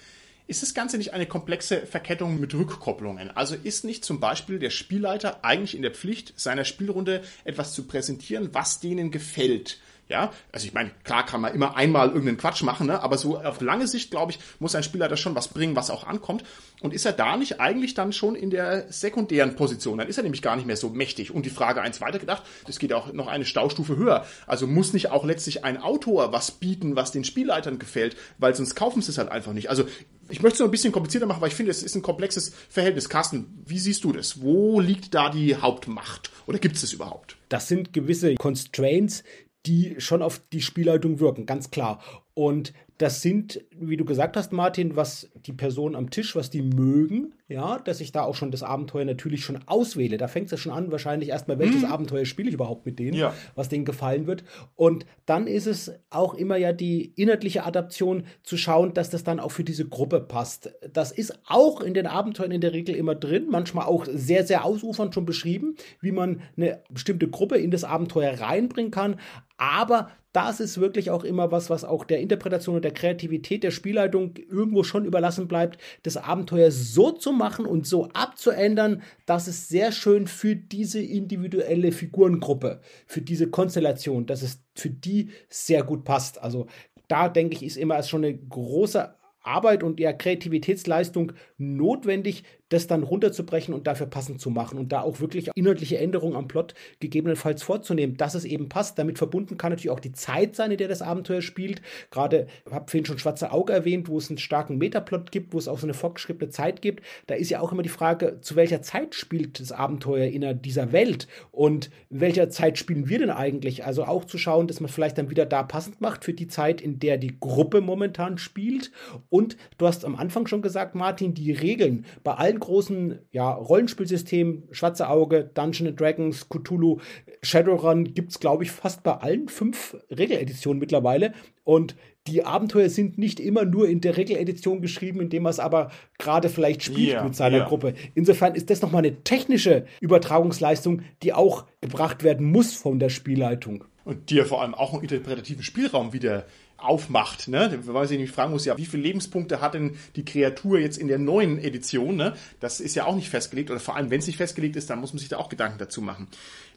Ist 0.46 0.62
das 0.62 0.74
Ganze 0.74 0.98
nicht 0.98 1.12
eine 1.12 1.26
komplexe 1.26 1.86
Verkettung 1.86 2.40
mit 2.40 2.54
Rückkopplungen? 2.54 3.30
Also 3.36 3.54
ist 3.54 3.84
nicht 3.84 4.04
zum 4.04 4.18
Beispiel 4.18 4.58
der 4.58 4.70
Spielleiter 4.70 5.44
eigentlich 5.44 5.76
in 5.76 5.82
der 5.82 5.92
Pflicht, 5.92 6.34
seiner 6.40 6.64
Spielrunde 6.64 7.22
etwas 7.44 7.72
zu 7.72 7.86
präsentieren, 7.86 8.52
was 8.52 8.80
denen 8.80 9.12
gefällt? 9.12 9.78
Ja, 10.10 10.32
also 10.50 10.66
ich 10.66 10.74
meine, 10.74 10.90
klar 11.04 11.24
kann 11.24 11.40
man 11.40 11.54
immer 11.54 11.76
einmal 11.76 12.08
irgendeinen 12.08 12.36
Quatsch 12.36 12.64
machen, 12.64 12.88
ne? 12.88 13.00
aber 13.00 13.16
so 13.16 13.38
auf 13.38 13.60
lange 13.60 13.86
Sicht, 13.86 14.10
glaube 14.10 14.32
ich, 14.32 14.40
muss 14.58 14.74
ein 14.74 14.82
Spieler 14.82 15.06
da 15.06 15.16
schon 15.16 15.36
was 15.36 15.46
bringen, 15.46 15.76
was 15.76 15.88
auch 15.88 16.04
ankommt. 16.04 16.42
Und 16.80 16.92
ist 16.92 17.04
er 17.04 17.12
da 17.12 17.36
nicht 17.36 17.60
eigentlich 17.60 17.94
dann 17.94 18.12
schon 18.12 18.34
in 18.34 18.50
der 18.50 18.90
sekundären 18.90 19.54
Position? 19.54 19.98
Dann 19.98 20.08
ist 20.08 20.16
er 20.16 20.24
nämlich 20.24 20.42
gar 20.42 20.56
nicht 20.56 20.66
mehr 20.66 20.76
so 20.76 20.88
mächtig. 20.88 21.32
Und 21.32 21.46
die 21.46 21.50
Frage 21.50 21.80
eins 21.80 22.00
weitergedacht, 22.00 22.42
das 22.66 22.80
geht 22.80 22.92
auch 22.92 23.12
noch 23.12 23.28
eine 23.28 23.44
Staustufe 23.44 23.96
höher. 23.96 24.26
Also 24.48 24.66
muss 24.66 24.92
nicht 24.92 25.12
auch 25.12 25.24
letztlich 25.24 25.64
ein 25.64 25.80
Autor 25.80 26.32
was 26.32 26.50
bieten, 26.50 26.96
was 26.96 27.12
den 27.12 27.22
Spielleitern 27.22 27.78
gefällt, 27.78 28.16
weil 28.38 28.52
sonst 28.56 28.74
kaufen 28.74 29.02
sie 29.02 29.12
es 29.12 29.18
halt 29.18 29.30
einfach 29.30 29.52
nicht. 29.52 29.70
Also 29.70 29.84
ich 30.28 30.42
möchte 30.42 30.54
es 30.54 30.60
noch 30.60 30.68
ein 30.68 30.72
bisschen 30.72 30.92
komplizierter 30.92 31.26
machen, 31.26 31.40
weil 31.40 31.48
ich 31.48 31.54
finde, 31.54 31.70
es 31.70 31.82
ist 31.82 31.94
ein 31.94 32.02
komplexes 32.02 32.52
Verhältnis. 32.68 33.08
Carsten, 33.08 33.62
wie 33.64 33.78
siehst 33.78 34.02
du 34.02 34.12
das? 34.12 34.40
Wo 34.42 34.80
liegt 34.80 35.14
da 35.14 35.30
die 35.30 35.54
Hauptmacht? 35.56 36.30
Oder 36.46 36.58
gibt 36.58 36.76
es 36.76 36.80
das 36.80 36.92
überhaupt? 36.92 37.36
Das 37.48 37.68
sind 37.68 37.92
gewisse 37.92 38.34
Constraints, 38.36 39.22
die 39.66 39.96
schon 39.98 40.22
auf 40.22 40.40
die 40.52 40.62
Spielleitung 40.62 41.20
wirken, 41.20 41.46
ganz 41.46 41.70
klar. 41.70 42.00
Und 42.34 42.72
das 43.00 43.22
sind, 43.22 43.64
wie 43.74 43.96
du 43.96 44.04
gesagt 44.04 44.36
hast, 44.36 44.52
Martin, 44.52 44.94
was 44.94 45.30
die 45.34 45.54
Personen 45.54 45.96
am 45.96 46.10
Tisch, 46.10 46.36
was 46.36 46.50
die 46.50 46.60
mögen, 46.60 47.32
ja, 47.48 47.78
dass 47.78 48.00
ich 48.00 48.12
da 48.12 48.22
auch 48.22 48.34
schon 48.34 48.50
das 48.50 48.62
Abenteuer 48.62 49.06
natürlich 49.06 49.42
schon 49.42 49.58
auswähle. 49.66 50.18
Da 50.18 50.28
fängt 50.28 50.46
es 50.46 50.50
ja 50.52 50.56
schon 50.58 50.72
an, 50.72 50.92
wahrscheinlich 50.92 51.30
erstmal, 51.30 51.58
welches 51.58 51.80
mhm. 51.80 51.92
Abenteuer 51.92 52.26
spiele 52.26 52.48
ich 52.48 52.54
überhaupt 52.54 52.84
mit 52.84 52.98
denen, 52.98 53.16
ja. 53.16 53.34
was 53.54 53.70
denen 53.70 53.86
gefallen 53.86 54.26
wird. 54.26 54.44
Und 54.76 55.06
dann 55.24 55.46
ist 55.46 55.66
es 55.66 55.92
auch 56.10 56.34
immer 56.34 56.56
ja 56.58 56.72
die 56.74 57.12
inhaltliche 57.16 57.64
Adaption 57.64 58.24
zu 58.42 58.58
schauen, 58.58 58.92
dass 58.92 59.08
das 59.08 59.24
dann 59.24 59.40
auch 59.40 59.50
für 59.50 59.64
diese 59.64 59.88
Gruppe 59.88 60.20
passt. 60.20 60.70
Das 60.92 61.10
ist 61.10 61.40
auch 61.46 61.80
in 61.80 61.94
den 61.94 62.06
Abenteuern 62.06 62.52
in 62.52 62.60
der 62.60 62.74
Regel 62.74 62.94
immer 62.94 63.14
drin, 63.14 63.46
manchmal 63.48 63.86
auch 63.86 64.06
sehr, 64.12 64.46
sehr 64.46 64.64
ausufernd 64.64 65.14
schon 65.14 65.24
beschrieben, 65.24 65.74
wie 66.00 66.12
man 66.12 66.42
eine 66.56 66.82
bestimmte 66.90 67.28
Gruppe 67.28 67.56
in 67.56 67.70
das 67.70 67.82
Abenteuer 67.82 68.38
reinbringen 68.40 68.92
kann. 68.92 69.16
Aber 69.60 70.08
das 70.32 70.58
ist 70.58 70.80
wirklich 70.80 71.10
auch 71.10 71.22
immer 71.22 71.52
was, 71.52 71.68
was 71.68 71.84
auch 71.84 72.04
der 72.04 72.20
Interpretation 72.20 72.76
und 72.76 72.84
der 72.84 72.94
Kreativität 72.94 73.62
der 73.62 73.70
Spielleitung 73.70 74.34
irgendwo 74.48 74.84
schon 74.84 75.04
überlassen 75.04 75.48
bleibt, 75.48 75.78
das 76.02 76.16
Abenteuer 76.16 76.70
so 76.70 77.12
zu 77.12 77.30
machen 77.30 77.66
und 77.66 77.86
so 77.86 78.08
abzuändern, 78.14 79.02
dass 79.26 79.48
es 79.48 79.68
sehr 79.68 79.92
schön 79.92 80.26
für 80.26 80.56
diese 80.56 81.02
individuelle 81.02 81.92
Figurengruppe, 81.92 82.80
für 83.06 83.20
diese 83.20 83.50
Konstellation, 83.50 84.24
dass 84.24 84.40
es 84.40 84.62
für 84.74 84.88
die 84.88 85.28
sehr 85.50 85.82
gut 85.82 86.04
passt. 86.04 86.42
Also 86.42 86.68
da 87.06 87.28
denke 87.28 87.56
ich, 87.56 87.62
ist 87.62 87.76
immer 87.76 88.02
schon 88.02 88.24
eine 88.24 88.38
große 88.38 89.14
Arbeit 89.42 89.82
und 89.82 90.00
ja 90.00 90.12
Kreativitätsleistung 90.12 91.32
notwendig, 91.58 92.44
das 92.70 92.86
dann 92.86 93.02
runterzubrechen 93.02 93.74
und 93.74 93.86
dafür 93.86 94.06
passend 94.06 94.40
zu 94.40 94.48
machen 94.48 94.78
und 94.78 94.92
da 94.92 95.02
auch 95.02 95.20
wirklich 95.20 95.50
inhaltliche 95.54 95.98
Änderungen 95.98 96.36
am 96.36 96.48
Plot 96.48 96.74
gegebenenfalls 97.00 97.62
vorzunehmen, 97.62 98.16
dass 98.16 98.34
es 98.34 98.44
eben 98.44 98.68
passt. 98.68 98.98
Damit 98.98 99.18
verbunden 99.18 99.58
kann 99.58 99.72
natürlich 99.72 99.90
auch 99.90 100.00
die 100.00 100.12
Zeit 100.12 100.54
sein, 100.54 100.70
in 100.70 100.78
der 100.78 100.88
das 100.88 101.02
Abenteuer 101.02 101.42
spielt. 101.42 101.82
Gerade, 102.10 102.46
habe 102.70 102.88
vorhin 102.88 103.04
schon 103.04 103.18
Schwarze 103.18 103.50
Auge 103.50 103.72
erwähnt, 103.72 104.08
wo 104.08 104.18
es 104.18 104.30
einen 104.30 104.38
starken 104.38 104.78
Metaplot 104.78 105.32
gibt, 105.32 105.52
wo 105.52 105.58
es 105.58 105.66
auch 105.66 105.78
so 105.78 105.86
eine 105.86 105.94
vorgeschriebene 105.94 106.50
Zeit 106.50 106.80
gibt. 106.80 107.04
Da 107.26 107.34
ist 107.34 107.50
ja 107.50 107.60
auch 107.60 107.72
immer 107.72 107.82
die 107.82 107.88
Frage, 107.88 108.38
zu 108.40 108.54
welcher 108.54 108.82
Zeit 108.82 109.16
spielt 109.16 109.58
das 109.58 109.72
Abenteuer 109.72 110.26
in 110.26 110.62
dieser 110.62 110.92
Welt 110.92 111.26
und 111.50 111.90
in 112.08 112.20
welcher 112.20 112.50
Zeit 112.50 112.78
spielen 112.78 113.08
wir 113.08 113.18
denn 113.18 113.30
eigentlich? 113.30 113.84
Also 113.84 114.04
auch 114.04 114.24
zu 114.24 114.38
schauen, 114.38 114.68
dass 114.68 114.80
man 114.80 114.90
vielleicht 114.90 115.18
dann 115.18 115.30
wieder 115.30 115.44
da 115.44 115.64
passend 115.64 116.00
macht 116.00 116.24
für 116.24 116.34
die 116.34 116.46
Zeit, 116.46 116.80
in 116.80 117.00
der 117.00 117.16
die 117.16 117.36
Gruppe 117.40 117.80
momentan 117.80 118.38
spielt. 118.38 118.92
Und 119.30 119.56
du 119.78 119.86
hast 119.86 120.04
am 120.04 120.16
Anfang 120.16 120.46
schon 120.46 120.60
gesagt, 120.60 120.94
Martin, 120.94 121.34
die 121.34 121.52
Regeln 121.52 122.04
bei 122.22 122.34
allen 122.34 122.58
großen 122.58 123.20
ja, 123.30 123.50
Rollenspielsystemen, 123.50 124.64
Schwarze 124.72 125.08
Auge, 125.08 125.50
Dungeons 125.54 125.96
Dragons, 125.96 126.48
Cthulhu, 126.48 126.98
Shadowrun, 127.42 128.12
gibt 128.12 128.32
es, 128.32 128.40
glaube 128.40 128.64
ich, 128.64 128.72
fast 128.72 129.02
bei 129.02 129.14
allen 129.14 129.48
fünf 129.48 129.96
Regeleditionen 130.10 130.80
mittlerweile. 130.80 131.32
Und 131.64 131.94
die 132.26 132.44
Abenteuer 132.44 132.88
sind 132.90 133.18
nicht 133.18 133.40
immer 133.40 133.64
nur 133.64 133.88
in 133.88 134.00
der 134.00 134.16
Regeledition 134.16 134.82
geschrieben, 134.82 135.20
indem 135.20 135.44
man 135.44 135.50
es 135.50 135.58
aber 135.58 135.90
gerade 136.18 136.48
vielleicht 136.48 136.82
spielt 136.82 137.12
yeah, 137.12 137.24
mit 137.24 137.34
seiner 137.34 137.58
yeah. 137.58 137.66
Gruppe. 137.66 137.94
Insofern 138.14 138.54
ist 138.54 138.68
das 138.68 138.82
nochmal 138.82 139.04
eine 139.04 139.22
technische 139.22 139.86
Übertragungsleistung, 140.00 141.02
die 141.22 141.32
auch 141.32 141.66
gebracht 141.80 142.22
werden 142.22 142.50
muss 142.50 142.74
von 142.74 142.98
der 142.98 143.08
Spielleitung. 143.08 143.84
und 144.04 144.30
dir 144.30 144.44
vor 144.44 144.60
allem 144.60 144.74
auch 144.74 144.92
einen 144.92 145.02
interpretativen 145.02 145.62
Spielraum 145.62 146.12
wieder 146.12 146.44
aufmacht, 146.82 147.48
ne? 147.48 147.80
Weil 147.84 147.94
man 147.94 148.06
sich 148.06 148.16
nämlich 148.16 148.34
fragen 148.34 148.52
muss, 148.52 148.64
ja, 148.64 148.76
wie 148.76 148.86
viele 148.86 149.02
Lebenspunkte 149.02 149.60
hat 149.60 149.74
denn 149.74 149.96
die 150.16 150.24
Kreatur 150.24 150.78
jetzt 150.78 150.98
in 150.98 151.08
der 151.08 151.18
neuen 151.18 151.58
Edition, 151.58 152.16
ne? 152.16 152.34
Das 152.60 152.80
ist 152.80 152.94
ja 152.94 153.04
auch 153.04 153.14
nicht 153.14 153.28
festgelegt, 153.28 153.70
oder 153.70 153.80
vor 153.80 153.96
allem, 153.96 154.10
wenn 154.10 154.20
es 154.20 154.26
nicht 154.26 154.36
festgelegt 154.36 154.76
ist, 154.76 154.90
dann 154.90 155.00
muss 155.00 155.12
man 155.12 155.18
sich 155.18 155.28
da 155.28 155.38
auch 155.38 155.48
Gedanken 155.48 155.78
dazu 155.78 156.00
machen. 156.02 156.28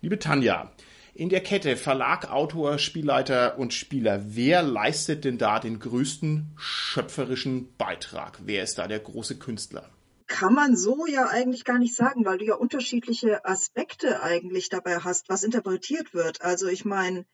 Liebe 0.02 0.20
Tanja, 0.20 0.72
in 1.16 1.30
der 1.30 1.42
Kette 1.42 1.78
Verlag, 1.78 2.32
Autor, 2.32 2.80
Spielleiter 2.80 3.60
und 3.60 3.74
Spieler, 3.74 4.24
wer 4.26 4.64
leistet 4.64 5.26
denn 5.26 5.38
da 5.38 5.60
den 5.60 5.80
größten 5.80 6.48
schöpferischen 6.58 7.76
Beitrag? 7.78 8.40
Wer 8.46 8.64
ist 8.64 8.80
da 8.80 8.88
der 8.88 9.00
große 9.00 9.38
Künstler? 9.38 9.90
Kann 10.26 10.56
man 10.56 10.76
so 10.76 11.06
ja 11.06 11.28
eigentlich 11.28 11.66
gar 11.66 11.78
nicht 11.78 11.96
sagen, 11.96 12.26
weil 12.26 12.40
du 12.40 12.46
ja 12.46 12.56
unterschiedliche 12.56 13.46
Aspekte 13.46 14.24
eigentlich 14.24 14.70
dabei 14.70 14.98
hast, 14.98 15.30
was 15.30 15.44
interpretiert 15.44 16.16
wird. 16.16 16.42
Also 16.42 16.68
ich 16.68 16.86
meine, 16.86 17.26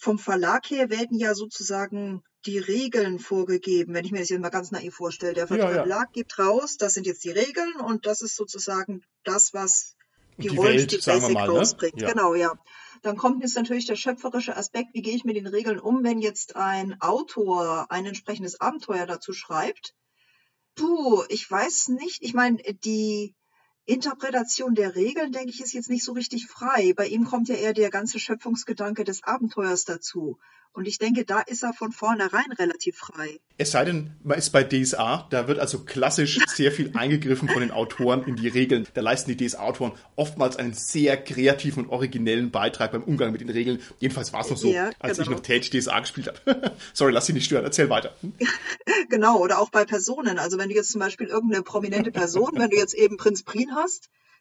vom 0.00 0.18
Verlag 0.18 0.70
her 0.70 0.88
werden 0.88 1.18
ja 1.18 1.34
sozusagen 1.34 2.22
die 2.46 2.58
Regeln 2.58 3.18
vorgegeben, 3.18 3.92
wenn 3.92 4.04
ich 4.06 4.12
mir 4.12 4.20
das 4.20 4.30
jetzt 4.30 4.40
mal 4.40 4.48
ganz 4.48 4.70
naiv 4.70 4.94
vorstelle. 4.94 5.34
Der 5.34 5.46
Verlag 5.46 5.86
ja, 5.86 5.86
ja. 5.86 6.04
gibt 6.10 6.38
raus, 6.38 6.78
das 6.78 6.94
sind 6.94 7.06
jetzt 7.06 7.22
die 7.22 7.30
Regeln 7.30 7.74
und 7.76 8.06
das 8.06 8.22
ist 8.22 8.34
sozusagen 8.34 9.02
das, 9.24 9.52
was 9.52 9.96
die, 10.38 10.48
die 10.48 10.56
Rollenspiel 10.56 11.00
Basic 11.04 11.34
mal, 11.34 11.46
ne? 11.46 11.52
rausbringt. 11.52 11.96
Ne? 11.96 12.02
Ja. 12.02 12.12
Genau, 12.12 12.34
ja. 12.34 12.54
Dann 13.02 13.18
kommt 13.18 13.42
jetzt 13.42 13.56
natürlich 13.56 13.84
der 13.84 13.96
schöpferische 13.96 14.56
Aspekt, 14.56 14.94
wie 14.94 15.02
gehe 15.02 15.14
ich 15.14 15.24
mit 15.24 15.36
den 15.36 15.46
Regeln 15.46 15.78
um, 15.78 16.02
wenn 16.02 16.20
jetzt 16.20 16.56
ein 16.56 16.98
Autor 17.02 17.90
ein 17.90 18.06
entsprechendes 18.06 18.58
Abenteuer 18.58 19.04
dazu 19.04 19.34
schreibt. 19.34 19.94
Puh, 20.76 21.24
ich 21.28 21.50
weiß 21.50 21.88
nicht. 21.88 22.22
Ich 22.22 22.32
meine, 22.32 22.56
die 22.84 23.34
Interpretation 23.86 24.74
der 24.74 24.94
Regeln, 24.94 25.32
denke 25.32 25.50
ich, 25.50 25.60
ist 25.60 25.72
jetzt 25.72 25.90
nicht 25.90 26.04
so 26.04 26.12
richtig 26.12 26.46
frei. 26.46 26.92
Bei 26.96 27.06
ihm 27.06 27.24
kommt 27.24 27.48
ja 27.48 27.56
eher 27.56 27.72
der 27.72 27.90
ganze 27.90 28.18
Schöpfungsgedanke 28.18 29.04
des 29.04 29.24
Abenteuers 29.24 29.84
dazu. 29.84 30.38
Und 30.72 30.86
ich 30.86 30.98
denke, 30.98 31.24
da 31.24 31.40
ist 31.40 31.64
er 31.64 31.72
von 31.72 31.90
vornherein 31.90 32.52
relativ 32.52 32.96
frei. 32.96 33.40
Es 33.58 33.72
sei 33.72 33.84
denn, 33.84 34.12
man 34.22 34.38
ist 34.38 34.50
bei 34.50 34.62
DSA, 34.62 35.26
da 35.28 35.48
wird 35.48 35.58
also 35.58 35.80
klassisch 35.80 36.38
sehr 36.54 36.70
viel 36.70 36.92
eingegriffen 36.96 37.48
von 37.48 37.60
den 37.60 37.72
Autoren 37.72 38.22
in 38.24 38.36
die 38.36 38.46
Regeln. 38.46 38.86
Da 38.94 39.00
leisten 39.00 39.36
die 39.36 39.48
DSA-Autoren 39.48 39.92
oftmals 40.14 40.56
einen 40.56 40.72
sehr 40.72 41.16
kreativen 41.16 41.84
und 41.84 41.90
originellen 41.90 42.52
Beitrag 42.52 42.92
beim 42.92 43.02
Umgang 43.02 43.32
mit 43.32 43.40
den 43.40 43.50
Regeln. 43.50 43.80
Jedenfalls 43.98 44.32
war 44.32 44.42
es 44.42 44.50
noch 44.50 44.56
so, 44.56 44.70
ja, 44.70 44.90
als 45.00 45.18
genau. 45.18 45.30
ich 45.30 45.36
noch 45.36 45.40
Tate 45.40 45.68
DSA 45.68 45.98
gespielt 46.00 46.28
habe. 46.28 46.72
Sorry, 46.94 47.12
lass 47.12 47.26
dich 47.26 47.34
nicht 47.34 47.46
stören, 47.46 47.64
erzähl 47.64 47.90
weiter. 47.90 48.14
genau, 49.10 49.38
oder 49.38 49.58
auch 49.58 49.70
bei 49.70 49.84
Personen. 49.84 50.38
Also 50.38 50.56
wenn 50.56 50.68
du 50.68 50.76
jetzt 50.76 50.92
zum 50.92 51.00
Beispiel 51.00 51.26
irgendeine 51.26 51.64
prominente 51.64 52.12
Person, 52.12 52.52
wenn 52.54 52.70
du 52.70 52.76
jetzt 52.76 52.94
eben 52.94 53.16
Prinz 53.16 53.42
Prin 53.42 53.74
hast, 53.74 53.79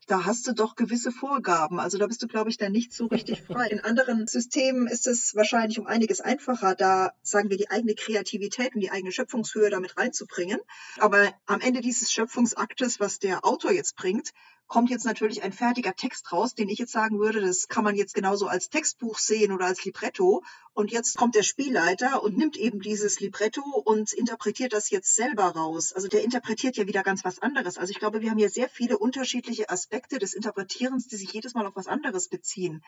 da 0.07 0.25
hast 0.25 0.47
du 0.47 0.53
doch 0.53 0.75
gewisse 0.75 1.11
Vorgaben. 1.11 1.79
Also 1.79 1.99
da 1.99 2.07
bist 2.07 2.23
du, 2.23 2.27
glaube 2.27 2.49
ich, 2.49 2.57
dann 2.57 2.71
nicht 2.71 2.93
so 2.93 3.05
richtig 3.05 3.43
frei. 3.43 3.67
In 3.67 3.79
anderen 3.81 4.25
Systemen 4.25 4.87
ist 4.87 5.05
es 5.05 5.35
wahrscheinlich 5.35 5.79
um 5.79 5.85
einiges 5.85 6.19
einfacher, 6.19 6.73
da, 6.73 7.11
sagen 7.21 7.49
wir, 7.51 7.57
die 7.57 7.69
eigene 7.69 7.93
Kreativität 7.93 8.73
und 8.73 8.81
die 8.81 8.89
eigene 8.89 9.11
Schöpfungshöhe 9.11 9.69
damit 9.69 9.97
reinzubringen. 9.97 10.59
Aber 10.97 11.31
am 11.45 11.61
Ende 11.61 11.81
dieses 11.81 12.11
Schöpfungsaktes, 12.11 12.99
was 12.99 13.19
der 13.19 13.45
Autor 13.45 13.71
jetzt 13.71 13.95
bringt, 13.95 14.31
kommt 14.69 14.91
jetzt 14.91 15.03
natürlich 15.03 15.43
ein 15.43 15.51
fertiger 15.51 15.95
Text 15.95 16.31
raus, 16.31 16.53
den 16.53 16.69
ich 16.69 16.77
jetzt 16.77 16.91
sagen 16.91 17.19
würde, 17.19 17.41
das 17.41 17.67
kann 17.67 17.83
man 17.83 17.95
jetzt 17.95 18.13
genauso 18.13 18.47
als 18.47 18.69
Textbuch 18.69 19.17
sehen 19.17 19.51
oder 19.51 19.65
als 19.65 19.83
Libretto. 19.83 20.43
Und 20.73 20.91
jetzt 20.91 21.17
kommt 21.17 21.35
der 21.35 21.43
Spielleiter 21.43 22.23
und 22.23 22.37
nimmt 22.37 22.55
eben 22.55 22.79
dieses 22.79 23.19
Libretto 23.19 23.61
und 23.61 24.13
interpretiert 24.13 24.71
das 24.71 24.91
jetzt 24.91 25.15
selber 25.15 25.47
raus. 25.47 25.91
Also 25.91 26.07
der 26.07 26.23
interpretiert 26.23 26.77
ja 26.77 26.87
wieder 26.87 27.03
ganz 27.03 27.25
was 27.25 27.41
anderes. 27.41 27.77
Also 27.77 27.91
ich 27.91 27.99
glaube, 27.99 28.21
wir 28.21 28.29
haben 28.29 28.37
hier 28.37 28.51
sehr 28.51 28.69
viele 28.69 28.99
unterschiedliche 28.99 29.69
Aspekte 29.69 30.19
des 30.19 30.35
Interpretierens, 30.35 31.07
die 31.07 31.17
sich 31.17 31.33
jedes 31.33 31.55
Mal 31.55 31.65
auf 31.65 31.75
was 31.75 31.87
anderes 31.87 32.29
beziehen. 32.29 32.83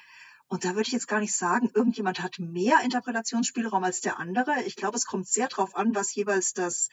Und 0.48 0.66
da 0.66 0.70
würde 0.70 0.84
ich 0.84 0.94
jetzt 0.94 1.08
gar 1.08 1.20
nicht 1.20 1.36
sagen, 1.36 1.72
irgendjemand 1.74 2.22
hat 2.22 2.38
mehr 2.38 2.80
Interpretationsspielraum 2.84 3.84
als 3.84 4.02
der 4.02 4.20
andere. 4.20 4.62
Ich 4.66 4.76
glaube, 4.76 4.98
es 4.98 5.06
kommt 5.06 5.28
sehr 5.28 5.48
darauf 5.48 5.76
an, 5.76 5.96
was 5.96 6.14
jeweils 6.14 6.54
das 6.54 6.90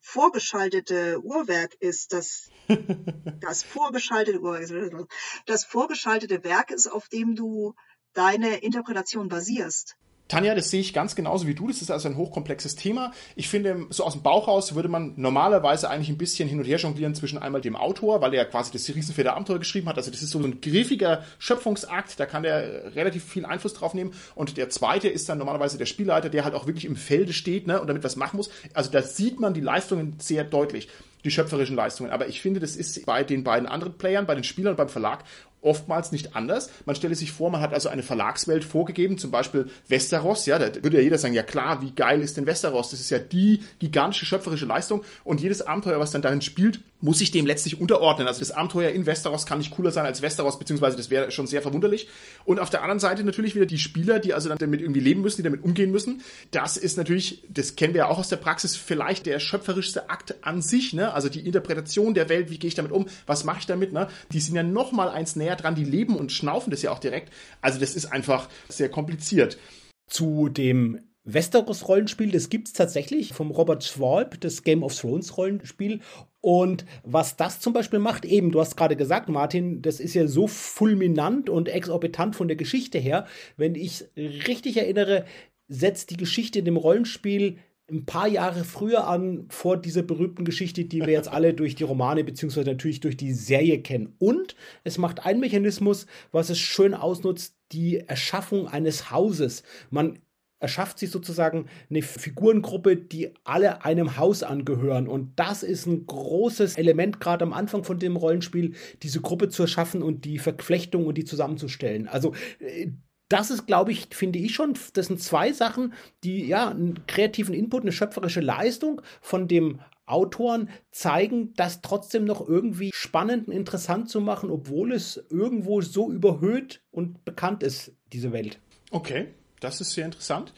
vorgeschaltete 0.00 1.20
Uhrwerk 1.22 1.74
ist, 1.80 2.12
das, 2.12 2.50
das 3.40 3.62
vorgeschaltete 3.62 4.40
Uhrwerk, 4.40 5.10
das 5.46 5.64
vorgeschaltete 5.64 6.44
Werk 6.44 6.70
ist, 6.70 6.86
auf 6.86 7.08
dem 7.08 7.34
du 7.34 7.74
deine 8.12 8.58
Interpretation 8.58 9.28
basierst. 9.28 9.96
Tanja, 10.28 10.54
das 10.54 10.70
sehe 10.70 10.80
ich 10.80 10.92
ganz 10.92 11.16
genauso 11.16 11.46
wie 11.46 11.54
du. 11.54 11.68
Das 11.68 11.80
ist 11.80 11.90
also 11.90 12.08
ein 12.08 12.16
hochkomplexes 12.16 12.76
Thema. 12.76 13.12
Ich 13.34 13.48
finde, 13.48 13.86
so 13.88 14.04
aus 14.04 14.12
dem 14.12 14.22
Bauch 14.22 14.46
raus 14.46 14.74
würde 14.74 14.88
man 14.88 15.14
normalerweise 15.16 15.88
eigentlich 15.88 16.10
ein 16.10 16.18
bisschen 16.18 16.48
hin 16.48 16.58
und 16.58 16.66
her 16.66 16.76
jonglieren 16.76 17.14
zwischen 17.14 17.38
einmal 17.38 17.62
dem 17.62 17.76
Autor, 17.76 18.20
weil 18.20 18.34
er 18.34 18.44
quasi 18.44 18.70
das 18.70 18.88
Riesenfeder 18.94 19.34
Abenteuer 19.34 19.58
geschrieben 19.58 19.88
hat. 19.88 19.96
Also 19.96 20.10
das 20.10 20.22
ist 20.22 20.30
so 20.30 20.38
ein 20.38 20.60
griffiger 20.60 21.24
Schöpfungsakt, 21.38 22.20
da 22.20 22.26
kann 22.26 22.42
der 22.42 22.94
relativ 22.94 23.24
viel 23.24 23.46
Einfluss 23.46 23.72
drauf 23.72 23.94
nehmen. 23.94 24.12
Und 24.34 24.58
der 24.58 24.68
zweite 24.68 25.08
ist 25.08 25.28
dann 25.28 25.38
normalerweise 25.38 25.78
der 25.78 25.86
Spielleiter, 25.86 26.28
der 26.28 26.44
halt 26.44 26.54
auch 26.54 26.66
wirklich 26.66 26.84
im 26.84 26.96
Felde 26.96 27.32
steht 27.32 27.66
ne, 27.66 27.80
und 27.80 27.86
damit 27.86 28.04
was 28.04 28.16
machen 28.16 28.36
muss. 28.36 28.50
Also 28.74 28.90
da 28.90 29.02
sieht 29.02 29.40
man 29.40 29.54
die 29.54 29.62
Leistungen 29.62 30.16
sehr 30.18 30.44
deutlich 30.44 30.88
die 31.24 31.30
schöpferischen 31.30 31.76
Leistungen. 31.76 32.10
Aber 32.10 32.28
ich 32.28 32.40
finde, 32.40 32.60
das 32.60 32.76
ist 32.76 33.04
bei 33.04 33.24
den 33.24 33.44
beiden 33.44 33.68
anderen 33.68 33.94
Playern, 33.94 34.26
bei 34.26 34.34
den 34.34 34.44
Spielern 34.44 34.72
und 34.72 34.76
beim 34.76 34.88
Verlag 34.88 35.24
oftmals 35.60 36.12
nicht 36.12 36.36
anders. 36.36 36.70
Man 36.86 36.96
stelle 36.96 37.14
sich 37.14 37.32
vor, 37.32 37.50
man 37.50 37.60
hat 37.60 37.74
also 37.74 37.88
eine 37.88 38.02
Verlagswelt 38.02 38.64
vorgegeben, 38.64 39.18
zum 39.18 39.30
Beispiel 39.30 39.68
Westeros, 39.88 40.46
ja, 40.46 40.58
da 40.58 40.82
würde 40.82 40.98
ja 40.98 41.02
jeder 41.02 41.18
sagen, 41.18 41.34
ja 41.34 41.42
klar, 41.42 41.82
wie 41.82 41.92
geil 41.92 42.20
ist 42.20 42.36
denn 42.36 42.46
Westeros? 42.46 42.90
Das 42.90 43.00
ist 43.00 43.10
ja 43.10 43.18
die 43.18 43.62
gigantische 43.78 44.26
schöpferische 44.26 44.66
Leistung 44.66 45.02
und 45.24 45.40
jedes 45.40 45.62
Abenteuer, 45.62 46.00
was 46.00 46.10
dann 46.10 46.22
darin 46.22 46.42
spielt, 46.42 46.80
muss 47.00 47.18
sich 47.18 47.30
dem 47.30 47.46
letztlich 47.46 47.80
unterordnen. 47.80 48.26
Also 48.26 48.40
das 48.40 48.50
Abenteuer 48.50 48.90
in 48.90 49.06
Westeros 49.06 49.46
kann 49.46 49.58
nicht 49.58 49.70
cooler 49.70 49.92
sein 49.92 50.04
als 50.04 50.20
Westeros, 50.22 50.58
beziehungsweise 50.58 50.96
das 50.96 51.10
wäre 51.10 51.30
schon 51.30 51.46
sehr 51.46 51.62
verwunderlich. 51.62 52.08
Und 52.44 52.58
auf 52.58 52.70
der 52.70 52.82
anderen 52.82 52.98
Seite 52.98 53.22
natürlich 53.22 53.54
wieder 53.54 53.66
die 53.66 53.78
Spieler, 53.78 54.18
die 54.18 54.34
also 54.34 54.48
dann 54.48 54.58
damit 54.58 54.80
irgendwie 54.80 55.00
leben 55.00 55.20
müssen, 55.20 55.38
die 55.38 55.42
damit 55.44 55.62
umgehen 55.62 55.92
müssen. 55.92 56.22
Das 56.50 56.76
ist 56.76 56.96
natürlich, 56.96 57.44
das 57.48 57.76
kennen 57.76 57.94
wir 57.94 58.00
ja 58.00 58.08
auch 58.08 58.18
aus 58.18 58.28
der 58.28 58.36
Praxis, 58.36 58.76
vielleicht 58.76 59.26
der 59.26 59.38
schöpferischste 59.38 60.10
Akt 60.10 60.34
an 60.42 60.60
sich, 60.60 60.92
ne? 60.92 61.12
Also 61.12 61.28
die 61.28 61.46
Interpretation 61.46 62.14
der 62.14 62.28
Welt, 62.28 62.50
wie 62.50 62.58
gehe 62.58 62.68
ich 62.68 62.74
damit 62.74 62.90
um, 62.90 63.06
was 63.26 63.44
mache 63.44 63.60
ich 63.60 63.66
damit, 63.66 63.92
ne? 63.92 64.08
Die 64.32 64.40
sind 64.40 64.56
ja 64.56 64.64
noch 64.64 64.90
mal 64.90 65.08
eins 65.08 65.36
näher 65.36 65.47
dran, 65.56 65.74
die 65.74 65.84
leben 65.84 66.16
und 66.16 66.32
schnaufen 66.32 66.70
das 66.70 66.82
ja 66.82 66.90
auch 66.90 66.98
direkt. 66.98 67.32
Also 67.60 67.78
das 67.78 67.94
ist 67.96 68.06
einfach 68.06 68.48
sehr 68.68 68.88
kompliziert. 68.88 69.58
Zu 70.06 70.48
dem 70.48 71.00
Westeros-Rollenspiel, 71.24 72.30
das 72.30 72.48
gibt 72.48 72.68
es 72.68 72.72
tatsächlich 72.72 73.34
vom 73.34 73.50
Robert 73.50 73.84
Schwalb, 73.84 74.40
das 74.40 74.62
Game 74.62 74.82
of 74.82 74.94
Thrones-Rollenspiel. 74.94 76.00
Und 76.40 76.86
was 77.04 77.36
das 77.36 77.60
zum 77.60 77.74
Beispiel 77.74 77.98
macht, 77.98 78.24
eben, 78.24 78.50
du 78.50 78.60
hast 78.60 78.76
gerade 78.76 78.96
gesagt, 78.96 79.28
Martin, 79.28 79.82
das 79.82 80.00
ist 80.00 80.14
ja 80.14 80.26
so 80.26 80.46
fulminant 80.46 81.50
und 81.50 81.68
exorbitant 81.68 82.34
von 82.34 82.48
der 82.48 82.56
Geschichte 82.56 82.98
her. 82.98 83.26
Wenn 83.56 83.74
ich 83.74 84.06
richtig 84.16 84.78
erinnere, 84.78 85.26
setzt 85.68 86.10
die 86.10 86.16
Geschichte 86.16 86.60
in 86.60 86.64
dem 86.64 86.78
Rollenspiel 86.78 87.58
ein 87.90 88.04
paar 88.04 88.28
Jahre 88.28 88.64
früher 88.64 89.06
an, 89.06 89.46
vor 89.48 89.76
dieser 89.76 90.02
berühmten 90.02 90.44
Geschichte, 90.44 90.84
die 90.84 91.00
wir 91.00 91.12
jetzt 91.12 91.28
alle 91.28 91.54
durch 91.54 91.74
die 91.74 91.84
Romane 91.84 92.22
beziehungsweise 92.22 92.70
natürlich 92.70 93.00
durch 93.00 93.16
die 93.16 93.32
Serie 93.32 93.80
kennen. 93.80 94.14
Und 94.18 94.56
es 94.84 94.98
macht 94.98 95.24
einen 95.24 95.40
Mechanismus, 95.40 96.06
was 96.30 96.50
es 96.50 96.58
schön 96.58 96.94
ausnutzt, 96.94 97.56
die 97.72 97.98
Erschaffung 97.98 98.68
eines 98.68 99.10
Hauses. 99.10 99.62
Man 99.90 100.18
erschafft 100.60 100.98
sich 100.98 101.10
sozusagen 101.10 101.66
eine 101.88 102.02
Figurengruppe, 102.02 102.96
die 102.96 103.30
alle 103.44 103.84
einem 103.84 104.16
Haus 104.16 104.42
angehören. 104.42 105.06
Und 105.08 105.38
das 105.38 105.62
ist 105.62 105.86
ein 105.86 106.06
großes 106.06 106.76
Element, 106.76 107.20
gerade 107.20 107.44
am 107.44 107.52
Anfang 107.52 107.84
von 107.84 107.98
dem 107.98 108.16
Rollenspiel, 108.16 108.74
diese 109.02 109.20
Gruppe 109.20 109.48
zu 109.48 109.62
erschaffen 109.62 110.02
und 110.02 110.24
die 110.24 110.38
Verflechtung 110.38 111.06
und 111.06 111.16
die 111.16 111.24
zusammenzustellen. 111.24 112.08
Also 112.08 112.34
äh, 112.58 112.88
das 113.28 113.50
ist, 113.50 113.66
glaube 113.66 113.92
ich, 113.92 114.08
finde 114.10 114.38
ich 114.38 114.54
schon, 114.54 114.74
das 114.94 115.06
sind 115.06 115.22
zwei 115.22 115.52
Sachen, 115.52 115.92
die 116.24 116.46
ja 116.46 116.68
einen 116.68 117.06
kreativen 117.06 117.54
Input, 117.54 117.82
eine 117.82 117.92
schöpferische 117.92 118.40
Leistung 118.40 119.02
von 119.20 119.48
dem 119.48 119.80
Autoren 120.06 120.70
zeigen, 120.90 121.52
das 121.54 121.82
trotzdem 121.82 122.24
noch 122.24 122.48
irgendwie 122.48 122.90
spannend 122.94 123.48
und 123.48 123.52
interessant 123.52 124.08
zu 124.08 124.22
machen, 124.22 124.50
obwohl 124.50 124.92
es 124.92 125.22
irgendwo 125.28 125.82
so 125.82 126.10
überhöht 126.10 126.80
und 126.90 127.24
bekannt 127.26 127.62
ist, 127.62 127.92
diese 128.12 128.32
Welt. 128.32 128.58
Okay. 128.90 129.28
Das 129.60 129.80
ist 129.80 129.92
sehr 129.92 130.04
interessant. 130.04 130.52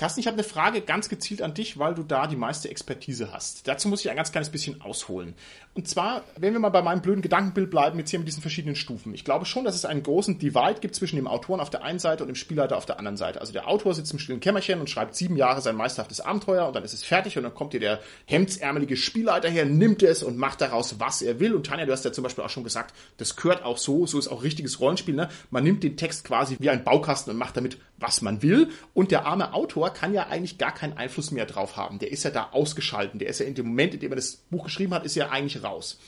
Carsten, 0.00 0.20
ich 0.20 0.26
habe 0.28 0.36
eine 0.36 0.44
Frage 0.44 0.80
ganz 0.80 1.10
gezielt 1.10 1.42
an 1.42 1.52
dich, 1.52 1.78
weil 1.78 1.94
du 1.94 2.02
da 2.02 2.26
die 2.26 2.34
meiste 2.34 2.70
Expertise 2.70 3.34
hast. 3.34 3.68
Dazu 3.68 3.86
muss 3.86 4.00
ich 4.00 4.08
ein 4.08 4.16
ganz 4.16 4.32
kleines 4.32 4.48
bisschen 4.48 4.80
ausholen. 4.80 5.34
Und 5.74 5.88
zwar, 5.88 6.24
wenn 6.38 6.54
wir 6.54 6.58
mal 6.58 6.70
bei 6.70 6.80
meinem 6.80 7.02
blöden 7.02 7.20
Gedankenbild 7.20 7.70
bleiben, 7.70 7.98
jetzt 7.98 8.08
hier 8.08 8.18
mit 8.18 8.26
diesen 8.26 8.40
verschiedenen 8.40 8.76
Stufen. 8.76 9.12
Ich 9.12 9.26
glaube 9.26 9.44
schon, 9.44 9.64
dass 9.64 9.74
es 9.74 9.84
einen 9.84 10.02
großen 10.02 10.38
Divide 10.38 10.80
gibt 10.80 10.94
zwischen 10.94 11.16
dem 11.16 11.26
Autoren 11.26 11.60
auf 11.60 11.68
der 11.68 11.84
einen 11.84 11.98
Seite 11.98 12.22
und 12.22 12.28
dem 12.28 12.34
Spielleiter 12.34 12.78
auf 12.78 12.86
der 12.86 12.98
anderen 12.98 13.18
Seite. 13.18 13.42
Also 13.42 13.52
der 13.52 13.68
Autor 13.68 13.94
sitzt 13.94 14.10
im 14.14 14.18
stillen 14.18 14.40
Kämmerchen 14.40 14.80
und 14.80 14.88
schreibt 14.88 15.14
sieben 15.14 15.36
Jahre 15.36 15.60
sein 15.60 15.76
meisterhaftes 15.76 16.22
Abenteuer 16.22 16.66
und 16.66 16.74
dann 16.74 16.82
ist 16.82 16.94
es 16.94 17.04
fertig 17.04 17.36
und 17.36 17.42
dann 17.42 17.54
kommt 17.54 17.74
dir 17.74 17.80
der 17.80 18.00
hemdsärmelige 18.24 18.96
Spielleiter 18.96 19.50
her, 19.50 19.66
nimmt 19.66 20.02
es 20.02 20.22
und 20.22 20.38
macht 20.38 20.62
daraus, 20.62 20.98
was 20.98 21.20
er 21.20 21.40
will. 21.40 21.54
Und 21.54 21.66
Tanja, 21.66 21.84
du 21.84 21.92
hast 21.92 22.06
ja 22.06 22.12
zum 22.12 22.24
Beispiel 22.24 22.42
auch 22.42 22.48
schon 22.48 22.64
gesagt, 22.64 22.94
das 23.18 23.36
gehört 23.36 23.66
auch 23.66 23.76
so, 23.76 24.06
so 24.06 24.18
ist 24.18 24.28
auch 24.28 24.42
richtiges 24.42 24.80
Rollenspiel. 24.80 25.14
Ne? 25.14 25.28
Man 25.50 25.62
nimmt 25.62 25.84
den 25.84 25.98
Text 25.98 26.24
quasi 26.24 26.56
wie 26.58 26.70
ein 26.70 26.84
Baukasten 26.84 27.32
und 27.34 27.38
macht 27.38 27.58
damit, 27.58 27.76
was 28.00 28.22
man 28.22 28.42
will. 28.42 28.70
Und 28.94 29.10
der 29.10 29.26
arme 29.26 29.54
Autor 29.54 29.90
kann 29.90 30.12
ja 30.12 30.26
eigentlich 30.26 30.58
gar 30.58 30.74
keinen 30.74 30.96
Einfluss 30.96 31.30
mehr 31.30 31.46
drauf 31.46 31.76
haben. 31.76 31.98
Der 31.98 32.10
ist 32.10 32.24
ja 32.24 32.30
da 32.30 32.50
ausgeschalten. 32.52 33.18
Der 33.18 33.28
ist 33.28 33.40
ja 33.40 33.46
in 33.46 33.54
dem 33.54 33.66
Moment, 33.66 33.94
in 33.94 34.00
dem 34.00 34.12
er 34.12 34.16
das 34.16 34.36
Buch 34.50 34.64
geschrieben 34.64 34.94
hat, 34.94 35.04
ist 35.04 35.14
ja 35.14 35.28
eigentlich 35.30 35.62
raus. 35.62 35.98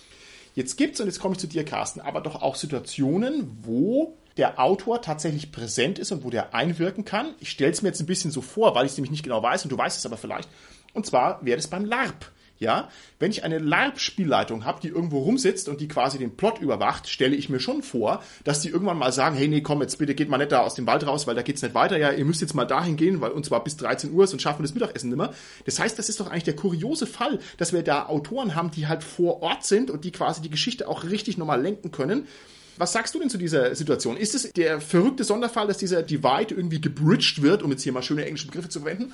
Jetzt 0.55 0.77
gibt's, 0.77 1.01
und 1.01 1.07
jetzt 1.07 1.21
komme 1.21 1.35
ich 1.35 1.41
zu 1.41 1.47
dir, 1.47 1.65
Carsten, 1.65 2.01
aber 2.01 2.21
doch 2.21 2.43
auch 2.43 2.57
Situationen, 2.57 3.59
wo 3.63 4.19
der 4.37 4.61
Autor 4.61 5.03
tatsächlich 5.03 5.53
präsent 5.53 5.99
ist 5.99 6.13
und 6.13 6.25
wo 6.25 6.31
der 6.31 6.55
einwirken 6.55 7.05
kann. 7.05 7.35
Ich 7.41 7.51
stelle 7.51 7.71
es 7.71 7.83
mir 7.83 7.89
jetzt 7.89 8.01
ein 8.01 8.07
bisschen 8.07 8.31
so 8.31 8.41
vor, 8.41 8.75
weil 8.75 8.87
ich 8.87 8.93
es 8.93 8.99
nämlich 8.99 9.11
nicht 9.11 9.25
genau 9.25 9.43
weiß 9.43 9.65
und 9.65 9.73
du 9.73 9.79
weißt 9.79 9.99
es 9.99 10.07
aber 10.07 10.17
vielleicht. 10.17 10.49
Und 10.95 11.07
zwar 11.07 11.45
wäre 11.45 11.57
das 11.57 11.69
beim 11.69 11.85
LARP. 11.85 12.31
Ja, 12.63 12.89
wenn 13.19 13.33
ich 13.33 13.43
eine 13.43 13.59
LARP-Spielleitung 13.59 14.65
habe, 14.65 14.81
die 14.81 14.87
irgendwo 14.87 15.19
rumsitzt 15.19 15.69
und 15.69 15.81
die 15.81 15.89
quasi 15.89 16.19
den 16.19 16.37
Plot 16.37 16.61
überwacht, 16.61 17.09
stelle 17.09 17.35
ich 17.35 17.49
mir 17.49 17.59
schon 17.59 17.83
vor, 17.83 18.23
dass 18.45 18.61
die 18.61 18.69
irgendwann 18.69 18.99
mal 18.99 19.13
sagen, 19.13 19.37
hey, 19.37 19.49
nee, 19.49 19.63
komm, 19.63 19.83
jetzt 19.83 19.99
bitte 19.99 20.15
geht 20.15 20.29
mal 20.29 20.39
nicht 20.39 20.53
da 20.53 20.61
aus 20.61 20.77
dem 20.77 20.87
Wald 20.87 21.05
raus, 21.05 21.27
weil 21.27 21.35
da 21.35 21.43
geht's 21.43 21.61
nicht 21.61 21.75
weiter. 21.75 21.99
Ja, 21.99 22.13
ihr 22.13 22.25
müsst 22.25 22.41
jetzt 22.41 22.55
mal 22.55 22.65
dahin 22.65 22.97
gehen, 22.97 23.21
weil 23.21 23.33
und 23.33 23.45
zwar 23.45 23.65
bis 23.65 23.77
13 23.79 24.13
Uhr, 24.13 24.29
sonst 24.29 24.43
schaffen 24.43 24.61
wir 24.61 24.63
das 24.63 24.75
Mittagessen 24.75 25.11
nimmer. 25.11 25.35
Das 25.65 25.81
heißt, 25.81 25.99
das 25.99 26.09
ist 26.09 26.21
doch 26.21 26.31
eigentlich 26.31 26.45
der 26.45 26.55
kuriose 26.55 27.07
Fall, 27.07 27.41
dass 27.57 27.73
wir 27.73 27.83
da 27.83 28.07
Autoren 28.07 28.55
haben, 28.55 28.71
die 28.71 28.87
halt 28.87 29.03
vor 29.03 29.43
Ort 29.43 29.65
sind 29.65 29.91
und 29.91 30.05
die 30.05 30.13
quasi 30.13 30.41
die 30.41 30.51
Geschichte 30.51 30.87
auch 30.87 31.03
richtig 31.03 31.37
nochmal 31.39 31.61
lenken 31.61 31.91
können. 31.91 32.29
Was 32.77 32.93
sagst 32.93 33.13
du 33.15 33.19
denn 33.19 33.29
zu 33.29 33.39
dieser 33.39 33.75
Situation? 33.75 34.17
Ist 34.17 34.37
es 34.37 34.53
der 34.53 34.81
verrückte 34.81 35.25
Sonderfall, 35.25 35.67
dass 35.67 35.79
dieser 35.79 36.03
Divide 36.03 36.55
irgendwie 36.55 36.81
gebridged 36.81 37.43
wird, 37.43 37.65
um 37.65 37.73
jetzt 37.73 37.83
hier 37.83 37.93
mal 37.93 38.03
schöne 38.03 38.25
englische 38.25 38.47
Begriffe 38.47 38.69
zu 38.69 38.81
verwenden? 38.81 39.13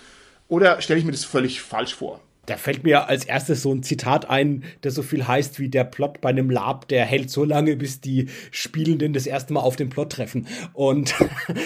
Oder 0.48 0.80
stelle 0.80 1.00
ich 1.00 1.06
mir 1.06 1.12
das 1.12 1.24
völlig 1.24 1.60
falsch 1.60 1.94
vor? 1.94 2.20
Da 2.48 2.56
fällt 2.56 2.82
mir 2.82 3.08
als 3.08 3.26
erstes 3.26 3.60
so 3.60 3.74
ein 3.74 3.82
Zitat 3.82 4.30
ein, 4.30 4.64
das 4.80 4.94
so 4.94 5.02
viel 5.02 5.28
heißt 5.28 5.60
wie 5.60 5.68
der 5.68 5.84
Plot 5.84 6.22
bei 6.22 6.30
einem 6.30 6.48
Lab, 6.48 6.88
der 6.88 7.04
hält 7.04 7.28
so 7.28 7.44
lange, 7.44 7.76
bis 7.76 8.00
die 8.00 8.30
Spielenden 8.50 9.12
das 9.12 9.26
erste 9.26 9.52
Mal 9.52 9.60
auf 9.60 9.76
den 9.76 9.90
Plot 9.90 10.12
treffen. 10.12 10.46
Und 10.72 11.14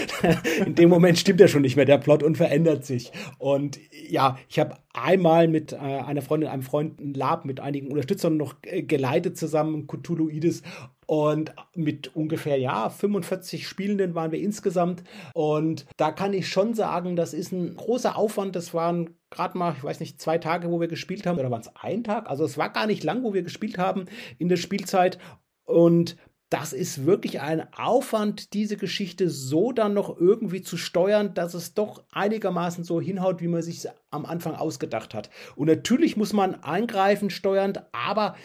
in 0.67 0.75
dem 0.75 0.89
Moment 0.89 1.21
stimmt 1.21 1.41
er 1.41 1.47
schon 1.47 1.63
nicht 1.63 1.77
mehr, 1.77 1.85
der 1.85 1.99
Plot, 1.99 2.25
und 2.25 2.37
verändert 2.37 2.85
sich. 2.85 3.13
Und 3.39 3.79
ja, 4.09 4.37
ich 4.49 4.59
habe 4.59 4.75
einmal 4.93 5.47
mit 5.47 5.73
äh, 5.73 5.77
einer 5.77 6.21
Freundin, 6.21 6.51
einem 6.51 6.63
Freund 6.63 7.01
ein 7.01 7.15
Lab 7.15 7.45
mit 7.45 7.61
einigen 7.61 7.87
Unterstützern 7.87 8.37
noch 8.37 8.57
äh, 8.63 8.83
geleitet 8.83 9.39
zusammen, 9.39 9.87
Cthulhuides. 9.87 10.63
Und 11.07 11.55
mit 11.77 12.17
ungefähr, 12.17 12.59
ja, 12.59 12.89
45 12.89 13.69
Spielenden 13.69 14.17
waren 14.17 14.33
wir 14.33 14.41
insgesamt. 14.41 15.05
Und 15.35 15.87
da 15.97 16.11
kann 16.11 16.33
ich 16.33 16.49
schon 16.49 16.75
sagen, 16.75 17.15
das 17.15 17.35
ist 17.35 17.53
ein 17.53 17.77
großer 17.77 18.17
Aufwand. 18.17 18.57
Das 18.57 18.75
waren 18.75 19.11
gerade 19.33 19.59
mal, 19.59 19.75
ich 19.77 19.83
weiß 19.83 20.01
nicht, 20.01 20.21
zwei 20.21 20.39
Tage, 20.39 20.71
wo 20.71 20.81
wir 20.81 20.89
gespielt 20.89 21.27
haben. 21.27 21.39
Oder 21.39 21.51
waren 21.51 21.63
es 21.63 21.75
ein 21.75 22.05
Tag? 22.05 22.29
Also 22.31 22.45
es 22.45 22.57
war 22.59 22.71
gar 22.71 22.87
nicht 22.87 23.03
lang, 23.03 23.25
wo 23.25 23.35
wir 23.35 23.43
gespielt 23.43 23.79
haben 23.79 24.07
in 24.39 24.49
der 24.49 24.57
Spielzeit. 24.57 25.19
Und 25.65 26.17
das 26.53 26.75
ist 26.75 27.07
wirklich 27.07 27.41
ein 27.41 27.67
Aufwand, 27.73 28.53
diese 28.53 28.77
Geschichte 28.77 29.31
so 29.31 29.73
dann 29.73 29.95
noch 29.95 30.21
irgendwie 30.21 30.61
zu 30.61 30.77
steuern, 30.77 31.33
dass 31.33 31.55
es 31.55 31.73
doch 31.73 32.05
einigermaßen 32.13 32.85
so 32.85 33.01
hinhaut, 33.01 33.41
wie 33.41 33.49
man 33.49 33.63
sich 33.63 33.87
am 34.11 34.27
Anfang 34.27 34.55
ausgedacht 34.55 35.15
hat. 35.15 35.31
Und 35.57 35.69
natürlich 35.69 36.19
muss 36.19 36.35
man 36.35 36.63
eingreifen, 36.63 37.31
steuernd, 37.31 37.83
aber 37.93 38.37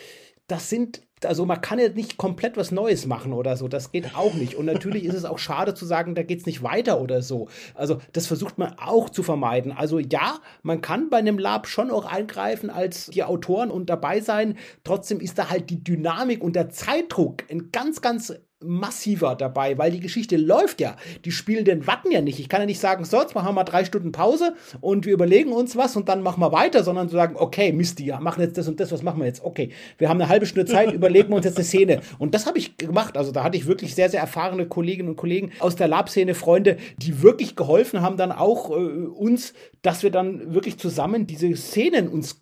das 0.48 0.70
sind 0.70 1.02
also 1.26 1.45
man 1.45 1.62
kann 1.62 1.80
ja 1.80 1.89
nicht 1.89 2.18
komplett 2.18 2.58
was 2.58 2.72
Neues 2.72 3.06
machen 3.06 3.34
oder 3.34 3.58
so, 3.58 3.68
das 3.68 3.91
geht 3.91 4.16
auch 4.16 4.34
nicht. 4.36 4.56
Und 4.56 4.66
natürlich 4.66 5.04
ist 5.06 5.16
es 5.16 5.26
auch 5.26 5.39
schade 5.39 5.74
zu 5.74 5.86
sagen, 5.86 6.14
da 6.16 6.24
geht 6.24 6.39
es 6.41 6.45
nicht 6.45 6.62
weiter 6.62 7.02
oder 7.02 7.22
so. 7.22 7.48
Also 7.74 8.00
das 8.14 8.28
versucht 8.28 8.58
man 8.58 8.76
auch 8.78 9.10
zu 9.10 9.24
vermeiden. 9.24 9.72
Also 9.72 10.00
ja, 10.00 10.39
man 10.62 10.82
kann 10.82 11.10
bei 11.10 11.18
einem 11.18 11.39
Lab 11.39 11.68
schon 11.68 11.89
auch 11.89 12.06
eingreifen 12.06 12.70
als 12.70 13.08
die 13.08 13.24
Autoren 13.24 13.72
und 13.72 13.89
dabei 13.89 14.20
sein. 14.20 14.58
Trotzdem 14.84 15.20
ist 15.20 15.39
da 15.39 15.50
halt 15.50 15.70
die 15.70 15.84
Dynamik 15.84 16.43
und 16.43 16.56
der 16.56 16.70
Zeitdruck 16.70 17.43
ein 17.50 17.72
ganz, 17.72 18.02
ganz 18.02 18.34
massiver 18.64 19.36
dabei, 19.36 19.78
weil 19.78 19.91
die 19.91 19.99
Geschichte 19.99 20.36
läuft 20.36 20.82
ja. 20.82 20.95
Die 21.26 21.32
Spielenden 21.32 21.86
warten 21.86 22.12
ja 22.12 22.22
nicht. 22.22 22.39
Ich 22.39 22.49
kann 22.49 22.62
ja 22.62 22.66
nicht 22.66 22.80
sagen, 22.80 23.05
so, 23.05 23.20
jetzt 23.20 23.36
machen 23.36 23.47
wir 23.47 23.53
mal 23.53 23.64
drei 23.64 23.86
Stunden 23.86 24.12
Pause 24.12 24.55
und 24.82 25.05
wir 25.05 25.14
überlegen 25.14 25.51
uns 25.51 25.76
was 25.76 25.95
und 25.95 26.10
dann 26.10 26.22
machen 26.24 26.41
wir 26.41 26.51
weiter, 26.51 26.84
sondern 26.84 27.08
zu 27.08 27.16
sagen, 27.16 27.36
okay, 27.38 27.72
Mist, 27.72 27.99
ja, 27.99 28.20
machen 28.20 28.41
jetzt 28.41 28.58
das 28.58 28.68
und 28.68 28.80
das, 28.80 28.91
was 28.91 29.03
machen 29.03 29.20
wir 29.20 29.28
jetzt? 29.28 29.43
Okay, 29.43 29.70
wir 29.97 30.10
haben 30.10 30.20
eine 30.20 30.30
halbe 30.30 30.45
Stunde 30.45 30.66
Zeit, 30.66 30.91
überlegen 30.93 31.30
wir 31.30 31.36
uns 31.36 31.45
jetzt 31.45 31.58
eine 31.58 31.66
Szene. 31.66 32.01
Und 32.18 32.34
das 32.34 32.47
habe 32.47 32.58
ich 32.58 32.78
gemacht. 32.78 33.16
Also 33.18 33.32
da 33.32 33.43
hatte 33.43 33.58
ich 33.58 33.68
wirklich 33.68 33.93
sehr, 33.93 34.10
sehr 34.10 34.22
erfahrene 34.22 34.68
Kolleginnen 34.68 35.10
und 35.10 35.18
Kollegen 35.18 35.51
aus 35.60 35.76
der 35.76 35.88
Lab-Szene, 35.88 36.34
Freunde, 36.34 36.78
die 36.97 37.22
wirklich 37.22 37.55
geholfen 37.55 38.01
haben, 38.01 38.18
dann 38.18 38.32
auch 38.32 38.72
äh, 38.72 38.74
uns, 38.74 39.53
dass 39.84 40.01
wir 40.01 40.10
dann 40.12 40.53
wirklich 40.53 40.78
zusammen 40.78 41.28
diese 41.28 41.55
Szenen 41.55 42.08
uns 42.08 42.41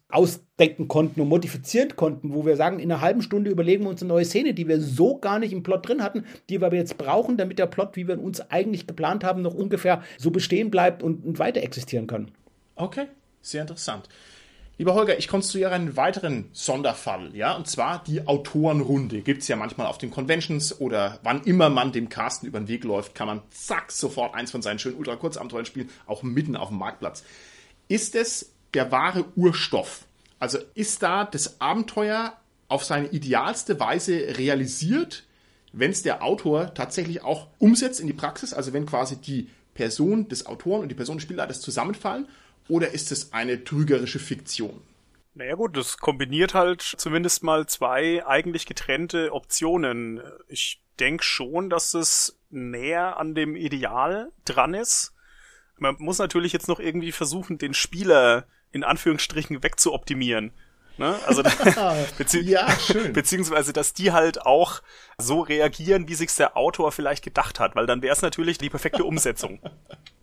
ausdenken 0.55 0.87
konnten 0.87 1.19
und 1.19 1.27
modifizieren 1.27 1.97
konnten, 1.97 2.33
wo 2.33 2.45
wir 2.45 2.55
sagen, 2.55 2.79
in 2.79 2.89
einer 2.89 3.01
halben 3.01 3.21
Stunde 3.21 3.51
überlegen 3.51 3.83
wir 3.83 3.89
uns 3.89 4.01
eine 4.01 4.07
neue 4.07 4.23
Szene, 4.23 4.53
die 4.53 4.67
wir 4.67 4.79
so 4.79 5.17
gar 5.17 5.37
nicht 5.37 5.51
im 5.51 5.63
Plot 5.63 5.87
drin 5.87 6.01
hatten, 6.01 6.23
die 6.49 6.61
wir 6.61 6.67
aber 6.67 6.77
jetzt 6.77 6.97
brauchen, 6.97 7.35
damit 7.35 7.59
der 7.59 7.65
Plot, 7.65 7.97
wie 7.97 8.07
wir 8.07 8.21
uns 8.21 8.39
eigentlich 8.51 8.87
geplant 8.87 9.25
haben, 9.25 9.41
noch 9.41 9.53
ungefähr 9.53 10.01
so 10.17 10.31
bestehen 10.31 10.71
bleibt 10.71 11.03
und, 11.03 11.25
und 11.25 11.39
weiter 11.39 11.61
existieren 11.61 12.07
kann. 12.07 12.31
Okay, 12.75 13.07
sehr 13.41 13.61
interessant. 13.61 14.07
Lieber 14.77 14.93
Holger, 14.93 15.17
ich 15.17 15.27
konstruiere 15.27 15.71
einen 15.71 15.97
weiteren 15.97 16.49
Sonderfall, 16.53 17.33
ja, 17.33 17.55
und 17.55 17.67
zwar 17.67 18.03
die 18.03 18.25
Autorenrunde. 18.25 19.21
Gibt 19.21 19.41
es 19.41 19.47
ja 19.49 19.55
manchmal 19.57 19.87
auf 19.87 19.97
den 19.97 20.11
Conventions 20.11 20.79
oder 20.79 21.19
wann 21.23 21.43
immer 21.43 21.69
man 21.69 21.91
dem 21.91 22.07
Carsten 22.07 22.45
über 22.45 22.59
den 22.59 22.67
Weg 22.69 22.85
läuft, 22.85 23.13
kann 23.13 23.27
man 23.27 23.41
zack 23.51 23.91
sofort 23.91 24.35
eins 24.35 24.51
von 24.51 24.61
seinen 24.61 24.79
schönen 24.79 24.97
Ultra-Kurzabenteuern 24.97 25.65
spielen, 25.65 25.89
auch 26.05 26.23
mitten 26.23 26.55
auf 26.55 26.69
dem 26.69 26.77
Marktplatz. 26.77 27.23
Ist 27.87 28.15
es 28.15 28.53
der 28.73 28.91
wahre 28.91 29.25
Urstoff? 29.35 30.05
Also 30.39 30.59
ist 30.73 31.01
da 31.03 31.25
das 31.25 31.59
Abenteuer 31.61 32.35
auf 32.67 32.83
seine 32.83 33.07
idealste 33.07 33.79
Weise 33.79 34.37
realisiert? 34.37 35.23
wenn 35.77 35.91
es 35.91 36.03
der 36.03 36.23
Autor 36.23 36.73
tatsächlich 36.73 37.21
auch 37.23 37.47
umsetzt 37.59 37.99
in 37.99 38.07
die 38.07 38.13
Praxis, 38.13 38.53
also 38.53 38.71
wenn 38.73 38.85
quasi 38.85 39.19
die 39.19 39.49
Person 39.73 40.29
des 40.29 40.45
Autoren 40.45 40.81
und 40.81 40.89
die 40.89 40.95
Person 40.95 41.17
des 41.17 41.23
Spielleiters 41.23 41.59
zusammenfallen, 41.59 42.27
oder 42.69 42.91
ist 42.91 43.11
es 43.11 43.33
eine 43.33 43.63
trügerische 43.63 44.19
Fiktion? 44.19 44.81
Naja 45.33 45.55
gut, 45.55 45.75
das 45.75 45.97
kombiniert 45.97 46.53
halt 46.53 46.81
zumindest 46.81 47.43
mal 47.43 47.67
zwei 47.67 48.25
eigentlich 48.25 48.65
getrennte 48.65 49.33
Optionen. 49.33 50.21
Ich 50.47 50.81
denke 50.97 51.25
schon, 51.25 51.69
dass 51.69 51.93
es 51.93 52.39
näher 52.49 53.17
an 53.17 53.35
dem 53.35 53.57
Ideal 53.57 54.31
dran 54.45 54.73
ist. 54.73 55.13
Man 55.77 55.97
muss 55.99 56.19
natürlich 56.19 56.53
jetzt 56.53 56.69
noch 56.69 56.79
irgendwie 56.79 57.11
versuchen, 57.11 57.57
den 57.57 57.73
Spieler 57.73 58.47
in 58.75 58.83
Anführungsstrichen 58.83 59.63
wegzuoptimieren. 59.63 60.51
Ne? 60.97 61.15
Also 61.25 61.43
bezieh 62.17 62.41
ja, 62.41 62.67
beziehungsweise, 63.13 63.73
dass 63.73 63.93
die 63.93 64.11
halt 64.11 64.45
auch 64.45 64.81
so 65.17 65.41
reagieren, 65.41 66.07
wie 66.07 66.15
sich's 66.15 66.35
der 66.35 66.55
Autor 66.55 66.91
vielleicht 66.91 67.23
gedacht 67.23 67.59
hat, 67.59 67.75
weil 67.75 67.85
dann 67.85 68.01
wäre 68.01 68.13
es 68.13 68.21
natürlich 68.21 68.57
die 68.57 68.69
perfekte 68.69 69.03
Umsetzung. 69.03 69.59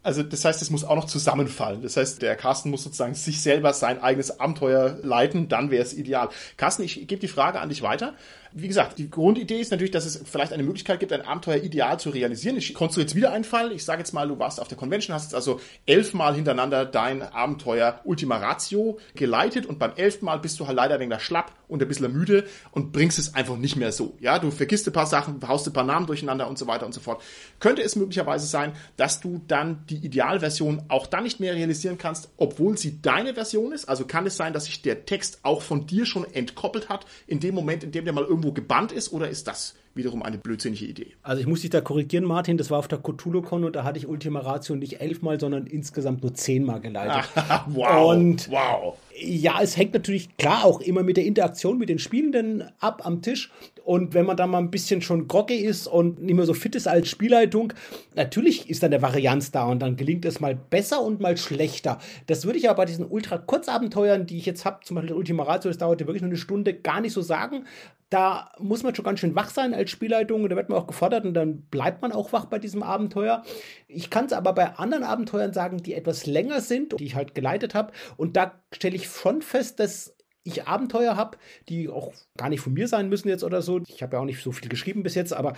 Also 0.05 0.25
das 0.25 0.45
heißt, 0.45 0.61
es 0.61 0.71
muss 0.71 0.83
auch 0.83 0.97
noch 0.97 1.05
zusammenfallen. 1.05 1.81
Das 1.81 1.97
heißt, 1.97 2.23
der 2.23 2.35
Carsten 2.35 2.71
muss 2.71 2.83
sozusagen 2.83 3.15
sich 3.15 3.41
selber 3.41 3.73
sein 3.73 4.03
eigenes 4.03 4.41
Abenteuer 4.41 4.99
leiten, 5.05 5.49
dann 5.49 5.71
wäre 5.71 5.85
es 5.85 5.95
ideal. 5.95 6.29
Carsten, 6.57 6.83
ich 6.83 7.07
gebe 7.07 7.21
die 7.21 7.29
Frage 7.29 7.61
an 7.61 7.69
dich 7.69 7.83
weiter. 7.83 8.15
Wie 8.55 8.69
gesagt, 8.69 8.99
die 8.99 9.11
Grundidee 9.11 9.61
ist 9.61 9.71
natürlich, 9.71 9.91
dass 9.93 10.05
es 10.05 10.23
vielleicht 10.25 10.53
eine 10.53 10.63
Möglichkeit 10.63 11.01
gibt, 11.01 11.13
ein 11.13 11.23
Abenteuer 11.23 11.57
ideal 11.57 11.99
zu 11.99 12.11
realisieren. 12.11 12.57
Ich 12.57 12.75
konstruiere 12.75 13.07
jetzt 13.07 13.15
wieder 13.15 13.33
einen 13.33 13.45
Fall. 13.45 13.73
Ich 13.73 13.85
sage 13.85 14.01
jetzt 14.01 14.13
mal, 14.13 14.29
du 14.29 14.39
warst 14.39 14.61
auf 14.61 14.69
der 14.69 14.77
Convention, 14.77 15.15
hast 15.15 15.25
jetzt 15.25 15.35
also 15.35 15.61
elfmal 15.87 16.35
hintereinander 16.35 16.85
dein 16.85 17.23
Abenteuer 17.23 18.01
Ultima 18.05 18.37
Ratio 18.37 18.99
geleitet 19.15 19.67
und 19.67 19.79
beim 19.79 19.93
elften 19.97 20.27
Mal 20.27 20.39
bist 20.39 20.61
du 20.61 20.67
halt 20.67 20.77
leider 20.77 21.01
wegen 21.01 21.11
der 21.11 21.19
Schlapp 21.19 21.53
und 21.69 21.81
ein 21.81 21.89
bisschen 21.89 22.13
müde 22.13 22.45
und 22.71 22.93
bringst 22.93 23.19
es 23.19 23.35
einfach 23.35 23.57
nicht 23.57 23.77
mehr 23.77 23.93
so. 23.93 24.17
Ja, 24.21 24.39
du 24.39 24.51
vergisst 24.51 24.87
ein 24.87 24.93
paar 24.93 25.07
Sachen, 25.07 25.41
haust 25.49 25.67
ein 25.67 25.73
paar 25.73 25.85
Namen 25.85 26.07
durcheinander 26.07 26.47
und 26.49 26.59
so 26.59 26.67
weiter 26.67 26.85
und 26.85 26.93
so 26.93 27.01
fort. 27.01 27.23
Könnte 27.61 27.83
es 27.83 27.97
möglicherweise 27.97 28.47
sein, 28.47 28.73
dass 28.97 29.21
du 29.21 29.41
dann 29.49 29.85
die 29.89 29.97
Idealversion 29.97 30.83
auch 30.89 31.07
dann 31.07 31.25
nicht 31.25 31.41
mehr 31.41 31.55
realisieren 31.55 31.97
kannst, 31.97 32.31
obwohl 32.37 32.77
sie 32.77 33.01
deine 33.01 33.35
Version 33.35 33.73
ist? 33.73 33.89
Also 33.89 34.05
kann 34.05 34.27
es 34.27 34.37
sein, 34.37 34.53
dass 34.53 34.67
sich 34.67 34.83
der 34.83 35.07
Text 35.07 35.41
auch 35.43 35.63
von 35.63 35.87
dir 35.87 36.05
schon 36.05 36.25
entkoppelt 36.35 36.91
hat 36.91 37.07
in 37.27 37.41
dem 37.41 37.55
Moment, 37.55 37.85
in 37.85 37.93
dem 37.93 38.05
der 38.05 38.13
mal 38.13 38.25
irgendwo 38.25 38.42
irgendwo 38.43 38.53
gebannt 38.53 38.93
ist 38.93 39.13
oder 39.13 39.29
ist 39.29 39.47
das 39.47 39.75
wiederum 39.95 40.23
eine 40.23 40.39
blödsinnige 40.39 40.85
Idee? 40.85 41.13
Also 41.23 41.41
ich 41.41 41.47
muss 41.47 41.61
dich 41.61 41.71
da 41.71 41.81
korrigieren, 41.81 42.25
Martin, 42.25 42.57
das 42.57 42.71
war 42.71 42.79
auf 42.79 42.89
der 42.89 43.01
CthulhuCon 43.01 43.65
und 43.65 43.77
da 43.77 43.85
hatte 43.85 43.99
ich 43.99 44.09
Ultima 44.09 44.41
Ratio 44.41 44.77
nicht 44.77 45.01
elfmal, 45.01 45.39
sondern 45.39 45.67
insgesamt 45.67 46.23
nur 46.23 46.35
zehnmal 46.35 46.81
geleitet. 46.81 47.29
wow, 47.67 48.15
und 48.15 48.51
wow. 48.51 48.97
Ja, 49.15 49.61
es 49.63 49.77
hängt 49.77 49.93
natürlich 49.93 50.37
klar 50.37 50.65
auch 50.65 50.81
immer 50.81 51.03
mit 51.03 51.17
der 51.17 51.25
Interaktion 51.25 51.79
mit 51.79 51.89
den 51.89 51.99
Spielenden 51.99 52.65
ab 52.81 53.03
am 53.05 53.23
Tisch. 53.23 53.51
Und 53.85 54.15
wenn 54.15 54.27
man 54.27 54.37
da 54.37 54.47
mal 54.47 54.59
ein 54.59 54.71
bisschen 54.71 55.03
schon 55.03 55.27
groggy 55.27 55.57
ist 55.57 55.87
und 55.87 56.23
nicht 56.23 56.35
mehr 56.35 56.47
so 56.47 56.55
fit 56.55 56.75
ist 56.75 56.87
als 56.87 57.09
Spielleitung, 57.09 57.73
natürlich 58.15 58.71
ist 58.71 58.83
dann 58.83 58.93
der 58.93 59.03
Varianz 59.03 59.51
da 59.51 59.65
und 59.65 59.81
dann 59.81 59.97
gelingt 59.97 60.25
es 60.25 60.41
mal 60.41 60.55
besser 60.55 61.03
und 61.03 61.21
mal 61.21 61.37
schlechter. 61.37 61.99
Das 62.27 62.45
würde 62.45 62.59
ich 62.59 62.69
aber 62.69 62.77
bei 62.77 62.85
diesen 62.85 63.05
ultra-Kurzabenteuern, 63.05 64.27
die 64.27 64.39
ich 64.39 64.47
jetzt 64.47 64.65
habe, 64.65 64.81
zum 64.85 64.95
Beispiel 64.97 65.15
Ultima 65.15 65.43
Ratio, 65.43 65.71
das 65.71 65.79
dauerte 65.79 66.07
wirklich 66.07 66.23
nur 66.23 66.31
eine 66.31 66.39
Stunde, 66.39 66.75
gar 66.75 67.01
nicht 67.01 67.13
so 67.13 67.23
sagen. 67.23 67.65
Da 68.09 68.53
muss 68.59 68.83
man 68.83 68.95
schon 68.95 69.05
ganz 69.05 69.21
schön 69.21 69.35
wach 69.35 69.51
sein 69.51 69.73
als 69.83 69.91
Spielleitung 69.91 70.43
und 70.43 70.51
da 70.51 70.57
wird 70.57 70.69
man 70.69 70.79
auch 70.79 70.87
gefordert 70.87 71.25
und 71.25 71.35
dann 71.35 71.63
bleibt 71.63 72.03
man 72.03 72.13
auch 72.13 72.33
wach 72.33 72.47
bei 72.47 72.59
diesem 72.59 72.83
Abenteuer. 72.83 73.43
Ich 73.89 74.11
kann 74.11 74.27
es 74.27 74.33
aber 74.33 74.53
bei 74.53 74.75
anderen 74.77 75.05
Abenteuern 75.05 75.53
sagen, 75.53 75.79
die 75.79 75.95
etwas 75.95 76.27
länger 76.27 76.61
sind, 76.61 76.99
die 76.99 77.05
ich 77.05 77.15
halt 77.15 77.35
geleitet 77.35 77.75
habe 77.75 77.93
und 78.17 78.37
da 78.37 78.63
stelle 78.73 78.97
ich 78.97 79.07
schon 79.07 79.43
fest, 79.43 79.79
dass 79.81 80.17
ich 80.45 80.67
Abenteuer 80.67 81.17
habe, 81.17 81.39
die 81.69 81.89
auch 81.89 82.13
gar 82.37 82.49
nicht 82.49 82.61
von 82.61 82.73
mir 82.73 82.89
sein 82.89 83.09
müssen 83.09 83.29
jetzt 83.29 83.45
oder 83.45 83.63
so. 83.63 83.81
Ich 83.87 84.03
habe 84.03 84.17
ja 84.17 84.21
auch 84.21 84.27
nicht 84.27 84.43
so 84.43 84.53
viel 84.53 84.69
geschrieben 84.69 85.03
bis 85.03 85.15
jetzt, 85.15 85.33
aber 85.33 85.55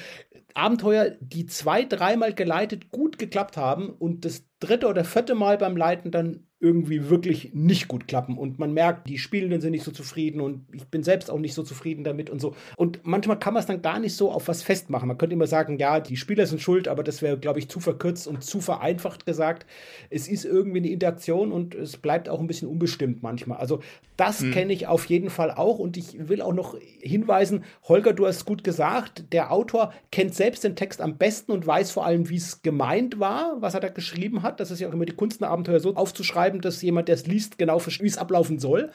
Abenteuer, 0.53 1.17
die 1.21 1.47
zwei, 1.47 1.85
dreimal 1.85 2.35
geleitet 2.35 2.91
gut 2.91 3.19
geklappt 3.19 3.57
haben 3.57 3.89
und 3.89 4.25
das 4.25 4.45
dritte 4.61 4.89
oder 4.89 5.05
vierte 5.05 5.35
Mal 5.35 5.59
beim 5.59 5.77
Leiten 5.77 6.11
dann 6.11 6.47
irgendwie 6.65 7.11
wirklich 7.11 7.53
nicht 7.53 7.89
gut 7.89 8.09
klappen. 8.09 8.39
Und 8.39 8.59
man 8.59 8.73
merkt, 8.73 9.07
die 9.07 9.19
Spielenden 9.19 9.61
sind 9.61 9.73
nicht 9.73 9.85
so 9.85 9.91
zufrieden 9.91 10.41
und 10.41 10.65
ich 10.73 10.87
bin 10.87 11.03
selbst 11.03 11.31
auch 11.31 11.39
nicht 11.39 11.53
so 11.53 11.63
zufrieden 11.63 12.05
damit 12.05 12.31
und 12.31 12.41
so. 12.41 12.57
Und 12.77 13.01
manchmal 13.03 13.39
kann 13.39 13.53
man 13.53 13.61
es 13.61 13.67
dann 13.67 13.83
gar 13.83 13.99
nicht 13.99 14.17
so 14.17 14.33
auf 14.33 14.49
was 14.49 14.63
festmachen. 14.63 15.07
Man 15.07 15.19
könnte 15.19 15.35
immer 15.35 15.47
sagen, 15.47 15.79
ja, 15.79 16.01
die 16.01 16.17
Spieler 16.17 16.47
sind 16.47 16.63
schuld, 16.63 16.89
aber 16.89 17.03
das 17.03 17.21
wäre, 17.21 17.39
glaube 17.39 17.59
ich, 17.59 17.69
zu 17.69 17.81
verkürzt 17.81 18.27
und 18.27 18.43
zu 18.43 18.63
vereinfacht 18.63 19.27
gesagt. 19.27 19.67
Es 20.09 20.27
ist 20.27 20.47
irgendwie 20.47 20.79
eine 20.79 20.89
Interaktion 20.89 21.53
und 21.53 21.75
es 21.75 21.99
bleibt 21.99 22.31
auch 22.31 22.41
ein 22.41 22.47
bisschen 22.47 22.69
unbestimmt 22.69 23.23
manchmal. 23.23 23.59
Also 23.59 23.81
das 24.17 24.41
hm. 24.41 24.53
kenne 24.53 24.73
ich 24.73 24.87
auf 24.87 25.07
jeden 25.07 25.29
Fall 25.29 25.51
auch 25.51 25.79
und 25.79 25.97
ich 25.97 26.29
will 26.29 26.41
auch 26.41 26.55
noch 26.55 26.77
hinweisen, 27.01 27.65
Holger, 27.83 28.13
du 28.13 28.27
hast 28.27 28.45
gut 28.45 28.65
gesagt, 28.65 29.33
der 29.33 29.53
Autor 29.53 29.93
kennt 30.13 30.35
selbst 30.35 30.65
den 30.65 30.77
Text 30.77 31.01
am 31.01 31.19
besten 31.19 31.53
und 31.53 31.67
weiß 31.67 31.91
vor 31.91 32.07
allem, 32.07 32.31
wie 32.31 32.37
es 32.37 32.63
gemeint 32.63 33.19
war, 33.19 33.57
was 33.61 33.75
er 33.75 33.81
da 33.81 33.89
geschrieben 33.89 34.43
hat. 34.43 34.61
Das 34.61 34.71
ist 34.71 34.81
ja 34.81 34.89
auch 34.89 34.93
immer 34.93 35.05
die 35.05 35.17
Kunst, 35.17 35.43
ein 35.43 35.45
Abenteuer 35.45 35.81
so 35.81 35.95
aufzuschreiben, 35.95 36.54
schreiben, 36.55 36.61
dass 36.61 36.83
jemand, 36.83 37.09
der 37.09 37.15
es 37.15 37.27
liest, 37.27 37.59
genau 37.59 37.79
versteht, 37.79 38.05
wie 38.05 38.09
es 38.09 38.19
ablaufen 38.19 38.59
soll. 38.59 38.91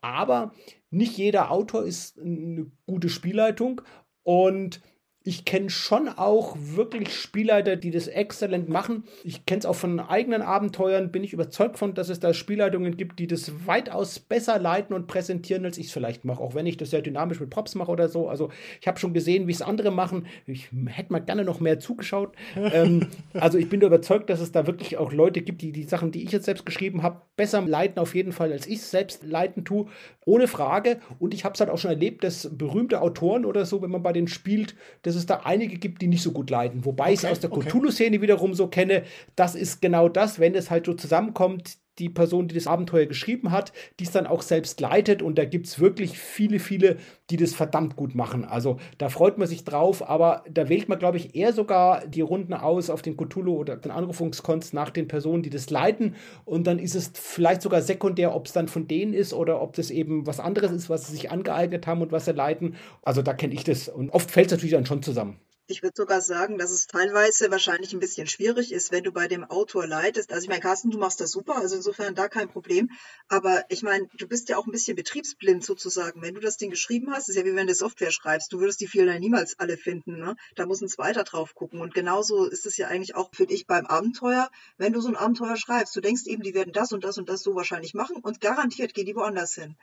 Aber 0.00 0.52
nicht 0.90 1.16
jeder 1.16 1.50
Autor 1.50 1.84
ist 1.84 2.18
eine 2.18 2.70
gute 2.86 3.08
Spielleitung 3.08 3.82
und 4.22 4.80
ich 5.22 5.44
kenne 5.44 5.68
schon 5.68 6.08
auch 6.08 6.56
wirklich 6.58 7.14
Spielleiter, 7.14 7.76
die 7.76 7.90
das 7.90 8.08
exzellent 8.08 8.70
machen. 8.70 9.04
Ich 9.22 9.44
kenne 9.44 9.58
es 9.58 9.66
auch 9.66 9.74
von 9.74 10.00
eigenen 10.00 10.40
Abenteuern, 10.40 11.12
bin 11.12 11.22
ich 11.22 11.34
überzeugt 11.34 11.76
von, 11.76 11.92
dass 11.92 12.08
es 12.08 12.20
da 12.20 12.32
Spielleitungen 12.32 12.96
gibt, 12.96 13.18
die 13.18 13.26
das 13.26 13.66
weitaus 13.66 14.18
besser 14.18 14.58
leiten 14.58 14.94
und 14.94 15.08
präsentieren, 15.08 15.66
als 15.66 15.76
ich 15.76 15.86
es 15.86 15.92
vielleicht 15.92 16.24
mache. 16.24 16.42
Auch 16.42 16.54
wenn 16.54 16.64
ich 16.64 16.78
das 16.78 16.88
sehr 16.88 17.02
dynamisch 17.02 17.38
mit 17.38 17.50
Props 17.50 17.74
mache 17.74 17.90
oder 17.90 18.08
so. 18.08 18.30
Also 18.30 18.50
ich 18.80 18.88
habe 18.88 18.98
schon 18.98 19.12
gesehen, 19.12 19.46
wie 19.46 19.52
es 19.52 19.60
andere 19.60 19.90
machen. 19.90 20.26
Ich 20.46 20.70
hätte 20.86 21.12
mal 21.12 21.18
gerne 21.18 21.44
noch 21.44 21.60
mehr 21.60 21.78
zugeschaut. 21.78 22.34
ähm, 22.56 23.08
also 23.34 23.58
ich 23.58 23.68
bin 23.68 23.82
überzeugt, 23.82 24.30
dass 24.30 24.40
es 24.40 24.52
da 24.52 24.66
wirklich 24.66 24.96
auch 24.96 25.12
Leute 25.12 25.42
gibt, 25.42 25.60
die 25.60 25.72
die 25.72 25.84
Sachen, 25.84 26.12
die 26.12 26.24
ich 26.24 26.32
jetzt 26.32 26.46
selbst 26.46 26.64
geschrieben 26.64 27.02
habe, 27.02 27.20
besser 27.36 27.60
leiten 27.60 27.98
auf 27.98 28.14
jeden 28.14 28.32
Fall, 28.32 28.52
als 28.52 28.66
ich 28.66 28.78
es 28.78 28.90
selbst 28.90 29.22
leiten 29.22 29.66
tue. 29.66 29.86
Ohne 30.24 30.48
Frage. 30.48 30.98
Und 31.18 31.34
ich 31.34 31.44
habe 31.44 31.52
es 31.52 31.60
halt 31.60 31.68
auch 31.68 31.78
schon 31.78 31.90
erlebt, 31.90 32.24
dass 32.24 32.48
berühmte 32.56 33.02
Autoren 33.02 33.44
oder 33.44 33.66
so, 33.66 33.82
wenn 33.82 33.90
man 33.90 34.02
bei 34.02 34.14
denen 34.14 34.28
spielt, 34.28 34.74
dass 35.10 35.16
es 35.16 35.26
da 35.26 35.40
einige 35.44 35.76
gibt, 35.76 36.02
die 36.02 36.06
nicht 36.06 36.22
so 36.22 36.30
gut 36.30 36.50
leiden. 36.50 36.84
Wobei 36.84 37.04
okay, 37.04 37.12
ich 37.14 37.18
es 37.20 37.24
aus 37.24 37.40
der 37.40 37.52
okay. 37.52 37.68
Cthulhu-Szene 37.68 38.22
wiederum 38.22 38.54
so 38.54 38.68
kenne, 38.68 39.02
das 39.34 39.56
ist 39.56 39.82
genau 39.82 40.08
das, 40.08 40.38
wenn 40.38 40.54
es 40.54 40.70
halt 40.70 40.86
so 40.86 40.94
zusammenkommt, 40.94 41.78
die 41.98 42.08
Person, 42.08 42.48
die 42.48 42.54
das 42.54 42.66
Abenteuer 42.66 43.06
geschrieben 43.06 43.50
hat, 43.50 43.72
die 43.98 44.04
es 44.04 44.10
dann 44.10 44.26
auch 44.26 44.42
selbst 44.42 44.80
leitet. 44.80 45.22
Und 45.22 45.38
da 45.38 45.44
gibt 45.44 45.66
es 45.66 45.80
wirklich 45.80 46.18
viele, 46.18 46.58
viele, 46.58 46.96
die 47.28 47.36
das 47.36 47.54
verdammt 47.54 47.96
gut 47.96 48.14
machen. 48.14 48.44
Also 48.44 48.78
da 48.98 49.08
freut 49.08 49.38
man 49.38 49.48
sich 49.48 49.64
drauf, 49.64 50.08
aber 50.08 50.44
da 50.50 50.68
wählt 50.68 50.88
man, 50.88 50.98
glaube 50.98 51.18
ich, 51.18 51.34
eher 51.34 51.52
sogar 51.52 52.06
die 52.06 52.22
Runden 52.22 52.54
aus 52.54 52.90
auf 52.90 53.02
den 53.02 53.16
Cthulhu 53.16 53.56
oder 53.56 53.76
den 53.76 53.90
Anrufungskonst 53.90 54.72
nach 54.72 54.90
den 54.90 55.08
Personen, 55.08 55.42
die 55.42 55.50
das 55.50 55.70
leiten. 55.70 56.14
Und 56.44 56.66
dann 56.66 56.78
ist 56.78 56.94
es 56.94 57.12
vielleicht 57.14 57.62
sogar 57.62 57.82
sekundär, 57.82 58.34
ob 58.34 58.46
es 58.46 58.52
dann 58.52 58.68
von 58.68 58.88
denen 58.88 59.12
ist 59.12 59.34
oder 59.34 59.60
ob 59.60 59.74
das 59.74 59.90
eben 59.90 60.26
was 60.26 60.40
anderes 60.40 60.72
ist, 60.72 60.88
was 60.88 61.06
sie 61.06 61.12
sich 61.12 61.30
angeeignet 61.30 61.86
haben 61.86 62.02
und 62.02 62.12
was 62.12 62.24
sie 62.24 62.32
leiten. 62.32 62.76
Also 63.02 63.22
da 63.22 63.34
kenne 63.34 63.54
ich 63.54 63.64
das. 63.64 63.88
Und 63.88 64.10
oft 64.10 64.30
fällt 64.30 64.46
es 64.46 64.52
natürlich 64.52 64.72
dann 64.72 64.86
schon 64.86 65.02
zusammen. 65.02 65.38
Ich 65.70 65.84
würde 65.84 65.94
sogar 65.96 66.20
sagen, 66.20 66.58
dass 66.58 66.72
es 66.72 66.88
teilweise 66.88 67.52
wahrscheinlich 67.52 67.92
ein 67.92 68.00
bisschen 68.00 68.26
schwierig 68.26 68.72
ist, 68.72 68.90
wenn 68.90 69.04
du 69.04 69.12
bei 69.12 69.28
dem 69.28 69.44
Autor 69.44 69.86
leitest. 69.86 70.32
Also 70.32 70.42
ich 70.42 70.48
meine, 70.48 70.60
Carsten, 70.60 70.90
du 70.90 70.98
machst 70.98 71.20
das 71.20 71.30
super, 71.30 71.58
also 71.58 71.76
insofern 71.76 72.16
da 72.16 72.26
kein 72.26 72.48
Problem. 72.48 72.90
Aber 73.28 73.64
ich 73.68 73.84
meine, 73.84 74.08
du 74.14 74.26
bist 74.26 74.48
ja 74.48 74.56
auch 74.56 74.66
ein 74.66 74.72
bisschen 74.72 74.96
betriebsblind 74.96 75.64
sozusagen. 75.64 76.22
Wenn 76.22 76.34
du 76.34 76.40
das 76.40 76.56
Ding 76.56 76.70
geschrieben 76.70 77.12
hast, 77.12 77.28
ist 77.28 77.36
ja 77.36 77.44
wie 77.44 77.54
wenn 77.54 77.68
du 77.68 77.74
Software 77.76 78.10
schreibst. 78.10 78.52
Du 78.52 78.58
würdest 78.58 78.80
die 78.80 78.88
Fehler 78.88 79.16
niemals 79.20 79.60
alle 79.60 79.76
finden. 79.76 80.18
Ne? 80.18 80.34
Da 80.56 80.66
muss 80.66 80.80
ein 80.80 80.88
zweiter 80.88 81.22
drauf 81.22 81.54
gucken. 81.54 81.80
Und 81.80 81.94
genauso 81.94 82.46
ist 82.46 82.66
es 82.66 82.76
ja 82.76 82.88
eigentlich 82.88 83.14
auch 83.14 83.30
für 83.32 83.46
dich 83.46 83.68
beim 83.68 83.86
Abenteuer. 83.86 84.50
Wenn 84.76 84.92
du 84.92 85.00
so 85.00 85.06
ein 85.06 85.16
Abenteuer 85.16 85.56
schreibst, 85.56 85.94
du 85.94 86.00
denkst 86.00 86.26
eben, 86.26 86.42
die 86.42 86.54
werden 86.54 86.72
das 86.72 86.90
und 86.90 87.04
das 87.04 87.16
und 87.16 87.28
das 87.28 87.44
so 87.44 87.54
wahrscheinlich 87.54 87.94
machen 87.94 88.16
und 88.16 88.40
garantiert 88.40 88.92
gehen 88.92 89.06
die 89.06 89.14
woanders 89.14 89.54
hin. 89.54 89.76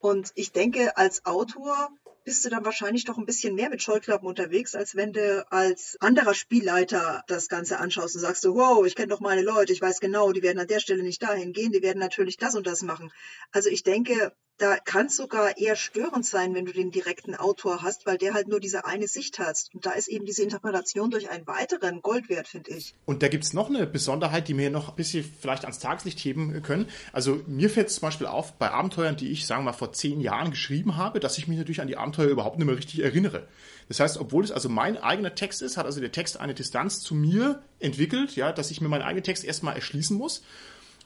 Und 0.00 0.32
ich 0.34 0.52
denke, 0.52 0.98
als 0.98 1.24
Autor 1.24 1.90
bist 2.24 2.44
du 2.44 2.50
dann 2.50 2.64
wahrscheinlich 2.64 3.04
doch 3.04 3.18
ein 3.18 3.26
bisschen 3.26 3.54
mehr 3.54 3.70
mit 3.70 3.82
Scheuklappen 3.82 4.28
unterwegs, 4.28 4.74
als 4.74 4.94
wenn 4.94 5.12
du 5.12 5.46
als 5.50 5.96
anderer 6.00 6.34
Spielleiter 6.34 7.24
das 7.26 7.48
Ganze 7.48 7.78
anschaust 7.78 8.14
und 8.14 8.20
sagst 8.20 8.44
wow, 8.44 8.84
ich 8.86 8.94
kenne 8.94 9.08
doch 9.08 9.20
meine 9.20 9.42
Leute, 9.42 9.72
ich 9.72 9.80
weiß 9.80 10.00
genau, 10.00 10.32
die 10.32 10.42
werden 10.42 10.58
an 10.58 10.66
der 10.66 10.80
Stelle 10.80 11.02
nicht 11.02 11.22
dahin 11.22 11.52
gehen, 11.52 11.72
die 11.72 11.82
werden 11.82 11.98
natürlich 11.98 12.36
das 12.36 12.54
und 12.54 12.66
das 12.66 12.82
machen. 12.82 13.12
Also 13.52 13.68
ich 13.68 13.82
denke, 13.82 14.32
da 14.60 14.76
kann 14.76 15.06
es 15.06 15.16
sogar 15.16 15.56
eher 15.56 15.74
störend 15.74 16.26
sein, 16.26 16.54
wenn 16.54 16.66
du 16.66 16.72
den 16.72 16.90
direkten 16.90 17.34
Autor 17.34 17.82
hast, 17.82 18.04
weil 18.04 18.18
der 18.18 18.34
halt 18.34 18.46
nur 18.46 18.60
diese 18.60 18.84
eine 18.84 19.08
Sicht 19.08 19.38
hat. 19.38 19.68
Und 19.72 19.86
da 19.86 19.92
ist 19.92 20.06
eben 20.06 20.26
diese 20.26 20.42
Interpretation 20.42 21.10
durch 21.10 21.30
einen 21.30 21.46
weiteren 21.46 22.02
Gold 22.02 22.28
wert, 22.28 22.46
finde 22.46 22.72
ich. 22.72 22.94
Und 23.06 23.22
da 23.22 23.28
gibt 23.28 23.44
es 23.44 23.54
noch 23.54 23.70
eine 23.70 23.86
Besonderheit, 23.86 24.48
die 24.48 24.58
wir 24.58 24.70
noch 24.70 24.90
ein 24.90 24.96
bisschen 24.96 25.24
vielleicht 25.24 25.64
ans 25.64 25.78
Tageslicht 25.78 26.18
heben 26.18 26.62
können. 26.62 26.88
Also 27.12 27.40
mir 27.46 27.70
fällt 27.70 27.90
zum 27.90 28.02
Beispiel 28.02 28.26
auf, 28.26 28.52
bei 28.58 28.70
Abenteuern, 28.70 29.16
die 29.16 29.30
ich, 29.30 29.46
sagen 29.46 29.62
wir 29.62 29.70
mal, 29.70 29.76
vor 29.76 29.94
zehn 29.94 30.20
Jahren 30.20 30.50
geschrieben 30.50 30.96
habe, 30.96 31.20
dass 31.20 31.38
ich 31.38 31.48
mich 31.48 31.56
natürlich 31.56 31.80
an 31.80 31.88
die 31.88 31.96
Abenteuer 31.96 32.09
überhaupt 32.18 32.58
nicht 32.58 32.66
mehr 32.66 32.76
richtig 32.76 33.00
erinnere. 33.00 33.46
Das 33.88 34.00
heißt, 34.00 34.18
obwohl 34.18 34.44
es 34.44 34.52
also 34.52 34.68
mein 34.68 34.96
eigener 34.96 35.34
Text 35.34 35.62
ist, 35.62 35.76
hat 35.76 35.86
also 35.86 36.00
der 36.00 36.12
Text 36.12 36.38
eine 36.38 36.54
Distanz 36.54 37.00
zu 37.00 37.14
mir 37.14 37.62
entwickelt, 37.78 38.36
ja, 38.36 38.52
dass 38.52 38.70
ich 38.70 38.80
mir 38.80 38.88
meinen 38.88 39.02
eigenen 39.02 39.24
Text 39.24 39.44
erstmal 39.44 39.74
erschließen 39.74 40.16
muss. 40.16 40.42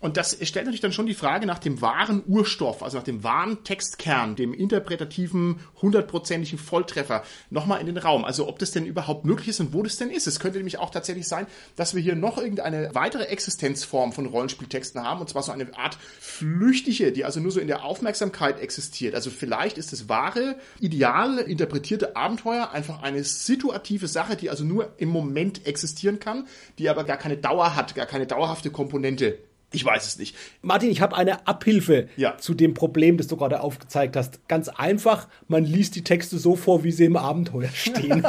Und 0.04 0.18
das 0.18 0.36
stellt 0.42 0.66
natürlich 0.66 0.82
dann 0.82 0.92
schon 0.92 1.06
die 1.06 1.14
Frage 1.14 1.46
nach 1.46 1.58
dem 1.58 1.80
wahren 1.80 2.22
Urstoff, 2.26 2.82
also 2.82 2.98
nach 2.98 3.04
dem 3.04 3.24
wahren 3.24 3.64
Textkern, 3.64 4.36
dem 4.36 4.52
interpretativen, 4.52 5.60
hundertprozentigen 5.80 6.58
Volltreffer 6.58 7.22
nochmal 7.48 7.80
in 7.80 7.86
den 7.86 7.96
Raum. 7.96 8.26
Also 8.26 8.46
ob 8.46 8.58
das 8.58 8.70
denn 8.70 8.84
überhaupt 8.84 9.24
möglich 9.24 9.48
ist 9.48 9.60
und 9.60 9.72
wo 9.72 9.82
das 9.82 9.96
denn 9.96 10.10
ist. 10.10 10.26
Es 10.26 10.40
könnte 10.40 10.58
nämlich 10.58 10.76
auch 10.76 10.90
tatsächlich 10.90 11.26
sein, 11.26 11.46
dass 11.76 11.94
wir 11.94 12.02
hier 12.02 12.16
noch 12.16 12.36
irgendeine 12.36 12.90
weitere 12.92 13.24
Existenzform 13.24 14.12
von 14.12 14.26
Rollenspieltexten 14.26 15.02
haben, 15.02 15.22
und 15.22 15.30
zwar 15.30 15.42
so 15.42 15.52
eine 15.52 15.74
Art 15.74 15.96
flüchtige, 16.20 17.10
die 17.10 17.24
also 17.24 17.40
nur 17.40 17.52
so 17.52 17.60
in 17.60 17.66
der 17.66 17.82
Aufmerksamkeit 17.82 18.60
existiert. 18.60 19.14
Also 19.14 19.30
vielleicht 19.30 19.78
ist 19.78 19.94
das 19.94 20.06
wahre, 20.10 20.56
ideal 20.80 21.38
interpretierte 21.38 22.14
Abenteuer 22.14 22.72
einfach 22.72 23.02
eine 23.02 23.24
situative 23.24 24.06
Sache, 24.06 24.36
die 24.36 24.50
also 24.50 24.64
nur 24.64 24.92
im 24.98 25.08
Moment 25.08 25.66
existieren 25.66 26.18
kann, 26.18 26.46
die 26.76 26.90
aber 26.90 27.04
gar 27.04 27.16
keine 27.16 27.38
Dauer 27.38 27.74
hat, 27.74 27.94
gar 27.94 28.04
keine 28.04 28.26
dauerhafte 28.26 28.68
Komponente. 28.68 29.38
Ich 29.74 29.84
weiß 29.84 30.06
es 30.06 30.18
nicht. 30.18 30.36
Martin, 30.62 30.90
ich 30.90 31.00
habe 31.00 31.16
eine 31.16 31.46
Abhilfe 31.46 32.08
ja. 32.16 32.36
zu 32.38 32.54
dem 32.54 32.74
Problem, 32.74 33.16
das 33.16 33.26
du 33.26 33.36
gerade 33.36 33.60
aufgezeigt 33.60 34.16
hast. 34.16 34.46
Ganz 34.48 34.68
einfach, 34.68 35.26
man 35.48 35.64
liest 35.64 35.96
die 35.96 36.04
Texte 36.04 36.38
so 36.38 36.54
vor, 36.56 36.84
wie 36.84 36.92
sie 36.92 37.06
im 37.06 37.16
Abenteuer 37.16 37.70
stehen. 37.74 38.24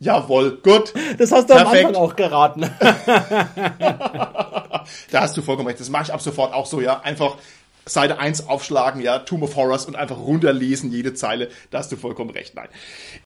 Jawohl, 0.00 0.58
gut. 0.62 0.94
Das 1.18 1.32
hast 1.32 1.50
du 1.50 1.54
Perfekt. 1.54 1.84
am 1.84 1.88
Anfang 1.88 2.02
auch 2.02 2.14
geraten. 2.16 2.60
da 5.10 5.20
hast 5.20 5.36
du 5.36 5.42
vollkommen 5.42 5.68
recht. 5.68 5.80
Das 5.80 5.90
mache 5.90 6.04
ich 6.04 6.12
ab 6.12 6.20
sofort 6.20 6.52
auch 6.52 6.66
so, 6.66 6.80
ja. 6.80 7.00
Einfach 7.00 7.36
Seite 7.86 8.18
1 8.18 8.48
aufschlagen, 8.48 9.00
ja, 9.00 9.18
Tomb 9.18 9.42
of 9.42 9.56
Horrors 9.56 9.86
und 9.86 9.96
einfach 9.96 10.18
runterlesen, 10.18 10.90
jede 10.90 11.14
Zeile. 11.14 11.48
Da 11.70 11.78
hast 11.78 11.92
du 11.92 11.96
vollkommen 11.96 12.30
recht, 12.30 12.54
nein. 12.54 12.68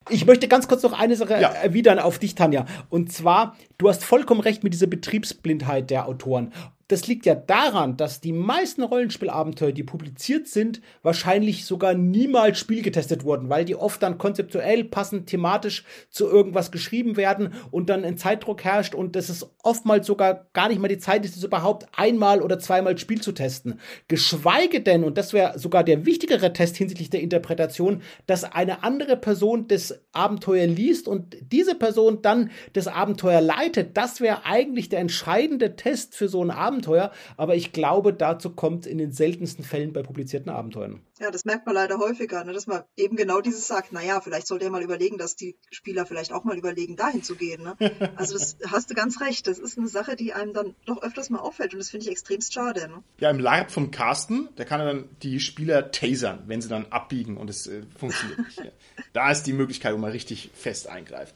Ich 0.09 0.27
möchte 0.27 0.49
ganz 0.49 0.69
kurz 0.69 0.83
noch 0.83 0.99
eine 0.99 1.17
Sache 1.17 1.41
ja. 1.41 1.49
erwidern 1.51 1.99
auf 1.99 2.19
dich, 2.19 2.35
Tanja. 2.35 2.67
Und 2.89 3.13
zwar, 3.13 3.57
du 3.79 3.89
hast 3.89 4.05
vollkommen 4.05 4.41
recht 4.41 4.65
mit 4.65 4.73
dieser 4.73 4.87
Betriebsblindheit 4.87 5.91
der 5.91 6.07
Autoren. 6.07 6.53
Das 6.89 7.07
liegt 7.07 7.27
ja 7.27 7.35
daran, 7.35 7.99
dass 7.99 8.23
die 8.23 8.33
meisten 8.33 8.83
Rollenspielabenteuer, 8.83 9.73
die 9.73 9.85
publiziert 9.85 10.49
sind, 10.49 10.81
wahrscheinlich 11.03 11.67
sogar 11.67 11.93
niemals 11.93 12.59
spielgetestet 12.59 13.25
wurden, 13.25 13.51
weil 13.51 13.67
die 13.67 13.77
oft 13.77 14.03
dann 14.03 14.17
konzeptuell 14.17 14.85
passend 14.85 15.27
thematisch 15.27 15.85
zu 16.09 16.27
irgendwas 16.27 16.71
geschrieben 16.71 17.19
werden 17.19 17.53
und 17.71 17.91
dann 17.91 18.07
ein 18.07 18.17
Zeitdruck 18.17 18.65
herrscht 18.65 18.95
und 18.95 19.17
das 19.17 19.29
ist 19.29 19.47
oftmals 19.63 20.07
sogar 20.07 20.47
gar 20.55 20.69
nicht 20.69 20.81
mal 20.81 20.89
die 20.89 20.99
Zeit 20.99 21.27
ist, 21.27 21.37
es 21.37 21.45
überhaupt 21.45 21.87
einmal 21.95 22.41
oder 22.41 22.59
zweimal 22.59 22.97
Spiel 22.97 23.21
zu 23.21 23.33
testen. 23.33 23.81
Geschweige 24.09 24.81
denn, 24.81 25.05
und 25.05 25.19
das 25.19 25.35
wäre 25.35 25.59
sogar 25.59 25.85
der 25.85 26.07
wichtigere 26.07 26.55
Test 26.55 26.77
hinsichtlich 26.77 27.11
der 27.11 27.21
Interpretation, 27.21 28.01
dass 28.27 28.45
eine 28.45 28.83
andere 28.83 29.19
Person 29.19 29.69
das 29.69 30.01
Abenteuer 30.13 30.67
liest 30.67 31.07
und 31.07 31.37
diese 31.53 31.75
Person 31.75 32.23
dann 32.23 32.51
das 32.73 32.89
Abenteuer 32.89 33.43
leitet. 33.43 33.95
Das 33.99 34.23
wäre 34.23 34.47
eigentlich 34.47 34.89
der 34.89 35.01
entscheidende 35.01 35.77
Test 35.77 36.15
für 36.15 36.29
so 36.29 36.43
ein 36.43 36.51
Abenteuer 36.51 36.78
Abenteuer, 36.79 37.11
aber 37.37 37.57
ich 37.57 37.73
glaube, 37.73 38.13
dazu 38.13 38.51
kommt 38.51 38.87
in 38.87 38.99
den 38.99 39.13
seltensten 39.13 39.65
Fällen 39.65 39.93
bei 39.93 40.03
publizierten 40.03 40.51
Abenteuern. 40.51 41.01
Ja, 41.21 41.33
das 41.33 41.45
merkt 41.45 41.67
man 41.67 41.75
leider 41.75 41.99
häufiger, 41.99 42.45
ne, 42.45 42.53
dass 42.53 42.69
man 42.69 42.85
eben 42.97 43.17
genau 43.17 43.41
dieses 43.41 43.67
sagt, 43.67 43.93
naja, 43.93 44.21
vielleicht 44.21 44.47
sollte 44.47 44.65
er 44.65 44.71
mal 44.71 44.83
überlegen, 44.83 45.19
dass 45.19 45.35
die 45.35 45.57
Spieler 45.71 46.07
vielleicht 46.07 46.33
auch 46.33 46.45
mal 46.45 46.57
überlegen, 46.57 46.95
dahin 46.97 47.23
zu 47.23 47.35
gehen. 47.35 47.63
Ne? 47.63 47.77
Also 48.17 48.35
das 48.35 48.57
hast 48.67 48.91
du 48.91 48.95
ganz 48.95 49.21
recht, 49.21 49.47
das 49.47 49.59
ist 49.59 49.79
eine 49.79 49.89
Sache, 49.89 50.17
die 50.17 50.33
einem 50.33 50.53
dann 50.53 50.75
doch 50.87 51.03
öfters 51.03 51.31
mal 51.31 51.39
auffällt 51.39 51.73
und 51.73 51.79
das 51.79 51.91
finde 51.91 52.07
ich 52.07 52.13
extremst 52.13 52.53
schade. 52.53 52.89
Ne? 52.89 53.03
Ja, 53.21 53.31
im 53.31 53.39
LARP 53.39 53.71
vom 53.71 53.91
Carsten, 53.91 54.49
der 54.57 54.65
kann 54.65 54.81
dann 54.81 55.09
die 55.23 55.41
Spieler 55.41 55.91
tasern, 55.91 56.45
wenn 56.47 56.61
sie 56.61 56.69
dann 56.69 56.87
abbiegen 56.87 57.37
und 57.37 57.51
es 57.51 57.67
äh, 57.67 57.83
funktioniert 57.97 58.39
nicht. 58.39 58.59
Da 59.13 59.31
ist 59.31 59.45
die 59.45 59.53
Möglichkeit, 59.53 59.95
wo 59.95 59.99
man 59.99 60.11
richtig 60.11 60.51
fest 60.55 60.89
eingreift. 60.89 61.35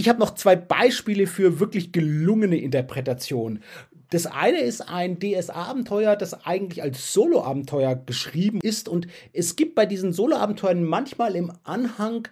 Ich 0.00 0.08
habe 0.08 0.18
noch 0.18 0.34
zwei 0.34 0.56
Beispiele 0.56 1.26
für 1.26 1.60
wirklich 1.60 1.92
gelungene 1.92 2.58
Interpretationen. 2.58 3.62
Das 4.10 4.26
eine 4.26 4.58
ist 4.58 4.88
ein 4.88 5.18
DSA-Abenteuer, 5.20 6.16
das 6.16 6.44
eigentlich 6.44 6.82
als 6.82 7.12
Solo-Abenteuer 7.12 7.94
geschrieben 7.94 8.58
ist. 8.62 8.88
Und 8.88 9.06
es 9.32 9.56
gibt 9.56 9.74
bei 9.76 9.86
diesen 9.86 10.12
Solo-Abenteuern 10.12 10.82
manchmal 10.84 11.36
im 11.36 11.52
Anhang 11.62 12.26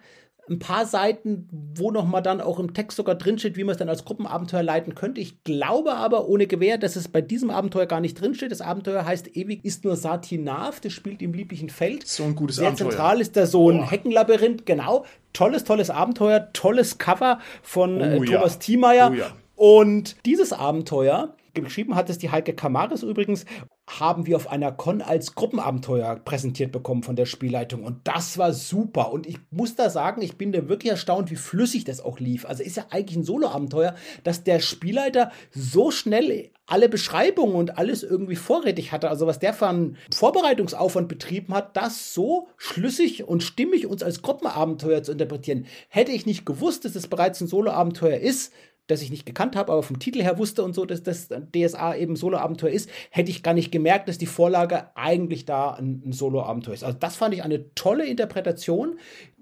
ein 0.49 0.57
paar 0.59 0.85
Seiten, 0.87 1.47
wo 1.75 1.91
nochmal 1.91 2.23
dann 2.23 2.41
auch 2.41 2.57
im 2.59 2.73
Text 2.73 2.97
sogar 2.97 3.13
drinsteht, 3.13 3.55
wie 3.55 3.63
man 3.63 3.73
es 3.73 3.77
dann 3.77 3.87
als 3.87 4.03
Gruppenabenteuer 4.03 4.63
leiten 4.63 4.95
könnte. 4.95 5.21
Ich 5.21 5.43
glaube 5.43 5.93
aber 5.93 6.27
ohne 6.27 6.47
Gewehr, 6.47 6.79
dass 6.79 6.95
es 6.95 7.07
bei 7.07 7.21
diesem 7.21 7.51
Abenteuer 7.51 7.85
gar 7.85 7.99
nicht 8.01 8.19
drinsteht. 8.19 8.51
Das 8.51 8.59
Abenteuer 8.61 9.05
heißt 9.05 9.37
Ewig 9.37 9.63
ist 9.63 9.83
nur 9.85 9.95
Satinav, 9.95 10.79
das 10.79 10.91
spielt 10.91 11.21
im 11.21 11.33
lieblichen 11.33 11.69
Feld. 11.69 12.07
So 12.07 12.23
ein 12.23 12.35
gutes 12.35 12.55
Sehr 12.57 12.67
Abenteuer. 12.67 12.89
zentral 12.89 13.21
ist 13.21 13.37
da 13.37 13.45
so 13.45 13.69
ein 13.69 13.87
Heckenlabyrinth, 13.87 14.65
genau. 14.65 15.05
Tolles, 15.33 15.63
tolles 15.65 15.91
Abenteuer, 15.91 16.51
tolles 16.51 16.97
Cover 16.97 17.39
von 17.61 18.01
äh, 18.01 18.17
Oh 18.19 18.23
ja. 18.23 18.37
Thomas 18.39 18.57
Thiemeyer. 18.57 19.11
Oh 19.11 19.15
ja. 19.15 19.27
Und 19.55 20.15
dieses 20.25 20.51
Abenteuer, 20.51 21.35
geschrieben 21.61 21.95
hat 21.95 22.09
es 22.09 22.17
die 22.17 22.31
Heike 22.31 22.53
Kamaris 22.53 23.03
übrigens, 23.03 23.45
haben 23.87 24.27
wir 24.27 24.35
auf 24.35 24.49
einer 24.49 24.71
Con 24.71 25.01
als 25.01 25.35
Gruppenabenteuer 25.35 26.17
präsentiert 26.17 26.71
bekommen 26.71 27.03
von 27.03 27.15
der 27.15 27.25
Spielleitung. 27.25 27.83
Und 27.83 28.07
das 28.07 28.37
war 28.37 28.53
super. 28.53 29.11
Und 29.11 29.25
ich 29.25 29.37
muss 29.49 29.75
da 29.75 29.89
sagen, 29.89 30.21
ich 30.21 30.37
bin 30.37 30.51
da 30.51 30.69
wirklich 30.69 30.91
erstaunt, 30.91 31.31
wie 31.31 31.35
flüssig 31.35 31.85
das 31.85 31.99
auch 32.01 32.19
lief. 32.19 32.45
Also 32.45 32.63
ist 32.63 32.77
ja 32.77 32.85
eigentlich 32.91 33.17
ein 33.17 33.23
Solo-Abenteuer, 33.23 33.95
dass 34.23 34.43
der 34.43 34.59
Spielleiter 34.59 35.31
so 35.51 35.89
schnell 35.91 36.51
alle 36.67 36.87
Beschreibungen 36.87 37.55
und 37.55 37.77
alles 37.79 38.03
irgendwie 38.03 38.35
vorrätig 38.35 38.91
hatte. 38.91 39.09
Also 39.09 39.25
was 39.25 39.39
der 39.39 39.53
für 39.53 39.67
einen 39.67 39.97
Vorbereitungsaufwand 40.13 41.07
betrieben 41.07 41.53
hat, 41.53 41.75
das 41.75 42.13
so 42.13 42.47
schlüssig 42.57 43.23
und 43.27 43.41
stimmig 43.41 43.87
uns 43.87 44.03
als 44.03 44.21
Gruppenabenteuer 44.21 45.01
zu 45.01 45.13
interpretieren. 45.13 45.65
Hätte 45.87 46.11
ich 46.11 46.27
nicht 46.27 46.45
gewusst, 46.45 46.85
dass 46.85 46.95
es 46.95 47.07
bereits 47.07 47.41
ein 47.41 47.47
Solo-Abenteuer 47.47 48.17
ist, 48.17 48.53
das 48.89 49.01
ich 49.01 49.11
nicht 49.11 49.25
gekannt 49.25 49.55
habe, 49.55 49.71
aber 49.71 49.83
vom 49.83 49.99
Titel 49.99 50.21
her 50.21 50.37
wusste 50.37 50.63
und 50.63 50.73
so, 50.73 50.85
dass 50.85 51.03
das 51.03 51.29
DSA 51.29 51.95
eben 51.95 52.15
Solo-Abenteuer 52.15 52.71
ist, 52.71 52.89
hätte 53.11 53.29
ich 53.29 53.43
gar 53.43 53.53
nicht 53.53 53.71
gemerkt, 53.71 54.09
dass 54.09 54.17
die 54.17 54.25
Vorlage 54.25 54.87
eigentlich 54.95 55.45
da 55.45 55.71
ein, 55.71 56.01
ein 56.05 56.11
Solo-Abenteuer 56.11 56.73
ist. 56.73 56.83
Also 56.83 56.97
das 56.99 57.15
fand 57.15 57.33
ich 57.35 57.43
eine 57.43 57.73
tolle 57.75 58.05
Interpretation, 58.05 58.97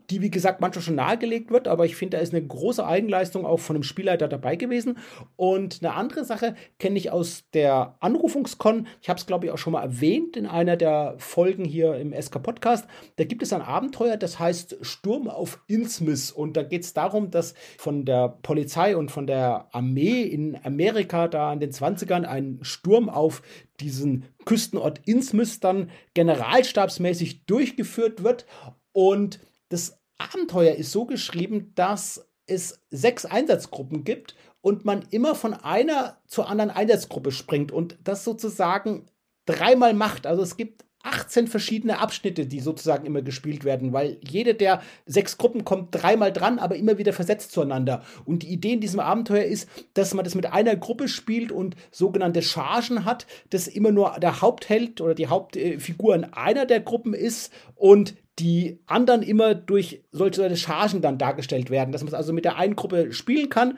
die, 0.10 0.22
wie 0.22 0.32
gesagt, 0.32 0.62
manchmal 0.62 0.84
schon 0.84 0.96
nahegelegt 0.96 1.52
wird, 1.52 1.68
aber 1.68 1.86
ich 1.86 1.96
finde, 1.96 2.18
da 2.18 2.24
ist 2.24 2.34
eine 2.34 2.46
große 2.46 2.86
Eigenleistung 2.86 3.46
auch 3.46 3.60
von 3.60 3.76
einem 3.76 3.84
Spielleiter 3.84 4.28
dabei 4.28 4.56
gewesen. 4.56 4.98
Und 5.36 5.80
eine 5.82 5.94
andere 5.94 6.24
Sache 6.24 6.56
kenne 6.80 6.98
ich 6.98 7.12
aus 7.12 7.44
der 7.54 7.96
Anrufungskon. 8.00 8.88
Ich 9.02 9.10
habe 9.10 9.20
es, 9.20 9.26
glaube 9.26 9.46
ich, 9.46 9.52
auch 9.52 9.58
schon 9.58 9.74
mal 9.74 9.84
erwähnt 9.84 10.38
in 10.38 10.46
einer 10.46 10.78
der 10.78 11.16
Folgen 11.18 11.66
hier 11.66 11.96
im 11.96 12.14
SK-Podcast. 12.14 12.88
Da 13.18 13.26
gibt 13.26 13.44
es 13.44 13.52
ein 13.52 13.62
Abenteuer, 13.62 14.16
das 14.16 14.40
heißt 14.40 14.78
Sturm 14.82 15.28
auf 15.28 15.62
Innsmouth. 15.68 16.32
Und 16.32 16.56
da 16.56 16.64
geht 16.64 16.84
es 16.84 16.94
darum, 16.94 17.30
dass 17.30 17.54
von 17.78 18.06
der 18.06 18.30
Polizei 18.42 18.96
und 18.96 19.12
von 19.12 19.28
der 19.28 19.68
Armee 19.74 20.22
in 20.22 20.58
Amerika 20.64 21.28
da 21.28 21.52
in 21.52 21.60
den 21.60 21.72
20ern 21.72 22.24
ein 22.24 22.60
Sturm 22.62 23.10
auf 23.10 23.42
diesen 23.82 24.26
Küstenort 24.46 25.02
Innsmouth 25.06 25.64
dann 25.64 25.90
generalstabsmäßig 26.14 27.46
durchgeführt 27.46 28.24
wird. 28.24 28.46
Und 28.94 29.40
das 29.70 30.00
Abenteuer 30.18 30.76
ist 30.76 30.92
so 30.92 31.06
geschrieben, 31.06 31.72
dass 31.76 32.28
es 32.48 32.82
sechs 32.90 33.26
Einsatzgruppen 33.26 34.04
gibt 34.04 34.36
und 34.62 34.86
man 34.86 35.04
immer 35.12 35.36
von 35.36 35.54
einer 35.54 36.18
zur 36.28 36.50
anderen 36.50 36.72
Einsatzgruppe 36.72 37.32
springt 37.32 37.72
und 37.72 37.98
das 38.04 38.24
sozusagen 38.24 39.06
dreimal 39.46 39.94
macht. 39.94 40.26
Also 40.26 40.42
es 40.42 40.58
gibt 40.58 40.88
18 41.04 41.48
verschiedene 41.48 42.00
Abschnitte, 42.00 42.46
die 42.46 42.60
sozusagen 42.60 43.06
immer 43.06 43.22
gespielt 43.22 43.64
werden, 43.64 43.94
weil 43.94 44.18
jede 44.28 44.56
der 44.56 44.82
sechs 45.06 45.38
Gruppen 45.38 45.64
kommt 45.64 45.90
dreimal 45.92 46.34
dran, 46.34 46.60
aber 46.60 46.76
immer 46.76 46.98
wieder 46.98 47.14
versetzt 47.14 47.52
zueinander. 47.52 48.04
Und 48.26 48.44
die 48.44 48.50
Idee 48.50 48.74
in 48.74 48.82
diesem 48.82 49.00
Abenteuer 49.00 49.46
ist, 49.46 49.70
dass 49.94 50.14
man 50.14 50.26
das 50.26 50.36
mit 50.36 50.52
einer 50.52 50.76
Gruppe 50.76 51.08
spielt 51.08 51.52
und 51.52 51.76
sogenannte 51.92 52.42
Chargen 52.42 53.06
hat, 53.06 53.26
dass 53.52 53.68
immer 53.68 53.92
nur 53.92 54.18
der 54.20 54.42
Hauptheld 54.42 55.00
oder 55.00 55.16
die 55.16 55.28
Hauptfigur 55.28 56.16
in 56.16 56.26
einer 56.26 56.66
der 56.66 56.82
Gruppen 56.82 57.14
ist 57.14 57.54
und 57.76 58.16
die 58.40 58.80
anderen 58.86 59.24
immer 59.24 59.56
durch 59.56 60.04
solche 60.12 60.56
Chargen 60.56 61.02
dann 61.02 61.18
dargestellt 61.18 61.70
werden, 61.70 61.92
dass 61.92 62.04
man 62.04 62.14
also 62.14 62.34
mit 62.34 62.46
der 62.46 62.58
einen 62.58 62.76
Gruppe 62.76 63.12
spielen 63.12 63.50
kann. 63.50 63.78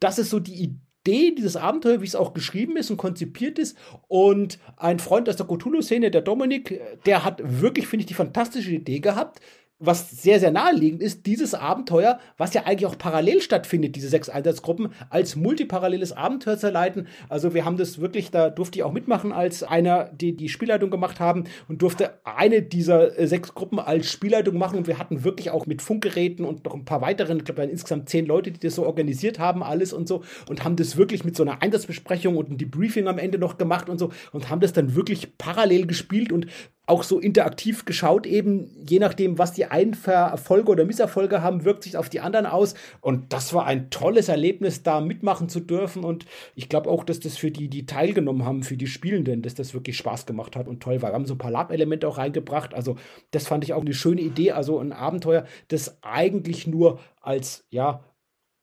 Das 0.00 0.18
ist 0.18 0.30
so 0.30 0.40
die 0.40 0.78
Idee 1.08 1.34
dieses 1.34 1.56
Abenteuer, 1.56 2.00
wie 2.00 2.06
es 2.06 2.16
auch 2.16 2.34
geschrieben 2.34 2.76
ist 2.76 2.90
und 2.90 2.96
konzipiert 2.96 3.58
ist. 3.58 3.76
Und 4.08 4.58
ein 4.76 4.98
Freund 4.98 5.28
aus 5.28 5.36
der 5.36 5.46
Cthulhu-Szene, 5.46 6.10
der 6.10 6.22
Dominik, 6.22 6.80
der 7.04 7.24
hat 7.24 7.40
wirklich, 7.44 7.86
finde 7.86 8.02
ich, 8.02 8.06
die 8.06 8.14
fantastische 8.14 8.70
Idee 8.70 9.00
gehabt, 9.00 9.40
was 9.80 10.10
sehr, 10.10 10.40
sehr 10.40 10.50
naheliegend 10.50 11.02
ist, 11.02 11.26
dieses 11.26 11.54
Abenteuer, 11.54 12.18
was 12.36 12.52
ja 12.54 12.64
eigentlich 12.64 12.86
auch 12.86 12.98
parallel 12.98 13.40
stattfindet, 13.40 13.94
diese 13.94 14.08
sechs 14.08 14.28
Einsatzgruppen, 14.28 14.92
als 15.08 15.36
multiparalleles 15.36 16.12
Abenteuer 16.12 16.58
zu 16.58 16.70
leiten. 16.70 17.06
Also 17.28 17.54
wir 17.54 17.64
haben 17.64 17.76
das 17.76 18.00
wirklich, 18.00 18.30
da 18.30 18.50
durfte 18.50 18.78
ich 18.78 18.82
auch 18.82 18.92
mitmachen 18.92 19.32
als 19.32 19.62
einer, 19.62 20.10
die 20.12 20.36
die 20.36 20.48
Spielleitung 20.48 20.90
gemacht 20.90 21.20
haben 21.20 21.44
und 21.68 21.82
durfte 21.82 22.18
eine 22.24 22.62
dieser 22.62 23.16
äh, 23.18 23.26
sechs 23.28 23.54
Gruppen 23.54 23.78
als 23.78 24.10
Spielleitung 24.10 24.58
machen 24.58 24.78
und 24.78 24.86
wir 24.88 24.98
hatten 24.98 25.22
wirklich 25.22 25.50
auch 25.50 25.66
mit 25.66 25.80
Funkgeräten 25.80 26.44
und 26.44 26.64
noch 26.64 26.74
ein 26.74 26.84
paar 26.84 27.00
weiteren, 27.00 27.38
ich 27.38 27.44
glaube 27.44 27.62
insgesamt 27.64 28.08
zehn 28.08 28.26
Leute, 28.26 28.50
die 28.50 28.60
das 28.60 28.74
so 28.74 28.84
organisiert 28.84 29.38
haben, 29.38 29.62
alles 29.62 29.92
und 29.92 30.08
so 30.08 30.22
und 30.48 30.64
haben 30.64 30.76
das 30.76 30.96
wirklich 30.96 31.24
mit 31.24 31.36
so 31.36 31.44
einer 31.44 31.62
Einsatzbesprechung 31.62 32.36
und 32.36 32.50
ein 32.50 32.58
Debriefing 32.58 33.06
am 33.06 33.18
Ende 33.18 33.38
noch 33.38 33.58
gemacht 33.58 33.88
und 33.88 33.98
so 33.98 34.10
und 34.32 34.50
haben 34.50 34.60
das 34.60 34.72
dann 34.72 34.96
wirklich 34.96 35.38
parallel 35.38 35.86
gespielt 35.86 36.32
und 36.32 36.46
auch 36.88 37.02
so 37.02 37.18
interaktiv 37.18 37.84
geschaut, 37.84 38.26
eben 38.26 38.70
je 38.88 38.98
nachdem, 38.98 39.36
was 39.36 39.52
die 39.52 39.66
einen 39.66 39.92
für 39.92 40.12
Erfolge 40.12 40.72
oder 40.72 40.86
Misserfolge 40.86 41.42
haben, 41.42 41.64
wirkt 41.64 41.82
sich 41.82 41.98
auf 41.98 42.08
die 42.08 42.20
anderen 42.20 42.46
aus. 42.46 42.74
Und 43.02 43.32
das 43.34 43.52
war 43.52 43.66
ein 43.66 43.90
tolles 43.90 44.28
Erlebnis, 44.28 44.82
da 44.82 45.02
mitmachen 45.02 45.50
zu 45.50 45.60
dürfen. 45.60 46.02
Und 46.02 46.24
ich 46.54 46.70
glaube 46.70 46.88
auch, 46.88 47.04
dass 47.04 47.20
das 47.20 47.36
für 47.36 47.50
die, 47.50 47.68
die 47.68 47.84
teilgenommen 47.84 48.46
haben, 48.46 48.62
für 48.62 48.78
die 48.78 48.86
Spielenden, 48.86 49.42
dass 49.42 49.54
das 49.54 49.74
wirklich 49.74 49.98
Spaß 49.98 50.24
gemacht 50.24 50.56
hat 50.56 50.66
und 50.66 50.82
toll 50.82 51.02
war. 51.02 51.10
Wir 51.10 51.14
haben 51.14 51.26
so 51.26 51.34
ein 51.34 51.38
paar 51.38 51.50
Lab-Elemente 51.50 52.08
auch 52.08 52.16
reingebracht. 52.16 52.72
Also, 52.72 52.96
das 53.32 53.46
fand 53.46 53.64
ich 53.64 53.74
auch 53.74 53.82
eine 53.82 53.92
schöne 53.92 54.22
Idee. 54.22 54.52
Also 54.52 54.78
ein 54.78 54.92
Abenteuer, 54.92 55.44
das 55.68 55.98
eigentlich 56.02 56.66
nur 56.66 57.00
als, 57.20 57.66
ja, 57.68 58.02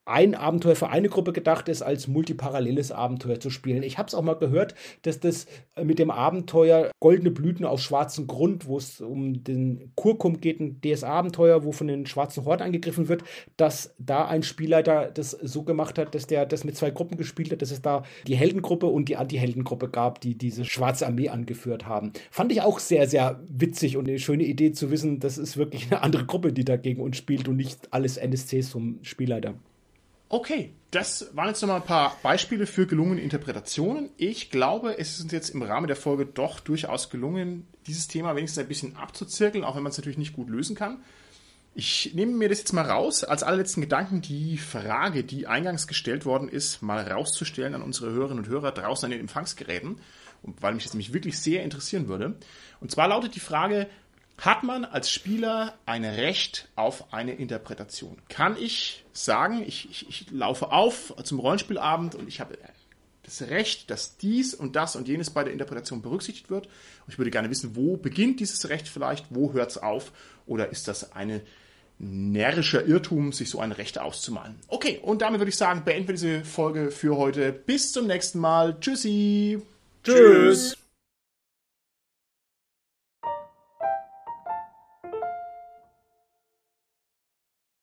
ein 0.05 0.35
Abenteuer 0.35 0.75
für 0.75 0.89
eine 0.89 1.09
Gruppe 1.09 1.33
gedacht 1.33 1.67
ist, 1.67 1.81
als 1.81 2.07
multiparalleles 2.07 2.91
Abenteuer 2.91 3.39
zu 3.39 3.49
spielen. 3.49 3.83
Ich 3.83 3.97
habe 3.97 4.07
es 4.07 4.13
auch 4.13 4.21
mal 4.21 4.35
gehört, 4.35 4.75
dass 5.01 5.19
das 5.19 5.47
mit 5.81 5.97
dem 5.97 6.11
Abenteuer 6.11 6.91
Goldene 6.99 7.31
Blüten 7.31 7.65
auf 7.65 7.81
schwarzem 7.81 8.27
Grund, 8.27 8.67
wo 8.67 8.77
es 8.77 9.01
um 9.01 9.43
den 9.43 9.91
Kurkum 9.95 10.39
geht, 10.39 10.59
ein 10.59 10.79
DS-Abenteuer, 10.81 11.63
wo 11.63 11.71
von 11.71 11.87
den 11.87 12.05
schwarzen 12.05 12.45
Horden 12.45 12.61
angegriffen 12.61 13.07
wird, 13.07 13.23
dass 13.57 13.95
da 13.97 14.27
ein 14.27 14.43
Spielleiter 14.43 15.09
das 15.11 15.31
so 15.31 15.63
gemacht 15.63 15.97
hat, 15.97 16.13
dass 16.13 16.27
der 16.27 16.45
das 16.45 16.63
mit 16.63 16.77
zwei 16.77 16.91
Gruppen 16.91 17.17
gespielt 17.17 17.51
hat, 17.51 17.61
dass 17.63 17.71
es 17.71 17.81
da 17.81 18.03
die 18.27 18.35
Heldengruppe 18.35 18.85
und 18.85 19.09
die 19.09 19.17
Anti-Heldengruppe 19.17 19.89
gab, 19.89 20.21
die 20.21 20.37
diese 20.37 20.65
schwarze 20.65 21.07
Armee 21.07 21.29
angeführt 21.29 21.87
haben. 21.87 22.13
Fand 22.29 22.51
ich 22.51 22.61
auch 22.61 22.77
sehr, 22.77 23.07
sehr 23.07 23.39
witzig 23.47 23.97
und 23.97 24.07
eine 24.07 24.19
schöne 24.19 24.43
Idee 24.43 24.71
zu 24.71 24.91
wissen, 24.91 25.19
das 25.19 25.39
ist 25.39 25.57
wirklich 25.57 25.87
eine 25.91 26.03
andere 26.03 26.25
Gruppe, 26.25 26.53
die 26.53 26.63
da 26.63 26.77
gegen 26.77 27.01
uns 27.01 27.17
spielt 27.17 27.47
und 27.47 27.55
nicht 27.55 27.91
alles 27.91 28.17
NSCs 28.17 28.69
vom 28.69 28.99
Spielleiter. 29.01 29.55
Okay, 30.35 30.73
das 30.91 31.33
waren 31.33 31.47
jetzt 31.47 31.61
nochmal 31.61 31.79
ein 31.79 31.87
paar 31.87 32.17
Beispiele 32.21 32.67
für 32.67 32.87
gelungene 32.87 33.21
Interpretationen. 33.21 34.09
Ich 34.17 34.49
glaube, 34.49 34.97
es 34.97 35.11
ist 35.11 35.21
uns 35.21 35.31
jetzt 35.31 35.51
im 35.51 35.61
Rahmen 35.61 35.87
der 35.87 35.95
Folge 35.95 36.25
doch 36.25 36.59
durchaus 36.59 37.09
gelungen, 37.09 37.65
dieses 37.87 38.09
Thema 38.09 38.35
wenigstens 38.35 38.61
ein 38.61 38.67
bisschen 38.67 38.97
abzuzirkeln, 38.97 39.63
auch 39.63 39.77
wenn 39.77 39.83
man 39.83 39.91
es 39.91 39.97
natürlich 39.97 40.17
nicht 40.17 40.33
gut 40.33 40.49
lösen 40.49 40.75
kann. 40.75 40.97
Ich 41.73 42.11
nehme 42.15 42.33
mir 42.33 42.49
das 42.49 42.57
jetzt 42.59 42.73
mal 42.73 42.83
raus, 42.83 43.23
als 43.23 43.43
allerletzten 43.43 43.79
Gedanken 43.79 44.19
die 44.19 44.57
Frage, 44.57 45.23
die 45.23 45.47
eingangs 45.47 45.87
gestellt 45.87 46.25
worden 46.25 46.49
ist, 46.49 46.81
mal 46.81 47.09
rauszustellen 47.09 47.73
an 47.73 47.81
unsere 47.81 48.11
Hörerinnen 48.11 48.43
und 48.43 48.49
Hörer 48.49 48.73
draußen 48.73 49.05
an 49.05 49.11
den 49.11 49.21
Empfangsgeräten, 49.21 50.01
weil 50.43 50.73
mich 50.73 50.83
das 50.83 50.93
nämlich 50.93 51.13
wirklich 51.13 51.39
sehr 51.39 51.63
interessieren 51.63 52.09
würde. 52.09 52.35
Und 52.81 52.91
zwar 52.91 53.07
lautet 53.07 53.35
die 53.35 53.39
Frage, 53.39 53.87
hat 54.37 54.63
man 54.63 54.83
als 54.85 55.09
Spieler 55.09 55.75
ein 55.85 56.03
Recht 56.03 56.67
auf 56.75 57.13
eine 57.13 57.33
Interpretation? 57.33 58.17
Kann 58.29 58.57
ich 58.59 59.05
sagen, 59.13 59.63
ich, 59.65 59.89
ich, 59.89 60.09
ich 60.09 60.31
laufe 60.31 60.71
auf 60.71 61.13
zum 61.23 61.39
Rollenspielabend 61.39 62.15
und 62.15 62.27
ich 62.27 62.39
habe 62.39 62.57
das 63.23 63.41
Recht, 63.43 63.89
dass 63.89 64.17
dies 64.17 64.53
und 64.53 64.75
das 64.75 64.95
und 64.95 65.07
jenes 65.07 65.29
bei 65.29 65.43
der 65.43 65.53
Interpretation 65.53 66.01
berücksichtigt 66.01 66.49
wird? 66.49 66.67
Und 66.67 67.13
ich 67.13 67.17
würde 67.17 67.31
gerne 67.31 67.49
wissen, 67.49 67.75
wo 67.75 67.97
beginnt 67.97 68.39
dieses 68.39 68.69
Recht 68.69 68.87
vielleicht, 68.87 69.27
wo 69.29 69.53
hört 69.53 69.71
es 69.71 69.77
auf? 69.77 70.11
Oder 70.45 70.69
ist 70.69 70.87
das 70.87 71.13
eine 71.13 71.41
närrischer 71.97 72.85
Irrtum, 72.85 73.31
sich 73.31 73.49
so 73.49 73.59
ein 73.59 73.71
Recht 73.71 73.99
auszumalen? 73.99 74.55
Okay, 74.67 74.99
und 75.01 75.21
damit 75.21 75.39
würde 75.39 75.49
ich 75.49 75.57
sagen, 75.57 75.83
beenden 75.85 76.09
wir 76.09 76.15
diese 76.15 76.43
Folge 76.43 76.91
für 76.91 77.17
heute. 77.17 77.51
Bis 77.51 77.93
zum 77.93 78.05
nächsten 78.07 78.39
Mal. 78.39 78.77
Tschüssi. 78.79 79.61
Tschüss. 80.03 80.75